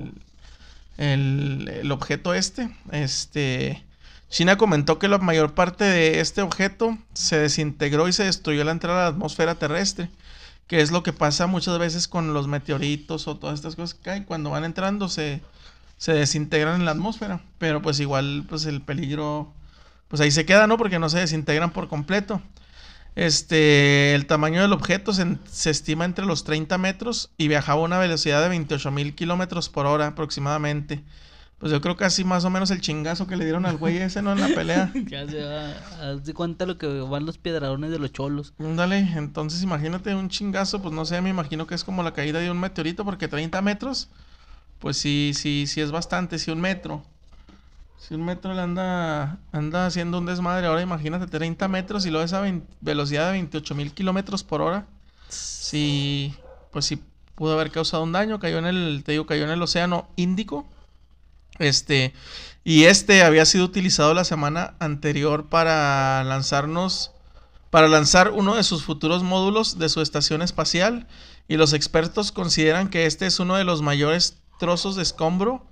El- 0.98 1.90
objeto 1.92 2.34
este. 2.34 2.70
Este. 2.92 3.82
China 4.28 4.56
comentó 4.56 4.98
que 4.98 5.08
la 5.08 5.18
mayor 5.18 5.54
parte 5.54 5.84
de 5.84 6.20
este 6.20 6.42
objeto 6.42 6.98
se 7.14 7.38
desintegró 7.38 8.08
y 8.08 8.12
se 8.12 8.24
destruyó 8.24 8.62
al 8.62 8.68
entrar 8.68 8.96
a 8.96 9.02
la 9.02 9.06
atmósfera 9.08 9.54
terrestre. 9.56 10.10
Que 10.66 10.80
es 10.80 10.90
lo 10.90 11.02
que 11.04 11.12
pasa 11.12 11.46
muchas 11.46 11.78
veces 11.78 12.08
con 12.08 12.34
los 12.34 12.48
meteoritos 12.48 13.28
o 13.28 13.36
todas 13.36 13.54
estas 13.54 13.76
cosas 13.76 13.94
que 13.94 14.02
caen. 14.02 14.24
Cuando 14.24 14.50
van 14.50 14.64
entrando 14.64 15.08
se, 15.08 15.40
se 15.96 16.12
desintegran 16.12 16.76
en 16.80 16.84
la 16.84 16.90
atmósfera. 16.92 17.40
Pero 17.58 17.82
pues 17.82 18.00
igual, 18.00 18.44
pues 18.48 18.66
el 18.66 18.82
peligro 18.82 19.52
pues 20.08 20.20
ahí 20.20 20.30
se 20.30 20.44
queda, 20.46 20.66
¿no? 20.66 20.76
Porque 20.76 20.98
no 20.98 21.08
se 21.08 21.18
desintegran 21.18 21.72
por 21.72 21.88
completo. 21.88 22.40
Este, 23.16 24.14
el 24.14 24.26
tamaño 24.26 24.60
del 24.60 24.74
objeto 24.74 25.14
se, 25.14 25.38
se 25.50 25.70
estima 25.70 26.04
entre 26.04 26.26
los 26.26 26.44
30 26.44 26.76
metros 26.76 27.32
y 27.38 27.48
viajaba 27.48 27.80
a 27.80 27.84
una 27.84 27.98
velocidad 27.98 28.42
de 28.42 28.50
28 28.50 28.90
mil 28.90 29.14
kilómetros 29.14 29.70
por 29.70 29.86
hora 29.86 30.08
aproximadamente. 30.08 31.02
Pues 31.58 31.72
yo 31.72 31.80
creo 31.80 31.96
que 31.96 32.04
así 32.04 32.22
más 32.22 32.44
o 32.44 32.50
menos 32.50 32.70
el 32.70 32.82
chingazo 32.82 33.26
que 33.26 33.36
le 33.36 33.44
dieron 33.44 33.64
al 33.64 33.78
güey 33.78 33.96
ese, 33.96 34.20
¿no? 34.20 34.32
En 34.32 34.40
la 34.40 34.48
pelea. 34.48 34.92
Ya 35.06 35.26
se 35.26 35.42
va. 35.42 35.70
Haz 36.02 36.24
de 36.26 36.34
cuenta 36.34 36.66
lo 36.66 36.76
que 36.76 36.86
van 36.86 37.24
los 37.24 37.38
piedradones 37.38 37.90
de 37.90 37.98
los 37.98 38.12
cholos. 38.12 38.52
Dale, 38.58 38.98
entonces 38.98 39.62
imagínate 39.62 40.14
un 40.14 40.28
chingazo, 40.28 40.82
pues 40.82 40.92
no 40.92 41.06
sé, 41.06 41.18
me 41.22 41.30
imagino 41.30 41.66
que 41.66 41.74
es 41.74 41.84
como 41.84 42.02
la 42.02 42.12
caída 42.12 42.40
de 42.40 42.50
un 42.50 42.60
meteorito, 42.60 43.06
porque 43.06 43.28
30 43.28 43.62
metros, 43.62 44.10
pues 44.78 44.98
sí, 44.98 45.32
sí, 45.34 45.66
sí 45.66 45.80
es 45.80 45.90
bastante, 45.90 46.38
sí 46.38 46.50
un 46.50 46.60
metro. 46.60 47.02
Si 47.98 48.14
un 48.14 48.24
metro 48.24 48.54
le 48.54 48.60
anda, 48.60 49.38
anda 49.52 49.86
haciendo 49.86 50.18
un 50.18 50.26
desmadre, 50.26 50.66
ahora 50.66 50.82
imagínate 50.82 51.26
30 51.26 51.66
metros 51.68 52.06
y 52.06 52.10
luego 52.10 52.24
esa 52.24 52.40
vein- 52.40 52.64
velocidad 52.80 53.26
de 53.26 53.32
28 53.32 53.74
mil 53.74 53.92
kilómetros 53.92 54.44
por 54.44 54.60
hora. 54.60 54.86
Sí, 55.28 56.34
pues 56.70 56.84
sí, 56.84 57.02
pudo 57.34 57.54
haber 57.54 57.70
causado 57.72 58.02
un 58.02 58.12
daño, 58.12 58.38
cayó 58.38 58.58
en 58.58 58.66
el, 58.66 59.02
te 59.04 59.12
digo, 59.12 59.26
cayó 59.26 59.44
en 59.44 59.50
el 59.50 59.62
océano 59.62 60.08
Índico. 60.16 60.66
Este, 61.58 62.12
y 62.64 62.84
este 62.84 63.22
había 63.22 63.46
sido 63.46 63.64
utilizado 63.64 64.12
la 64.12 64.24
semana 64.24 64.74
anterior 64.78 65.46
para 65.46 66.22
lanzarnos, 66.24 67.12
para 67.70 67.88
lanzar 67.88 68.30
uno 68.30 68.54
de 68.54 68.62
sus 68.62 68.84
futuros 68.84 69.22
módulos 69.22 69.78
de 69.78 69.88
su 69.88 70.00
estación 70.02 70.42
espacial. 70.42 71.06
Y 71.48 71.56
los 71.56 71.72
expertos 71.72 72.30
consideran 72.30 72.88
que 72.88 73.06
este 73.06 73.26
es 73.26 73.40
uno 73.40 73.56
de 73.56 73.64
los 73.64 73.80
mayores 73.80 74.36
trozos 74.58 74.96
de 74.96 75.02
escombro 75.02 75.64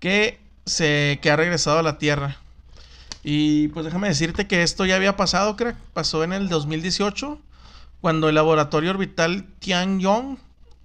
que, 0.00 0.38
se, 0.64 1.18
que 1.22 1.30
ha 1.30 1.36
regresado 1.36 1.78
a 1.78 1.82
la 1.82 1.98
Tierra. 1.98 2.36
Y 3.22 3.68
pues 3.68 3.84
déjame 3.84 4.08
decirte 4.08 4.46
que 4.46 4.62
esto 4.62 4.84
ya 4.84 4.96
había 4.96 5.16
pasado, 5.16 5.56
crack. 5.56 5.76
Pasó 5.92 6.24
en 6.24 6.32
el 6.32 6.48
2018, 6.48 7.38
cuando 8.00 8.28
el 8.28 8.34
laboratorio 8.34 8.90
orbital 8.90 9.46
Tianyong 9.60 10.38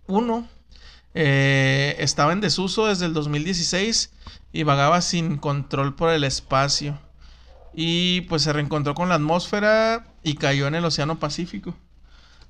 1 0.07 0.47
eh, 1.15 1.95
estaba 1.99 2.33
en 2.33 2.41
desuso 2.41 2.85
desde 2.85 3.05
el 3.05 3.13
2016 3.13 4.11
y 4.53 4.63
vagaba 4.63 5.01
sin 5.01 5.37
control 5.37 5.95
por 5.95 6.11
el 6.11 6.23
espacio. 6.23 6.99
Y 7.73 8.21
pues 8.21 8.43
se 8.43 8.53
reencontró 8.53 8.93
con 8.93 9.09
la 9.09 9.15
atmósfera 9.15 10.05
y 10.23 10.35
cayó 10.35 10.67
en 10.67 10.75
el 10.75 10.85
Océano 10.85 11.19
Pacífico. 11.19 11.75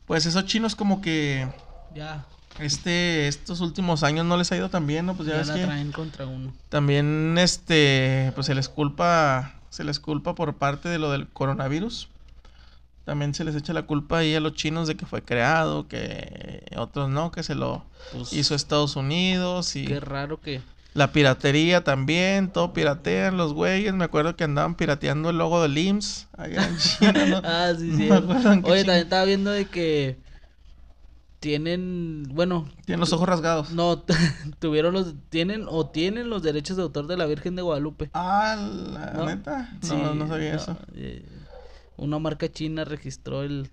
Pues 0.06 0.26
esos 0.26 0.46
chinos 0.46 0.76
como 0.76 1.02
que 1.02 1.48
Ya, 1.96 2.26
este 2.60 3.28
estos 3.28 3.62
últimos 3.62 4.04
años 4.04 4.26
no 4.26 4.38
les 4.38 4.52
ha 4.52 4.58
ido 4.58 4.70
tan 4.70 4.88
bien, 4.88 5.06
¿no? 5.06 5.16
Pues 5.16 5.28
ya, 5.28 5.34
ya 5.34 5.40
ves 5.40 5.48
la 5.48 5.54
que 5.56 5.64
traen 5.66 5.92
contra 5.92 6.26
uno. 6.26 6.54
también 6.70 7.38
este 7.38 8.32
pues 8.36 8.48
se 8.48 8.56
les 8.56 8.70
culpa 8.70 9.54
se 9.70 9.84
les 9.84 10.00
culpa 10.00 10.34
por 10.36 10.56
parte 10.56 10.90
de 10.90 10.98
lo 11.00 11.12
del 11.12 11.28
coronavirus. 11.28 12.10
También 13.06 13.34
se 13.34 13.46
les 13.46 13.56
echa 13.56 13.72
la 13.72 13.84
culpa 13.84 14.18
ahí 14.18 14.36
a 14.36 14.42
los 14.42 14.54
chinos 14.54 14.88
de 14.88 14.96
que 14.98 15.06
fue 15.06 15.22
creado, 15.22 15.88
que 15.88 16.64
otros 16.76 17.10
no, 17.10 17.32
que 17.32 17.42
se 17.42 17.56
lo 17.56 17.86
Pues, 18.12 18.34
hizo 18.34 18.54
Estados 18.54 18.98
Unidos 18.98 19.76
y 19.78 19.86
Qué 19.86 20.00
raro 20.02 20.42
que... 20.42 20.60
la 20.94 21.14
piratería 21.14 21.86
también, 21.86 22.50
todo 22.52 22.74
piratean 22.74 23.38
los 23.38 23.54
güeyes. 23.54 23.94
Me 23.94 24.04
acuerdo 24.04 24.36
que 24.36 24.44
andaban 24.44 24.76
pirateando 24.76 25.30
el 25.30 25.38
logo 25.38 25.62
del 25.62 25.78
IMSS 25.78 26.28
allá 26.38 26.68
en 26.68 26.78
China, 26.78 27.26
¿no? 27.28 27.42
Ah, 27.46 27.72
sí, 27.78 27.96
sí. 27.96 28.10
Oye, 28.12 28.84
también 28.84 28.90
estaba 28.90 29.24
viendo 29.24 29.52
de 29.52 29.66
que 29.68 30.18
tienen, 31.40 32.24
bueno, 32.32 32.68
Tienen 32.86 33.00
los 33.00 33.14
ojos 33.14 33.28
rasgados. 33.30 33.72
no, 33.72 34.04
tuvieron 34.60 34.94
los, 34.94 35.14
tienen 35.30 35.66
o 35.70 35.88
tienen 35.88 36.30
los 36.30 36.42
derechos 36.44 36.78
de 36.78 36.84
autor 36.84 37.08
de 37.08 37.18
la 37.18 37.26
Virgen 37.26 37.56
de 37.56 37.62
Guadalupe. 37.62 38.10
Ah, 38.14 38.56
la 38.58 39.14
¿No? 39.14 39.26
neta. 39.26 39.70
No, 39.84 39.88
Sí, 39.88 39.96
no 40.16 40.28
sabía 40.28 40.52
no, 40.54 40.58
eso. 40.58 40.78
eh, 40.96 41.24
una 41.98 42.20
marca 42.20 42.52
china 42.52 42.84
registró 42.86 43.44
el... 43.44 43.70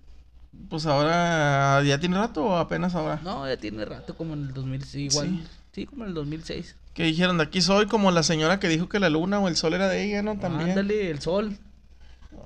Pues 0.69 0.85
ahora, 0.85 1.83
¿ya 1.83 1.99
tiene 1.99 2.17
rato 2.17 2.45
o 2.45 2.55
apenas 2.55 2.95
ahora? 2.95 3.19
No, 3.23 3.45
ya 3.47 3.57
tiene 3.57 3.83
rato, 3.83 4.15
como 4.15 4.33
en 4.35 4.43
el 4.43 4.53
2006, 4.53 5.13
igual. 5.13 5.27
Sí. 5.29 5.43
Sí, 5.73 5.85
como 5.85 6.03
en 6.03 6.09
el 6.09 6.13
2006. 6.15 6.75
Que 6.93 7.03
dijeron, 7.03 7.37
de 7.37 7.43
aquí 7.43 7.61
soy 7.61 7.87
como 7.87 8.09
la 8.11 8.23
señora 8.23 8.57
que 8.61 8.69
dijo 8.69 8.87
que 8.87 8.99
la 9.01 9.09
luna 9.09 9.39
o 9.39 9.49
el 9.49 9.57
sol 9.57 9.73
era 9.73 9.89
de 9.89 10.05
ella, 10.05 10.21
¿no? 10.21 10.39
También. 10.39 10.69
Ándale, 10.69 11.11
el 11.11 11.19
sol. 11.19 11.57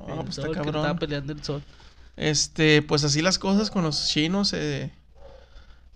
Ah, 0.08 0.21
pues 0.23 0.36
sol 0.36 0.45
está 0.45 0.47
que 0.47 0.53
cabrón. 0.65 0.75
estaba 0.77 0.97
peleando 0.97 1.34
el 1.34 1.43
sol. 1.43 1.62
Este, 2.17 2.82
pues 2.82 3.03
así 3.03 3.21
las 3.21 3.38
cosas 3.38 3.69
con 3.69 3.84
los 3.84 4.08
chinos. 4.08 4.53
eh. 4.53 4.91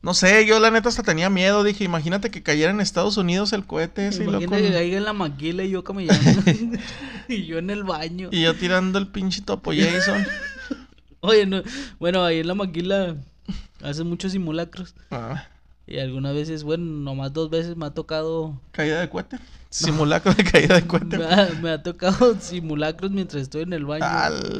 No 0.03 0.13
sé, 0.13 0.45
yo 0.45 0.59
la 0.59 0.69
neta 0.69 0.89
hasta 0.89 1.01
tenía 1.01 1.29
miedo. 1.29 1.63
Dije, 1.63 1.85
imagínate 1.85 2.29
que 2.29 2.43
cayera 2.43 2.71
en 2.71 2.81
Estados 2.81 3.15
Unidos 3.15 3.53
el 3.53 3.65
cohete 3.65 4.09
ese 4.09 4.23
y, 4.23 4.25
loco, 4.25 4.43
Imagínate 4.43 4.67
que 4.67 4.73
caiga 4.73 4.97
en 4.97 5.05
la 5.05 5.13
maquila 5.13 5.63
y 5.63 5.69
yo 5.69 5.85
camellando. 5.85 6.43
y 7.29 7.45
yo 7.45 7.57
en 7.57 7.69
el 7.69 7.85
baño. 7.85 8.27
y 8.29 8.41
yo 8.43 8.53
tirando 8.53 8.99
el 8.99 9.07
pinche 9.07 9.41
topo 9.41 9.71
Jason. 9.73 10.27
Oye, 11.21 11.45
no, 11.45 11.63
bueno, 11.99 12.21
ahí 12.25 12.39
en 12.39 12.47
la 12.47 12.53
maquila 12.53 13.15
hacen 13.81 14.07
muchos 14.07 14.33
simulacros. 14.33 14.93
Ah, 15.09 15.47
Y 15.85 15.99
algunas 15.99 16.33
veces, 16.33 16.63
bueno, 16.63 16.85
nomás 16.85 17.33
dos 17.33 17.49
veces 17.49 17.75
me 17.75 17.85
ha 17.85 17.91
tocado. 17.91 18.59
caída 18.71 19.01
de 19.01 19.09
cohete. 19.09 19.37
Simulacro 19.69 20.33
de 20.33 20.43
caída 20.43 20.75
de 20.75 20.87
cohete. 20.87 21.17
Me 21.17 21.25
ha, 21.25 21.49
me 21.61 21.69
ha 21.71 21.83
tocado 21.83 22.35
simulacros 22.39 23.11
mientras 23.11 23.41
estoy 23.43 23.63
en 23.63 23.73
el 23.73 23.85
baño. 23.85 24.05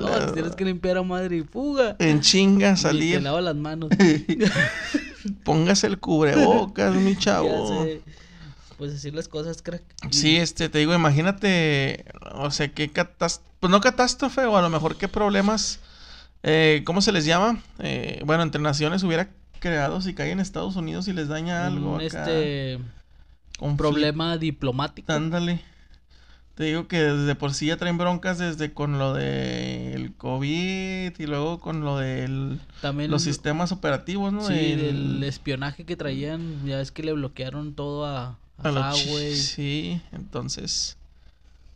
No, 0.02 0.34
tienes 0.34 0.56
que 0.56 0.66
limpiar 0.66 0.98
a 0.98 1.04
madre 1.04 1.38
y 1.38 1.42
fuga. 1.44 1.96
En 2.00 2.20
chinga 2.20 2.72
Y 2.72 2.76
te 2.76 2.78
salir. 2.82 3.22
lava 3.22 3.40
las 3.42 3.56
manos. 3.56 3.90
Póngase 5.44 5.88
el 5.88 6.00
cubrebocas, 6.00 6.94
mi 6.96 7.14
Ya 7.16 7.20
chavo. 7.20 7.84
sé. 7.86 8.02
Pues 8.78 8.96
así 8.96 9.12
las 9.12 9.28
cosas, 9.28 9.62
crack. 9.62 9.84
Sí, 10.10 10.36
este, 10.38 10.68
te 10.68 10.80
digo, 10.80 10.94
imagínate, 10.94 12.06
o 12.36 12.52
sea, 12.52 12.68
qué 12.74 12.90
catástrofe, 12.92 13.50
pues 13.60 13.72
no 13.72 13.80
catástrofe, 13.80 14.42
o 14.46 14.58
a 14.58 14.62
lo 14.62 14.70
mejor 14.70 14.98
qué 14.98 15.08
problemas, 15.08 15.80
eh, 16.42 16.82
¿cómo 16.86 17.00
se 17.02 17.12
les 17.14 17.24
llama? 17.26 17.62
Eh, 17.80 18.22
bueno, 18.26 18.44
entre 18.44 18.62
naciones 18.62 19.04
hubiera 19.04 19.30
creado 19.64 20.02
si 20.02 20.14
cae 20.14 20.32
en 20.32 20.40
Estados 20.40 20.76
Unidos 20.76 21.08
y 21.08 21.14
les 21.14 21.28
daña 21.30 21.66
algo 21.66 21.94
un, 21.96 22.02
acá. 22.02 22.20
este 22.30 22.80
conflicto, 23.58 23.78
problema 23.78 24.38
diplomático. 24.38 25.12
Ándale. 25.12 25.62
Te 26.56 26.66
digo 26.66 26.88
que 26.88 27.00
desde 27.02 27.34
por 27.34 27.52
sí 27.56 27.66
ya 27.68 27.78
traen 27.78 27.98
broncas 27.98 28.38
desde 28.38 28.74
con 28.74 29.00
lo 29.00 29.14
del 29.16 30.14
COVID 30.14 31.14
y 31.20 31.26
luego 31.26 31.60
con 31.60 31.82
lo 31.82 31.98
del 31.98 32.60
También 32.82 33.10
los 33.10 33.24
sistemas 33.24 33.72
operativos, 33.72 34.32
¿no? 34.32 34.48
sí, 34.48 34.54
El- 34.54 34.80
del 35.20 35.24
espionaje 35.24 35.84
que 35.86 35.96
traían, 35.96 36.64
ya 36.66 36.80
es 36.80 36.92
que 36.92 37.02
le 37.02 37.14
bloquearon 37.14 37.74
todo 37.74 38.06
a, 38.06 38.38
Huawei. 38.64 39.36
Sí, 39.36 40.00
entonces. 40.12 40.96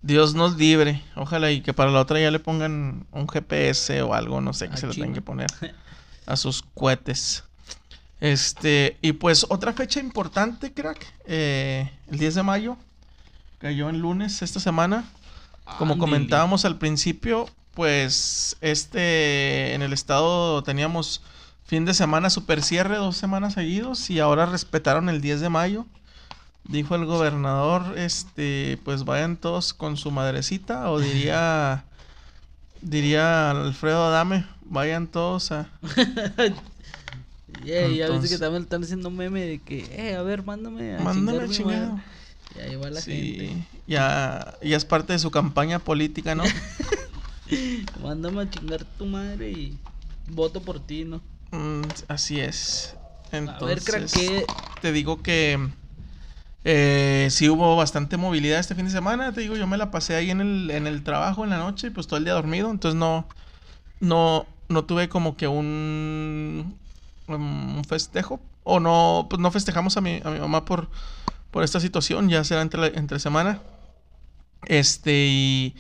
Dios 0.04 0.36
nos 0.36 0.58
libre. 0.58 1.02
Ojalá 1.16 1.52
y 1.52 1.62
que 1.62 1.74
para 1.74 1.90
la 1.90 2.00
otra 2.02 2.20
ya 2.20 2.30
le 2.30 2.38
pongan 2.40 3.08
un 3.12 3.28
GPS 3.28 4.04
o 4.04 4.14
algo, 4.14 4.42
no 4.42 4.54
sé, 4.54 4.68
que 4.68 4.76
A 4.76 4.78
se 4.78 4.86
le 4.88 4.94
tengan 4.94 5.08
China. 5.10 5.16
que 5.16 5.22
poner 5.24 5.48
a 6.28 6.36
sus 6.38 6.62
cohetes. 6.76 7.44
Este, 8.20 8.98
y 9.02 9.14
pues 9.14 9.46
otra 9.50 9.74
fecha 9.74 10.00
importante, 10.00 10.74
crack. 10.74 11.06
eh, 11.26 11.92
el 12.08 12.18
10 12.18 12.36
de 12.36 12.44
mayo. 12.44 12.78
Cayó 13.60 13.90
en 13.90 14.00
lunes 14.00 14.42
esta 14.42 14.60
semana. 14.60 15.06
Como 15.78 15.98
comentábamos 15.98 16.64
al 16.64 16.78
principio, 16.78 17.50
pues 17.74 18.56
este 18.62 19.74
en 19.74 19.82
el 19.82 19.94
estado 19.94 20.64
teníamos 20.64 21.22
fin 21.66 21.84
de 21.86 21.94
semana 21.94 22.30
super 22.30 22.64
cierre 22.64 22.96
dos 22.96 23.18
semanas 23.18 23.54
seguidos 23.54 24.10
y 24.10 24.20
ahora 24.20 24.46
respetaron 24.46 25.10
el 25.10 25.22
10 25.22 25.42
de 25.42 25.50
mayo. 25.50 25.86
Dijo 26.64 26.96
el 26.96 27.06
gobernador, 27.06 27.98
este, 27.98 28.80
pues 28.84 29.04
vayan 29.04 29.38
todos 29.38 29.74
con 29.74 29.98
su 29.98 30.10
madrecita 30.12 30.90
o 30.90 31.00
diría 31.02 31.84
diría 32.82 33.52
Alfredo 33.52 34.06
Adame, 34.06 34.46
vayan 34.64 35.08
todos 35.08 35.52
a 35.52 35.68
Yeah, 37.64 37.82
ya 37.82 37.88
viste 37.88 38.04
Entonces- 38.06 38.32
que 38.32 38.38
también 38.40 38.64
están 38.64 38.84
haciendo 38.84 39.10
meme 39.10 39.42
de 39.42 39.60
que, 39.60 39.86
eh, 39.92 40.16
a 40.16 40.22
ver, 40.24 40.44
mándame 40.44 40.96
a 40.96 41.00
mándame 41.00 41.50
chingado. 41.50 42.00
Y 42.56 42.60
ahí 42.60 42.76
va 42.76 42.90
la 42.90 43.02
Sí, 43.02 43.36
gente. 43.38 43.68
ya 43.88 44.54
ya 44.64 44.78
es 44.78 44.86
parte 44.86 45.14
de 45.14 45.20
su 45.20 45.32
campaña 45.32 45.80
política, 45.80 46.34
¿no? 46.36 46.44
Mándame 48.04 48.42
a 48.42 48.50
chingar 48.50 48.84
tu 48.98 49.06
madre 49.06 49.50
y 49.52 49.78
voto 50.32 50.62
por 50.62 50.80
ti, 50.80 51.06
¿no? 51.06 51.22
Mm, 51.52 51.82
así 52.08 52.40
es. 52.40 52.96
a 53.32 53.40
ver, 53.40 53.50
Entonces, 53.50 54.14
¿qué? 54.14 54.48
te 54.82 54.92
digo 54.92 55.22
que 55.22 55.58
eh, 56.64 57.28
sí 57.32 57.50
hubo 57.50 57.76
bastante 57.76 58.18
movilidad 58.18 58.60
este 58.60 58.76
fin 58.76 58.86
de 58.86 58.92
semana. 58.92 59.32
Te 59.34 59.42
digo, 59.42 59.56
yo 59.56 59.68
me 59.68 59.78
la 59.78 59.92
pasé 59.92 60.16
ahí 60.16 60.30
en 60.32 60.42
el, 60.42 60.72
en 60.72 60.88
el 60.88 61.04
trabajo 61.04 61.44
en 61.44 61.50
la 61.52 61.58
noche, 61.58 61.92
pues 61.92 62.08
todo 62.08 62.18
el 62.18 62.26
día 62.26 62.34
dormido. 62.34 62.70
Entonces 62.70 62.98
no, 63.00 63.26
no, 64.02 64.46
no 64.68 64.84
tuve 64.86 65.08
como 65.10 65.38
que 65.38 65.48
un, 65.48 66.76
un 67.28 67.84
festejo. 67.88 68.40
O 68.64 68.80
no, 68.80 69.28
pues 69.30 69.40
no 69.42 69.50
festejamos 69.52 69.96
a 69.98 70.02
mi, 70.02 70.22
a 70.24 70.30
mi 70.30 70.40
mamá 70.40 70.66
por, 70.66 70.90
por 71.52 71.64
esta 71.64 71.80
situación. 71.80 72.30
Ya 72.30 72.44
será 72.44 72.62
entre, 72.62 72.80
la- 72.82 72.88
entre 72.88 73.20
semana. 73.20 73.62
Este 74.66 75.26
y... 75.30 75.76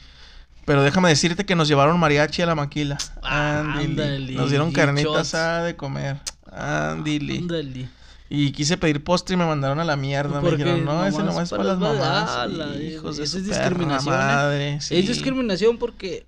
Pero 0.66 0.84
déjame 0.84 1.08
decirte 1.08 1.46
que 1.46 1.56
nos 1.56 1.70
llevaron 1.70 1.98
mariachi 2.00 2.42
a 2.42 2.46
la 2.46 2.56
maquila. 2.56 2.98
Ándale, 3.24 4.34
Nos 4.34 4.50
dieron 4.50 4.72
carnitas 4.74 5.16
asada 5.16 5.64
de 5.64 5.78
comer. 5.78 6.18
Ándale. 6.52 7.90
Y 8.30 8.52
quise 8.52 8.76
pedir 8.76 9.02
postre 9.02 9.36
y 9.36 9.38
me 9.38 9.46
mandaron 9.46 9.80
a 9.80 9.86
la 9.86 9.96
mierda. 9.96 10.42
Me 10.42 10.52
dijeron, 10.52 10.84
no, 10.84 11.06
ese 11.06 11.24
nomás 11.24 11.44
es 11.46 11.50
para 11.52 11.64
las 11.64 11.80
mamás. 11.80 12.50
Hijos 12.82 13.18
es 13.20 13.46
discriminación, 13.46 14.14
madre. 14.14 14.76
Es 14.76 14.89
discriminación 14.89 15.78
porque 15.78 16.26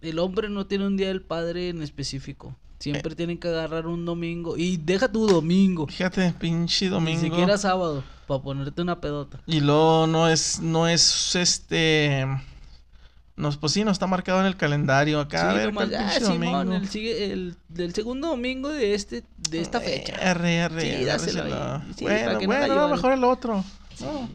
el 0.00 0.18
hombre 0.18 0.48
no 0.48 0.66
tiene 0.66 0.86
un 0.86 0.96
día 0.96 1.08
del 1.08 1.20
padre 1.20 1.68
en 1.68 1.82
específico. 1.82 2.56
Siempre 2.84 3.12
Eh. 3.12 3.16
tienen 3.16 3.38
que 3.38 3.48
agarrar 3.48 3.86
un 3.86 4.04
domingo. 4.04 4.58
Y 4.58 4.76
deja 4.76 5.10
tu 5.10 5.26
domingo. 5.26 5.86
Fíjate, 5.86 6.34
pinche 6.38 6.90
domingo. 6.90 7.22
Ni 7.22 7.28
siquiera 7.30 7.56
sábado. 7.56 8.04
Para 8.26 8.42
ponerte 8.42 8.82
una 8.82 9.00
pedota. 9.00 9.40
Y 9.46 9.60
luego 9.60 10.06
no 10.06 10.28
es, 10.28 10.60
no 10.60 10.86
es 10.86 11.34
este. 11.34 12.26
No, 13.36 13.50
pues 13.52 13.72
sí, 13.72 13.84
no 13.84 13.90
está 13.90 14.06
marcado 14.06 14.40
en 14.40 14.46
el 14.46 14.56
calendario 14.56 15.18
acá. 15.18 15.48
a 15.48 15.52
sí, 15.52 15.56
ver, 15.58 15.66
nomás, 15.72 15.88
¿cuál 15.88 16.00
ah, 16.04 16.10
Simón, 16.20 16.72
el, 16.74 16.88
sigue- 16.88 17.32
el 17.32 17.56
del 17.68 17.94
segundo 17.94 18.28
domingo 18.28 18.68
de 18.68 18.94
este 18.94 19.24
de 19.50 19.60
esta 19.60 19.80
fecha. 19.80 20.14
R, 20.16 20.56
R, 20.56 20.80
Sí, 20.98 21.04
dáselo. 21.04 21.82
Sí, 21.96 22.04
bueno, 22.04 22.32
no 22.38 22.46
bueno, 22.46 22.82
a 22.84 22.88
mejor 22.88 23.12
el 23.12 23.24
otro. 23.24 23.64
No. 24.00 24.28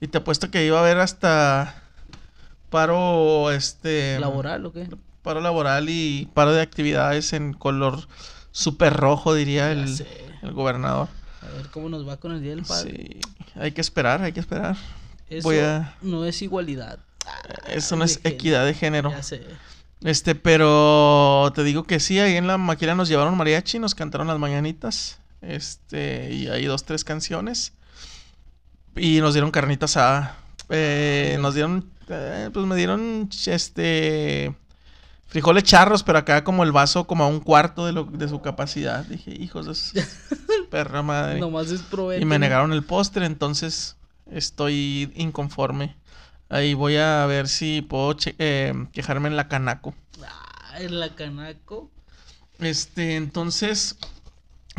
Y 0.00 0.08
te 0.08 0.18
apuesto 0.18 0.50
que 0.50 0.64
iba 0.66 0.78
a 0.78 0.82
haber 0.82 0.98
hasta 0.98 1.82
paro, 2.70 3.50
este... 3.50 4.18
¿Laboral 4.20 4.66
o 4.66 4.72
qué? 4.72 4.88
Paro 5.22 5.40
laboral 5.40 5.88
y 5.88 6.28
paro 6.34 6.52
de 6.52 6.62
actividades 6.62 7.32
en 7.32 7.52
color 7.52 8.08
súper 8.50 8.92
rojo, 8.94 9.34
diría 9.34 9.70
el, 9.72 9.86
el 10.42 10.52
gobernador. 10.52 11.08
A 11.42 11.46
ver 11.56 11.68
cómo 11.70 11.88
nos 11.88 12.06
va 12.08 12.16
con 12.18 12.32
el 12.32 12.42
Día 12.42 12.50
del 12.50 12.62
Padre. 12.64 12.92
Sí, 12.92 13.20
hay 13.54 13.72
que 13.72 13.80
esperar, 13.80 14.22
hay 14.22 14.32
que 14.32 14.40
esperar. 14.40 14.76
Eso 15.28 15.44
Voy 15.48 15.58
a- 15.58 15.94
no 16.02 16.24
es 16.24 16.42
igualdad. 16.42 16.98
Eso 17.68 17.96
no 17.96 18.04
es 18.04 18.16
género. 18.16 18.34
equidad 18.34 18.64
de 18.66 18.74
género. 18.74 19.10
Ya 19.10 19.22
sé. 19.22 19.42
Este, 20.02 20.34
pero 20.34 21.52
te 21.54 21.62
digo 21.62 21.84
que 21.84 22.00
sí, 22.00 22.18
ahí 22.18 22.34
en 22.36 22.48
la 22.48 22.58
maquila 22.58 22.94
nos 22.96 23.08
llevaron 23.08 23.36
mariachi, 23.36 23.78
nos 23.78 23.94
cantaron 23.94 24.26
las 24.26 24.38
mañanitas. 24.38 25.20
Este, 25.40 26.32
y 26.32 26.48
hay 26.48 26.64
dos, 26.66 26.84
tres 26.84 27.04
canciones. 27.04 27.72
Y 28.96 29.20
nos 29.20 29.34
dieron 29.34 29.50
carnita 29.52 29.84
asada. 29.86 30.36
Eh, 30.68 31.36
nos 31.40 31.54
dieron, 31.54 31.88
eh, 32.08 32.50
pues 32.52 32.66
me 32.66 32.74
dieron, 32.76 33.28
este, 33.46 34.54
frijoles 35.32 35.64
charros, 35.64 36.02
pero 36.02 36.18
acá 36.18 36.44
como 36.44 36.62
el 36.62 36.72
vaso 36.72 37.06
como 37.06 37.24
a 37.24 37.26
un 37.26 37.40
cuarto 37.40 37.86
de, 37.86 37.92
lo, 37.92 38.04
de 38.04 38.28
su 38.28 38.42
capacidad. 38.42 39.02
Dije, 39.06 39.30
hijos 39.42 39.64
de 39.66 39.74
su 39.74 39.98
perra 40.70 41.00
madre. 41.02 41.40
Nomás 41.40 41.70
es. 41.70 41.82
Y 42.20 42.24
me 42.26 42.38
negaron 42.38 42.72
el 42.74 42.82
postre, 42.84 43.24
entonces 43.24 43.96
estoy 44.30 45.10
inconforme. 45.16 45.96
Ahí 46.50 46.74
voy 46.74 46.96
a 46.96 47.24
ver 47.24 47.48
si 47.48 47.80
puedo 47.80 48.14
eh, 48.38 48.74
quejarme 48.92 49.28
en 49.28 49.36
la 49.36 49.48
Canaco. 49.48 49.94
Ah, 50.22 50.80
en 50.82 51.00
la 51.00 51.14
canaco. 51.14 51.90
Este, 52.58 53.16
entonces, 53.16 53.96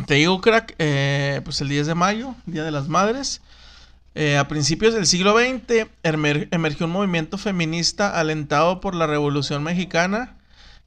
te 0.06 0.14
digo, 0.14 0.40
crack, 0.40 0.76
eh, 0.78 1.40
pues 1.44 1.60
el 1.60 1.68
10 1.68 1.88
de 1.88 1.94
mayo, 1.96 2.36
Día 2.46 2.62
de 2.62 2.70
las 2.70 2.86
Madres. 2.86 3.40
eh, 4.14 4.36
a 4.38 4.46
principios 4.46 4.94
del 4.94 5.06
siglo 5.06 5.36
XX 5.36 5.88
emer- 6.04 6.46
emergió 6.52 6.86
un 6.86 6.92
movimiento 6.92 7.38
feminista 7.38 8.16
alentado 8.20 8.80
por 8.80 8.94
la 8.94 9.08
Revolución 9.08 9.64
Mexicana 9.64 10.33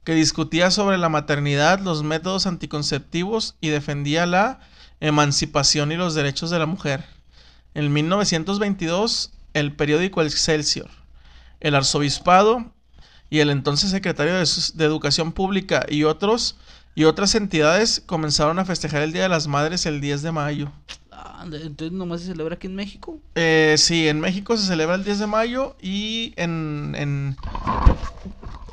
que 0.08 0.14
discutía 0.14 0.70
sobre 0.70 0.96
la 0.96 1.10
maternidad, 1.10 1.80
los 1.80 2.02
métodos 2.02 2.46
anticonceptivos 2.46 3.56
y 3.60 3.68
defendía 3.68 4.24
la 4.24 4.58
emancipación 5.00 5.92
y 5.92 5.96
los 5.96 6.14
derechos 6.14 6.48
de 6.48 6.58
la 6.58 6.64
mujer. 6.64 7.04
En 7.74 7.92
1922, 7.92 9.32
el 9.52 9.76
periódico 9.76 10.22
Excelsior, 10.22 10.88
el 11.60 11.74
arzobispado 11.74 12.72
y 13.28 13.40
el 13.40 13.50
entonces 13.50 13.90
secretario 13.90 14.32
de, 14.32 14.84
Educación 14.86 15.32
Pública 15.32 15.84
y 15.86 16.04
otros 16.04 16.56
y 16.94 17.04
otras 17.04 17.34
entidades 17.34 18.02
comenzaron 18.06 18.58
a 18.58 18.64
festejar 18.64 19.02
el 19.02 19.12
Día 19.12 19.24
de 19.24 19.28
las 19.28 19.46
Madres 19.46 19.84
el 19.84 20.00
10 20.00 20.22
de 20.22 20.32
mayo. 20.32 20.72
Ah, 21.12 21.44
entonces 21.44 21.92
nomás 21.92 22.22
se 22.22 22.28
celebra 22.28 22.54
aquí 22.54 22.66
en 22.66 22.76
México. 22.76 23.20
Eh, 23.34 23.74
sí, 23.76 24.08
en 24.08 24.20
México 24.20 24.56
se 24.56 24.66
celebra 24.66 24.94
el 24.94 25.04
10 25.04 25.18
de 25.18 25.26
mayo 25.26 25.76
y 25.82 26.32
en, 26.36 26.94
en, 26.96 27.36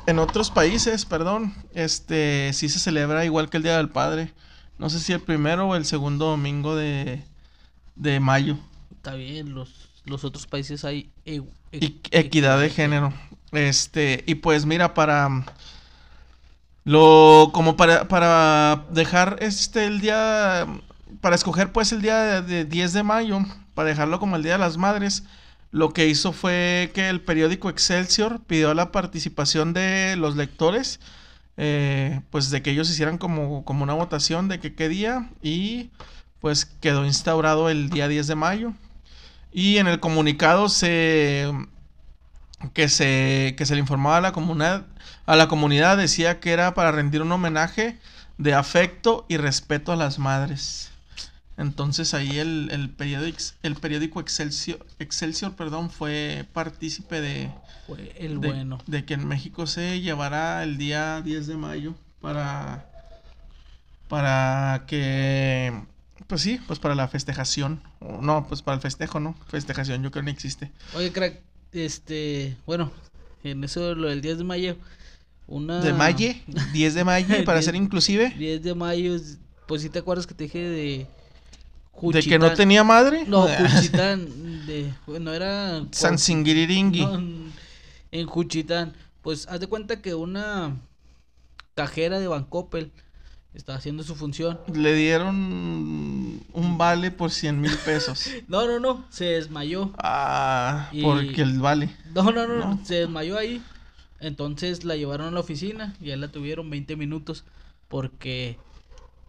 en 0.06 0.18
otros 0.18 0.50
países, 0.50 1.04
perdón, 1.04 1.54
este 1.74 2.52
sí 2.52 2.68
se 2.68 2.78
celebra 2.78 3.24
igual 3.24 3.50
que 3.50 3.56
el 3.56 3.62
Día 3.62 3.76
del 3.76 3.88
Padre. 3.88 4.32
No 4.78 4.90
sé 4.90 5.00
si 5.00 5.12
el 5.12 5.20
primero 5.20 5.68
o 5.68 5.76
el 5.76 5.84
segundo 5.84 6.26
domingo 6.26 6.76
de, 6.76 7.24
de 7.96 8.20
mayo. 8.20 8.58
Está 8.94 9.14
bien, 9.14 9.54
los, 9.54 9.88
los 10.04 10.24
otros 10.24 10.46
países 10.46 10.84
hay 10.84 11.10
e- 11.24 11.42
e- 11.72 11.78
Y 11.84 12.00
equidad 12.10 12.60
de 12.60 12.70
género. 12.70 13.12
Este, 13.52 14.22
y 14.26 14.36
pues 14.36 14.66
mira, 14.66 14.94
para 14.94 15.44
lo 16.84 17.50
como 17.52 17.76
para, 17.76 18.06
para 18.08 18.84
dejar 18.90 19.38
este 19.40 19.86
el 19.86 20.00
día 20.00 20.66
para 21.20 21.34
escoger 21.34 21.72
pues 21.72 21.92
el 21.92 22.02
día 22.02 22.18
de, 22.20 22.42
de 22.42 22.64
10 22.64 22.92
de 22.92 23.02
mayo, 23.02 23.40
para 23.74 23.88
dejarlo 23.88 24.20
como 24.20 24.36
el 24.36 24.42
Día 24.42 24.52
de 24.52 24.58
las 24.58 24.76
Madres, 24.76 25.24
lo 25.76 25.92
que 25.92 26.06
hizo 26.06 26.32
fue 26.32 26.90
que 26.94 27.10
el 27.10 27.20
periódico 27.20 27.68
Excelsior 27.68 28.40
pidió 28.46 28.72
la 28.72 28.92
participación 28.92 29.74
de 29.74 30.16
los 30.16 30.34
lectores, 30.34 31.00
eh, 31.58 32.22
pues 32.30 32.48
de 32.48 32.62
que 32.62 32.70
ellos 32.70 32.88
hicieran 32.88 33.18
como, 33.18 33.62
como 33.62 33.82
una 33.82 33.92
votación 33.92 34.48
de 34.48 34.58
que 34.58 34.74
qué 34.74 34.88
día 34.88 35.28
y 35.42 35.90
pues 36.40 36.64
quedó 36.64 37.04
instaurado 37.04 37.68
el 37.68 37.90
día 37.90 38.08
10 38.08 38.26
de 38.26 38.34
mayo. 38.34 38.72
Y 39.52 39.76
en 39.76 39.86
el 39.86 40.00
comunicado 40.00 40.70
se 40.70 41.52
que 42.72 42.88
se 42.88 43.54
que 43.58 43.66
se 43.66 43.74
le 43.74 43.80
informaba 43.80 44.16
a 44.16 44.20
la 44.22 44.32
comunidad 44.32 44.86
a 45.26 45.36
la 45.36 45.46
comunidad 45.46 45.98
decía 45.98 46.40
que 46.40 46.52
era 46.52 46.72
para 46.72 46.90
rendir 46.90 47.20
un 47.20 47.32
homenaje 47.32 47.98
de 48.38 48.54
afecto 48.54 49.26
y 49.28 49.36
respeto 49.36 49.92
a 49.92 49.96
las 49.96 50.18
madres. 50.18 50.90
Entonces 51.58 52.12
ahí 52.14 52.38
el, 52.38 52.68
el 52.70 52.90
periódico 52.90 53.38
el 53.62 53.76
periódico 53.76 54.20
Excelsior, 54.20 54.84
Excelsior 54.98 55.54
perdón, 55.54 55.90
fue 55.90 56.44
partícipe 56.52 57.20
de, 57.20 57.50
Fue 57.86 58.14
el 58.18 58.40
de, 58.40 58.48
bueno. 58.48 58.78
de 58.86 59.04
que 59.06 59.14
en 59.14 59.26
México 59.26 59.66
se 59.66 60.00
llevará 60.00 60.62
el 60.62 60.76
día 60.76 61.22
10 61.22 61.46
de 61.46 61.56
mayo 61.56 61.94
para 62.20 62.86
para 64.08 64.84
que 64.86 65.72
pues 66.26 66.40
sí, 66.42 66.60
pues 66.66 66.78
para 66.78 66.94
la 66.94 67.08
festejación. 67.08 67.82
No, 68.20 68.46
pues 68.48 68.62
para 68.62 68.74
el 68.76 68.80
festejo, 68.80 69.20
¿no? 69.20 69.34
Festejación 69.48 70.02
yo 70.02 70.10
creo 70.10 70.22
que 70.24 70.30
no 70.30 70.32
existe. 70.32 70.72
Oye, 70.94 71.12
crack, 71.12 71.40
este, 71.72 72.56
bueno, 72.66 72.90
en 73.44 73.62
eso 73.64 73.94
lo 73.94 74.08
del 74.08 74.22
10 74.22 74.38
de 74.38 74.44
mayo, 74.44 74.76
una... 75.46 75.80
De 75.80 75.92
mayo, 75.92 76.34
10 76.72 76.94
de 76.94 77.04
mayo, 77.04 77.34
para 77.44 77.62
ser 77.62 77.74
10 77.74 77.84
inclusive. 77.84 78.30
10 78.36 78.62
de 78.62 78.74
mayo, 78.74 79.14
es- 79.14 79.38
pues 79.68 79.82
sí 79.82 79.88
te 79.90 79.98
acuerdas 80.00 80.26
que 80.26 80.34
te 80.34 80.44
dije 80.44 80.58
de... 80.58 81.06
De 82.02 82.22
que 82.22 82.38
no 82.38 82.52
tenía 82.54 82.84
madre. 82.84 83.24
No, 83.26 83.46
Juchitán, 83.74 84.66
de, 84.66 84.92
bueno, 85.06 85.32
era... 85.32 85.82
San 85.92 86.18
Singiriringui. 86.18 87.00
No, 87.04 87.14
en- 87.14 87.52
en 88.12 88.26
Juchitán. 88.26 88.94
Pues 89.22 89.46
haz 89.48 89.60
de 89.60 89.66
cuenta 89.66 90.00
que 90.00 90.14
una 90.14 90.76
cajera 91.74 92.18
de 92.20 92.28
Bancoppel 92.28 92.92
estaba 93.54 93.78
haciendo 93.78 94.02
su 94.02 94.14
función. 94.14 94.60
Le 94.72 94.94
dieron 94.94 95.34
un 96.52 96.78
vale 96.78 97.10
por 97.10 97.30
100 97.30 97.60
mil 97.60 97.76
pesos. 97.84 98.28
No, 98.48 98.66
no, 98.66 98.78
no, 98.80 99.04
se 99.10 99.24
desmayó. 99.24 99.92
Ah, 99.98 100.88
Y- 100.92 101.02
porque 101.02 101.42
el 101.42 101.58
vale. 101.58 101.90
No, 102.14 102.24
no, 102.30 102.46
no, 102.46 102.56
No. 102.58 102.80
se 102.84 102.96
desmayó 102.96 103.36
ahí. 103.38 103.62
Entonces 104.20 104.84
la 104.84 104.96
llevaron 104.96 105.28
a 105.28 105.30
la 105.30 105.40
oficina 105.40 105.94
y 106.00 106.10
ahí 106.10 106.18
la 106.18 106.28
tuvieron 106.28 106.70
20 106.70 106.96
minutos 106.96 107.44
porque 107.88 108.58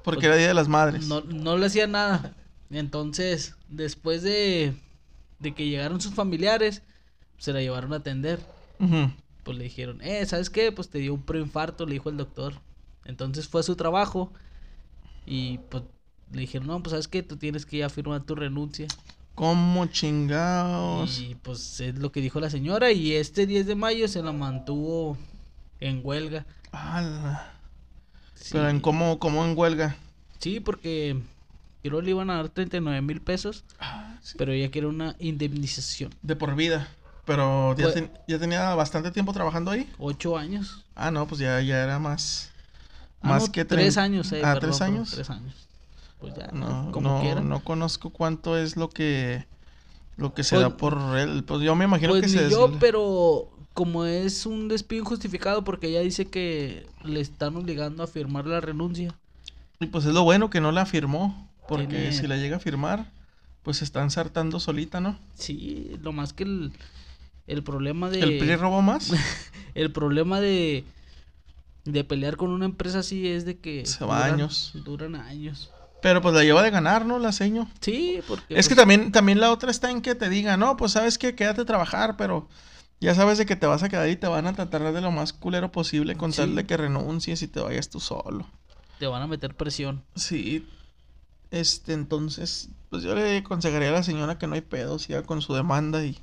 Porque 0.03 0.19
Pues, 0.21 0.27
era 0.27 0.35
Día 0.37 0.47
de 0.47 0.53
las 0.53 0.69
Madres. 0.69 1.07
no, 1.07 1.21
no 1.21 1.57
le 1.57 1.65
hacía 1.65 1.87
nada. 1.87 2.33
Entonces, 2.69 3.55
después 3.69 4.23
de, 4.23 4.73
de 5.39 5.53
que 5.53 5.67
llegaron 5.67 6.01
sus 6.01 6.13
familiares, 6.13 6.81
se 7.37 7.53
la 7.53 7.61
llevaron 7.61 7.93
a 7.93 7.97
atender. 7.97 8.39
Pues 9.43 9.57
le 9.57 9.63
dijeron, 9.63 10.01
eh, 10.01 10.25
¿sabes 10.25 10.49
qué? 10.49 10.71
Pues 10.71 10.89
te 10.89 10.99
dio 10.99 11.13
un 11.13 11.21
preinfarto, 11.23 11.85
le 11.85 11.93
dijo 11.93 12.09
el 12.09 12.17
doctor. 12.17 12.53
Entonces 13.05 13.47
fue 13.47 13.61
a 13.61 13.63
su 13.63 13.75
trabajo 13.75 14.33
y 15.25 15.59
pues 15.69 15.83
le 16.31 16.41
dijeron, 16.41 16.67
no, 16.67 16.83
pues 16.83 16.91
sabes 16.91 17.07
qué, 17.07 17.23
tú 17.23 17.37
tienes 17.37 17.65
que 17.65 17.77
ir 17.77 17.83
a 17.85 17.89
firmar 17.89 18.23
tu 18.25 18.35
renuncia. 18.35 18.87
¿Cómo 19.35 19.85
chingados? 19.85 21.19
Y 21.19 21.35
pues 21.35 21.79
es 21.79 21.95
lo 21.99 22.11
que 22.11 22.21
dijo 22.21 22.39
la 22.39 22.49
señora 22.49 22.91
y 22.91 23.13
este 23.13 23.45
10 23.45 23.67
de 23.67 23.75
mayo 23.75 24.07
se 24.07 24.21
la 24.23 24.31
mantuvo 24.33 25.17
en 25.79 26.01
huelga. 26.03 26.45
Sí, 28.33 28.49
Pero 28.51 28.69
en 28.69 28.79
cómo, 28.79 29.19
cómo 29.19 29.45
en 29.45 29.57
huelga. 29.57 29.95
sí, 30.39 30.59
porque 30.59 31.21
le 32.01 32.11
iban 32.11 32.29
a 32.29 32.35
dar 32.35 32.49
39 32.49 33.01
mil 33.01 33.21
pesos, 33.21 33.63
pero 34.37 34.51
ella 34.51 34.69
quiere 34.71 34.87
una 34.87 35.15
indemnización. 35.19 36.13
De 36.21 36.35
por 36.35 36.55
vida. 36.55 36.87
Pero 37.25 37.75
ya, 37.75 37.83
Pues- 37.83 37.93
ten- 37.95 38.11
ya 38.27 38.39
tenía 38.39 38.73
bastante 38.75 39.11
tiempo 39.11 39.33
trabajando 39.33 39.71
ahí. 39.71 39.89
Ocho 39.97 40.37
años. 40.37 40.85
Ah, 40.95 41.11
no, 41.11 41.27
pues 41.27 41.39
ya, 41.41 41.59
ya 41.61 41.83
era 41.83 41.99
más. 41.99 42.51
Ah, 43.21 43.29
Más 43.29 43.47
no, 43.47 43.51
que 43.51 43.65
tres 43.65 43.97
años, 43.97 44.31
eh, 44.31 44.41
Ah, 44.43 44.53
perdón, 44.53 44.59
tres 44.69 44.81
años. 44.81 45.11
tres 45.11 45.29
años. 45.29 45.53
Pues 46.19 46.33
ya, 46.35 46.47
No, 46.53 46.91
como 46.91 47.09
no, 47.17 47.21
quiera. 47.21 47.41
no 47.41 47.59
conozco 47.63 48.09
cuánto 48.11 48.57
es 48.57 48.75
lo 48.77 48.89
que 48.89 49.45
lo 50.15 50.33
que 50.33 50.43
se 50.43 50.55
Pues- 50.55 50.63
da 50.67 50.77
por 50.77 50.97
él. 51.17 51.43
Pues 51.43 51.61
yo 51.61 51.75
me 51.75 51.85
imagino 51.85 52.09
Pues 52.13 52.21
que 52.21 52.27
ni 52.27 52.33
se 52.33 52.49
yo, 52.49 52.69
des- 52.69 52.77
pero 52.79 53.49
como 53.73 54.05
es 54.05 54.45
un 54.47 54.67
despido 54.67 55.01
injustificado 55.03 55.63
porque 55.63 55.89
ella 55.89 55.99
dice 55.99 56.25
que 56.25 56.87
le 57.03 57.19
están 57.19 57.55
obligando 57.55 58.01
a 58.03 58.07
firmar 58.07 58.47
la 58.47 58.59
renuncia. 58.61 59.13
Y 59.79 59.85
pues 59.87 60.05
es 60.05 60.13
lo 60.13 60.23
bueno 60.23 60.49
que 60.49 60.59
no 60.59 60.71
la 60.71 60.87
firmó. 60.87 61.46
Porque 61.67 61.87
Tiene- 61.97 62.11
si 62.13 62.25
la 62.27 62.37
llega 62.37 62.57
a 62.57 62.59
firmar, 62.59 63.11
pues 63.61 63.77
se 63.77 63.83
está 63.83 64.01
ensartando 64.01 64.59
solita, 64.59 64.99
¿no? 65.01 65.19
Sí, 65.35 65.91
lo 66.01 66.13
más 66.13 66.33
que 66.33 66.43
el, 66.43 66.71
el 67.45 67.61
problema 67.61 68.09
de... 68.09 68.21
¿El 68.21 68.37
PRI 68.39 68.55
robó 68.55 68.81
más? 68.81 69.11
El 69.75 69.91
problema 69.91 70.39
de, 70.39 70.85
de 71.83 72.03
pelear 72.03 72.37
con 72.37 72.49
una 72.49 72.65
empresa 72.65 72.99
así 72.99 73.27
es 73.27 73.45
de 73.45 73.59
que... 73.59 73.85
Se 73.85 74.03
va 74.05 74.25
años. 74.25 74.71
Duran 74.73 75.15
años. 75.15 75.69
Pero 76.01 76.21
pues 76.21 76.33
la 76.33 76.43
lleva 76.43 76.63
de 76.63 76.71
ganar, 76.71 77.05
¿no? 77.05 77.19
La 77.19 77.31
seño. 77.31 77.69
Sí, 77.81 78.21
porque... 78.27 78.57
Es 78.57 78.67
que 78.69 78.75
pues, 78.75 78.81
también, 78.81 79.11
también 79.11 79.39
la 79.39 79.51
otra 79.51 79.69
está 79.69 79.91
en 79.91 80.01
que 80.01 80.15
te 80.15 80.29
diga, 80.29 80.57
no, 80.57 80.77
pues 80.77 80.93
sabes 80.93 81.17
que 81.17 81.35
quédate 81.35 81.61
a 81.61 81.65
trabajar, 81.65 82.15
pero 82.17 82.47
ya 83.01 83.13
sabes 83.13 83.37
de 83.37 83.45
que 83.45 83.55
te 83.55 83.67
vas 83.67 83.83
a 83.83 83.89
quedar 83.89 84.07
y 84.09 84.15
te 84.15 84.27
van 84.27 84.47
a 84.47 84.53
tratar 84.53 84.93
de 84.93 85.01
lo 85.01 85.11
más 85.11 85.33
culero 85.33 85.71
posible 85.71 86.15
con 86.15 86.31
tal 86.31 86.55
de 86.55 86.65
que 86.65 86.77
renuncies 86.77 87.41
y 87.41 87.47
te 87.47 87.59
vayas 87.59 87.89
tú 87.89 87.99
solo. 87.99 88.47
Te 88.99 89.05
van 89.05 89.21
a 89.21 89.27
meter 89.27 89.53
presión. 89.55 90.03
Sí. 90.15 90.65
Este, 91.51 91.93
entonces, 91.93 92.69
pues 92.89 93.03
yo 93.03 93.15
le 93.15 93.37
aconsejaría 93.37 93.89
a 93.89 93.93
la 93.93 94.03
señora 94.03 94.37
que 94.37 94.47
no 94.47 94.55
hay 94.55 94.61
pedo, 94.61 94.99
siga 94.99 95.23
con 95.23 95.41
su 95.41 95.53
demanda 95.53 96.03
y 96.05 96.17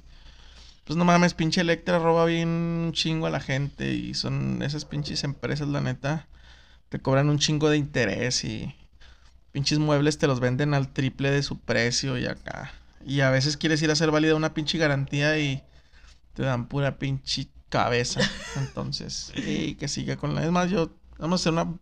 pues 0.85 0.99
no 0.99 1.05
mames, 1.05 1.33
pinche 1.33 1.63
Electra 1.63 1.99
roba 1.99 2.27
bien 2.27 2.49
un 2.49 2.93
chingo 2.93 3.27
a 3.27 3.31
la 3.31 3.41
gente 3.41 3.93
y 3.95 4.13
son 4.15 4.63
esas 4.63 4.85
pinches 4.85 5.25
empresas, 5.25 5.69
la 5.69 5.81
neta, 5.81 6.29
te 6.91 7.01
cobran 7.01 7.31
un 7.31 7.39
chingo 7.39 7.71
de 7.71 7.79
interés 7.79 8.45
y 8.45 8.75
pinches 9.53 9.79
muebles 9.79 10.19
te 10.19 10.27
los 10.27 10.41
venden 10.41 10.75
al 10.75 10.93
triple 10.93 11.31
de 11.31 11.43
su 11.43 11.59
precio 11.59 12.19
y 12.19 12.27
acá. 12.27 12.73
Y 13.07 13.21
a 13.21 13.31
veces 13.31 13.57
quieres 13.57 13.81
ir 13.83 13.91
a 13.91 13.95
hacer 13.95 14.11
válida 14.11 14.35
una 14.35 14.53
pinche 14.53 14.79
garantía 14.79 15.39
y 15.39 15.63
te 16.35 16.43
dan 16.43 16.69
pura 16.69 16.99
pinche 16.99 17.49
cabeza. 17.69 18.21
Entonces, 18.57 19.33
y 19.37 19.75
que 19.77 19.89
siga 19.89 20.17
con 20.17 20.35
la. 20.35 20.45
Es 20.45 20.51
más, 20.51 20.71
yo 20.71 20.91
vamos 21.19 21.41
a 21.41 21.43
hacer 21.43 21.53
una 21.53 21.79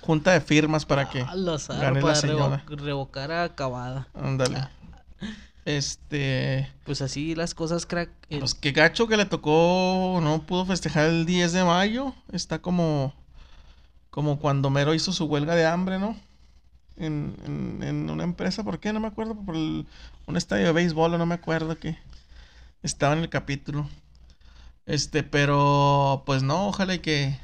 junta 0.00 0.32
de 0.32 0.40
firmas 0.40 0.84
para 0.86 1.08
que 1.10 1.20
Ah, 1.22 1.34
lo 1.36 1.58
sabe, 1.58 1.80
gane 1.80 1.96
la 1.96 2.02
para 2.02 2.14
señora. 2.14 2.64
revo- 2.66 2.78
revocar 2.80 3.30
a 3.32 3.44
acabada. 3.44 4.08
Ándale. 4.14 4.68
Este. 5.64 6.68
Pues 6.84 7.02
así 7.02 7.34
las 7.34 7.54
cosas, 7.54 7.84
crack. 7.86 8.10
El- 8.30 8.38
Pues 8.40 8.54
qué 8.54 8.72
gacho 8.72 9.06
que 9.06 9.16
le 9.16 9.26
tocó. 9.26 10.18
No 10.22 10.42
pudo 10.42 10.64
festejar 10.64 11.06
el 11.06 11.26
10 11.26 11.52
de 11.52 11.64
mayo. 11.64 12.14
Está 12.32 12.60
como. 12.60 13.12
Como 14.10 14.38
cuando 14.38 14.70
Mero 14.70 14.94
hizo 14.94 15.12
su 15.12 15.26
huelga 15.26 15.54
de 15.54 15.66
hambre, 15.66 15.98
¿no? 15.98 16.16
En, 16.96 17.36
en, 17.46 17.82
en 17.82 18.10
una 18.10 18.24
empresa, 18.24 18.64
¿por 18.64 18.80
qué? 18.80 18.92
No 18.92 19.00
me 19.00 19.08
acuerdo. 19.08 19.34
Por 19.36 19.54
el- 19.54 19.86
un 20.26 20.36
estadio 20.36 20.66
de 20.66 20.72
béisbol, 20.72 21.14
o 21.14 21.18
no 21.18 21.26
me 21.26 21.34
acuerdo 21.34 21.78
que 21.78 21.98
estaba 22.82 23.12
en 23.12 23.20
el 23.20 23.28
capítulo. 23.28 23.88
Este, 24.86 25.22
pero 25.22 26.22
pues 26.24 26.42
no, 26.42 26.68
ojalá 26.68 26.94
y 26.94 26.98
que, 27.00 27.38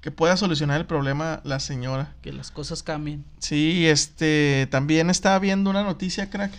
que 0.00 0.10
pueda 0.10 0.36
solucionar 0.36 0.80
el 0.80 0.86
problema 0.86 1.40
la 1.44 1.60
señora. 1.60 2.14
que 2.22 2.32
las 2.32 2.50
cosas 2.50 2.82
cambien. 2.82 3.24
Sí, 3.38 3.86
este, 3.86 4.66
también 4.70 5.10
estaba 5.10 5.38
viendo 5.38 5.70
una 5.70 5.82
noticia, 5.82 6.30
crack, 6.30 6.52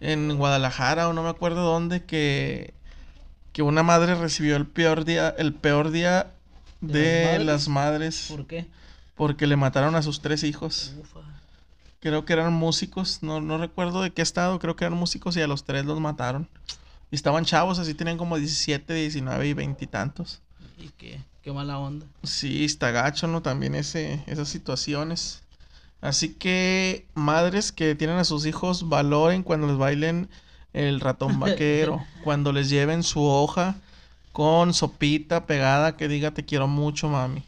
en 0.00 0.36
Guadalajara 0.36 1.08
o 1.08 1.12
no 1.12 1.22
me 1.22 1.28
acuerdo 1.28 1.62
dónde, 1.62 2.04
que, 2.04 2.74
que 3.52 3.62
una 3.62 3.82
madre 3.82 4.14
recibió 4.14 4.56
el 4.56 4.66
peor 4.66 5.04
día, 5.04 5.34
el 5.38 5.54
peor 5.54 5.90
día 5.90 6.32
¿De 6.80 7.00
de 7.00 7.38
las 7.38 7.46
las 7.46 7.68
madres, 7.68 8.26
¿Por 8.28 8.46
qué? 8.46 8.66
porque 9.14 9.46
le 9.46 9.56
mataron 9.56 9.94
a 9.94 10.02
sus 10.02 10.20
tres 10.20 10.42
hijos. 10.44 10.94
Ufa. 11.00 11.20
Creo 12.00 12.24
que 12.24 12.34
eran 12.34 12.52
músicos, 12.52 13.22
no, 13.22 13.40
no 13.40 13.58
recuerdo 13.58 14.02
de 14.02 14.12
qué 14.12 14.22
estado, 14.22 14.58
creo 14.58 14.76
que 14.76 14.84
eran 14.84 14.98
músicos 14.98 15.36
y 15.36 15.40
a 15.40 15.46
los 15.46 15.64
tres 15.64 15.86
los 15.86 15.98
mataron. 16.00 16.48
Y 17.10 17.16
estaban 17.16 17.44
chavos, 17.44 17.78
así 17.78 17.94
tenían 17.94 18.18
como 18.18 18.36
17, 18.36 18.92
19 18.92 19.48
y 19.48 19.52
20 19.54 19.84
y 19.84 19.86
tantos. 19.86 20.42
Y 20.78 20.90
qué, 20.90 21.20
qué 21.46 21.52
mala 21.52 21.78
onda. 21.78 22.04
Sí, 22.24 22.64
está 22.64 22.90
gacho, 22.90 23.28
¿no? 23.28 23.40
También 23.40 23.76
ese, 23.76 24.20
esas 24.26 24.48
situaciones. 24.48 25.44
Así 26.00 26.30
que, 26.30 27.06
madres 27.14 27.70
que 27.70 27.94
tienen 27.94 28.16
a 28.16 28.24
sus 28.24 28.46
hijos, 28.46 28.88
valoren 28.88 29.44
cuando 29.44 29.68
les 29.68 29.76
bailen 29.76 30.28
el 30.72 30.98
ratón 30.98 31.38
vaquero, 31.38 32.04
cuando 32.24 32.52
les 32.52 32.68
lleven 32.68 33.04
su 33.04 33.22
hoja 33.22 33.76
con 34.32 34.74
sopita 34.74 35.46
pegada 35.46 35.96
que 35.96 36.08
diga 36.08 36.32
te 36.32 36.44
quiero 36.44 36.66
mucho, 36.66 37.08
mami. 37.08 37.44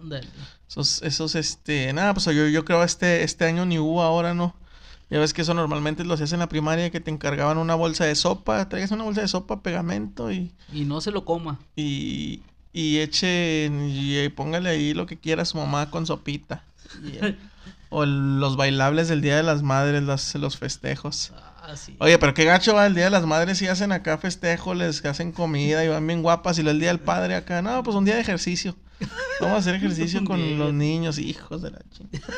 Ándale. 0.00 0.26
Esos, 0.68 1.00
esos, 1.02 1.36
este, 1.36 1.92
nada, 1.92 2.14
pues 2.14 2.26
yo, 2.26 2.48
yo 2.48 2.64
creo 2.64 2.82
este, 2.82 3.22
este 3.22 3.44
año 3.44 3.64
ni 3.64 3.78
hubo 3.78 4.02
ahora, 4.02 4.34
¿no? 4.34 4.56
Ya 5.08 5.20
ves 5.20 5.32
que 5.32 5.42
eso 5.42 5.54
normalmente 5.54 6.02
lo 6.02 6.14
hacías 6.14 6.32
en 6.32 6.40
la 6.40 6.48
primaria, 6.48 6.90
que 6.90 6.98
te 6.98 7.12
encargaban 7.12 7.58
una 7.58 7.76
bolsa 7.76 8.06
de 8.06 8.16
sopa, 8.16 8.68
traías 8.68 8.90
una 8.90 9.04
bolsa 9.04 9.20
de 9.20 9.28
sopa, 9.28 9.62
pegamento 9.62 10.32
y, 10.32 10.50
Y 10.72 10.84
no 10.84 11.00
se 11.00 11.12
lo 11.12 11.24
coma. 11.24 11.60
y, 11.76 12.42
y 12.74 12.98
eche, 12.98 13.70
y, 13.88 14.16
eh, 14.18 14.28
póngale 14.30 14.68
ahí 14.68 14.92
lo 14.92 15.06
que 15.06 15.16
quiera 15.16 15.44
su 15.46 15.56
mamá 15.56 15.90
con 15.90 16.06
sopita. 16.06 16.62
Eh, 17.04 17.36
o 17.88 18.04
los 18.04 18.56
bailables 18.56 19.08
del 19.08 19.22
Día 19.22 19.36
de 19.36 19.42
las 19.44 19.62
Madres, 19.62 20.02
las- 20.02 20.34
los 20.34 20.58
festejos. 20.58 21.32
Ah, 21.66 21.76
sí. 21.76 21.96
Oye, 22.00 22.18
pero 22.18 22.34
qué 22.34 22.44
gacho 22.44 22.74
va 22.74 22.84
el 22.86 22.94
Día 22.94 23.04
de 23.04 23.10
las 23.10 23.24
Madres 23.24 23.62
y 23.62 23.68
hacen 23.68 23.92
acá 23.92 24.18
festejo, 24.18 24.74
les 24.74 25.02
hacen 25.04 25.32
comida 25.32 25.82
y 25.84 25.88
van 25.88 26.06
bien 26.06 26.22
guapas. 26.22 26.58
Y 26.58 26.68
el 26.68 26.78
Día 26.78 26.88
del 26.88 27.00
Padre 27.00 27.36
acá, 27.36 27.62
no, 27.62 27.82
pues 27.82 27.96
un 27.96 28.04
día 28.04 28.16
de 28.16 28.20
ejercicio. 28.20 28.76
Vamos 29.40 29.56
a 29.56 29.58
hacer 29.60 29.76
ejercicio 29.76 30.22
con 30.26 30.36
Bien. 30.36 30.58
los 30.58 30.74
niños, 30.74 31.18
hijos 31.18 31.62
de 31.62 31.70
la 31.70 31.78
chingada. 31.90 32.34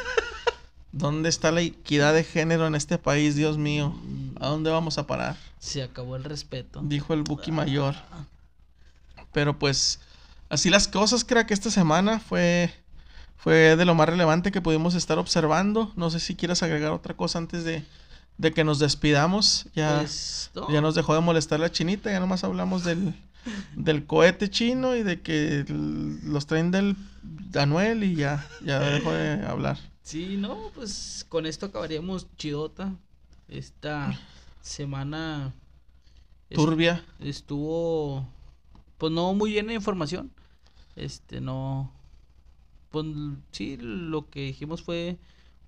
¿Dónde 0.92 1.28
está 1.28 1.50
la 1.50 1.60
equidad 1.60 2.14
de 2.14 2.24
género 2.24 2.66
en 2.66 2.74
este 2.74 2.98
país, 2.98 3.34
Dios 3.36 3.58
mío? 3.58 3.94
¿A 4.40 4.46
dónde 4.48 4.70
vamos 4.70 4.96
a 4.98 5.06
parar? 5.06 5.36
Se 5.58 5.82
acabó 5.82 6.16
el 6.16 6.24
respeto. 6.24 6.80
Dijo 6.84 7.12
el 7.12 7.22
Buki 7.22 7.50
Mayor. 7.52 7.94
Pero 9.32 9.58
pues, 9.58 10.00
así 10.48 10.70
las 10.70 10.88
cosas, 10.88 11.24
creo 11.24 11.46
que 11.46 11.54
esta 11.54 11.70
semana 11.70 12.20
fue, 12.20 12.72
fue 13.36 13.76
de 13.76 13.84
lo 13.84 13.94
más 13.94 14.08
relevante 14.08 14.52
que 14.52 14.60
pudimos 14.60 14.94
estar 14.94 15.18
observando. 15.18 15.92
No 15.96 16.10
sé 16.10 16.20
si 16.20 16.34
quieras 16.34 16.62
agregar 16.62 16.92
otra 16.92 17.14
cosa 17.14 17.38
antes 17.38 17.64
de, 17.64 17.84
de 18.38 18.52
que 18.52 18.64
nos 18.64 18.78
despidamos. 18.78 19.66
Ya, 19.74 20.04
ya 20.70 20.80
nos 20.80 20.94
dejó 20.94 21.14
de 21.14 21.20
molestar 21.20 21.60
la 21.60 21.70
chinita, 21.70 22.10
ya 22.10 22.20
nomás 22.20 22.44
hablamos 22.44 22.84
del, 22.84 23.14
del 23.74 24.06
cohete 24.06 24.50
chino 24.50 24.94
y 24.96 25.02
de 25.02 25.20
que 25.20 25.64
los 25.68 26.46
traen 26.46 26.70
del 26.70 26.96
Anuel 27.54 28.04
y 28.04 28.14
ya, 28.16 28.46
ya 28.64 28.80
dejó 28.80 29.12
de 29.12 29.44
hablar. 29.46 29.78
Sí, 30.02 30.36
no, 30.36 30.70
pues 30.74 31.26
con 31.28 31.46
esto 31.46 31.66
acabaríamos 31.66 32.28
chidota. 32.36 32.94
Esta 33.48 34.18
semana 34.60 35.52
Turbia. 36.50 37.04
estuvo 37.20 38.28
pues 38.98 39.12
no 39.12 39.34
muy 39.34 39.52
llena 39.52 39.68
de 39.68 39.74
información. 39.74 40.30
Este 40.96 41.40
no 41.40 41.92
pues 42.90 43.06
sí, 43.50 43.76
lo 43.78 44.30
que 44.30 44.40
dijimos 44.40 44.82
fue 44.82 45.18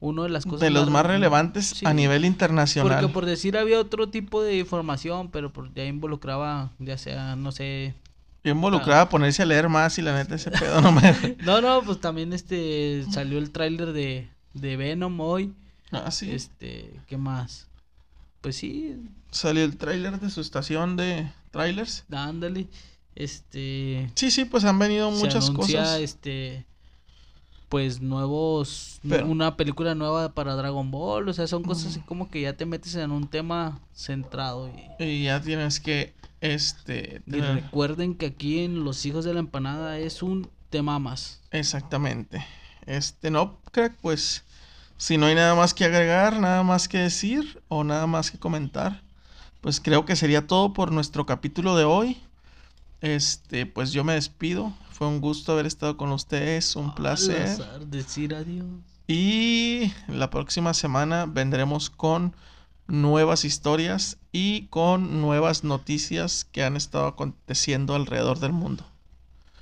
uno 0.01 0.23
de 0.23 0.29
las 0.29 0.45
cosas 0.45 0.61
De 0.61 0.71
los 0.71 0.89
más 0.91 1.05
relevantes 1.05 1.67
sí. 1.67 1.87
a 1.87 1.93
nivel 1.93 2.25
internacional. 2.25 3.01
Porque 3.01 3.13
por 3.13 3.27
decir 3.27 3.59
había 3.59 3.81
otro 3.81 4.09
tipo 4.09 4.43
de 4.43 4.59
información, 4.59 5.31
pero 5.31 5.53
por 5.53 5.73
ya 5.75 5.85
involucraba 5.85 6.71
ya 6.79 6.97
sea, 6.97 7.37
no 7.37 7.53
sé, 7.53 7.95
Yo 8.45 8.53
involucraba 8.53 9.03
a 9.03 9.09
ponerse 9.09 9.43
a 9.43 9.47
leer 9.47 9.69
más 9.69 9.99
y 9.99 10.03
la 10.03 10.15
neta 10.15 10.37
ese 10.37 10.51
pedo 10.51 10.81
no 10.81 10.93
me... 10.93 11.37
No, 11.45 11.61
no, 11.61 11.83
pues 11.83 12.01
también 12.01 12.33
este 12.33 13.05
salió 13.11 13.39
el 13.39 13.51
tráiler 13.51 13.93
de, 13.93 14.29
de 14.55 14.77
Venom 14.77 15.21
hoy. 15.21 15.53
Ah, 15.91 16.11
sí. 16.11 16.31
Este, 16.31 17.01
¿qué 17.07 17.17
más? 17.17 17.67
Pues 18.41 18.57
sí, 18.57 18.97
Salió 19.31 19.65
el 19.65 19.77
tráiler 19.77 20.21
de 20.21 20.31
su 20.31 20.41
estación 20.41 20.97
de 20.97 21.31
trailers. 21.51 22.05
ándale. 22.11 22.69
Este 23.23 24.11
Sí, 24.15 24.31
sí, 24.31 24.45
pues 24.45 24.65
han 24.65 24.79
venido 24.79 25.11
se 25.13 25.19
muchas 25.19 25.49
anuncia 25.51 25.81
cosas. 25.81 26.01
este 26.01 26.65
pues 27.69 28.01
nuevos 28.01 29.01
Pero- 29.07 29.27
una 29.27 29.57
película 29.57 29.95
nueva 29.95 30.33
para 30.33 30.55
Dragon 30.55 30.91
Ball, 30.91 31.29
o 31.29 31.33
sea, 31.35 31.47
son 31.47 31.63
cosas 31.65 31.89
así 31.91 32.01
como 32.01 32.31
que 32.31 32.41
ya 32.41 32.57
te 32.57 32.65
metes 32.65 32.95
en 32.95 33.11
un 33.11 33.29
tema 33.29 33.81
centrado 33.93 34.71
y, 34.99 35.05
Y 35.05 35.25
ya 35.25 35.43
tienes 35.43 35.79
que, 35.81 36.15
este... 36.41 37.21
y 37.27 37.31
tener- 37.33 37.57
recuerden 37.57 38.15
que 38.15 38.27
aquí 38.27 38.61
en 38.61 38.85
Los 38.85 39.05
Hijos 39.05 39.27
de 39.27 39.35
la 39.35 39.41
Empanada 39.41 39.99
es 39.99 40.23
un 40.23 40.49
tema 40.71 40.99
más. 40.99 41.41
Exactamente. 41.51 42.43
Este, 42.87 43.31
no, 43.31 43.59
crack, 43.73 43.95
pues... 44.01 44.45
Si 44.97 45.17
no 45.19 45.27
hay 45.27 45.35
nada 45.37 45.55
más 45.55 45.75
que 45.75 45.85
agregar, 45.85 46.41
nada 46.41 46.63
más 46.65 46.89
que 46.89 46.99
decir 46.99 47.63
o 47.69 47.85
nada 47.85 48.07
más 48.09 48.31
que 48.33 48.39
comentar, 48.39 49.03
pues 49.61 49.79
creo 49.81 50.05
que 50.05 50.17
sería 50.17 50.47
todo 50.49 50.73
por 50.73 50.91
nuestro 50.91 51.25
capítulo 51.27 51.77
de 51.77 51.85
hoy. 51.85 52.17
Este, 53.01 53.67
pues 53.67 53.93
yo 53.93 54.05
me 54.05 54.15
despido. 54.15 54.73
Fue 54.91 55.07
un 55.07 55.21
gusto 55.21 55.53
haber 55.53 55.67
estado 55.67 55.97
con 55.97 56.11
ustedes, 56.13 56.75
un 56.77 56.95
placer. 56.95 57.43
azar 57.43 57.87
decir 57.87 58.35
adiós. 58.35 58.67
Y 59.07 59.93
la 60.09 60.29
próxima 60.31 60.75
semana 60.75 61.27
vendremos 61.27 61.89
con 61.89 62.35
nuevas 62.89 63.45
historias 63.45 64.19
y 64.33 64.67
con 64.67 65.21
nuevas 65.21 65.63
noticias 65.63 66.45
que 66.45 66.65
han 66.65 66.77
estado 66.77 67.07
aconteciendo 67.07 67.95
alrededor 67.95 68.39
del 68.41 68.53
mundo. 68.53 68.85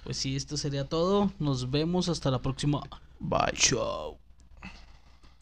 Pues 0.04 0.16
sí, 0.16 0.36
esto 0.36 0.56
sería 0.56 0.88
todo. 0.88 1.32
Nos 1.38 1.70
vemos 1.70 2.08
hasta 2.08 2.30
la 2.30 2.40
próxima. 2.40 2.80
Bye. 3.20 3.52
Chao. 3.56 4.18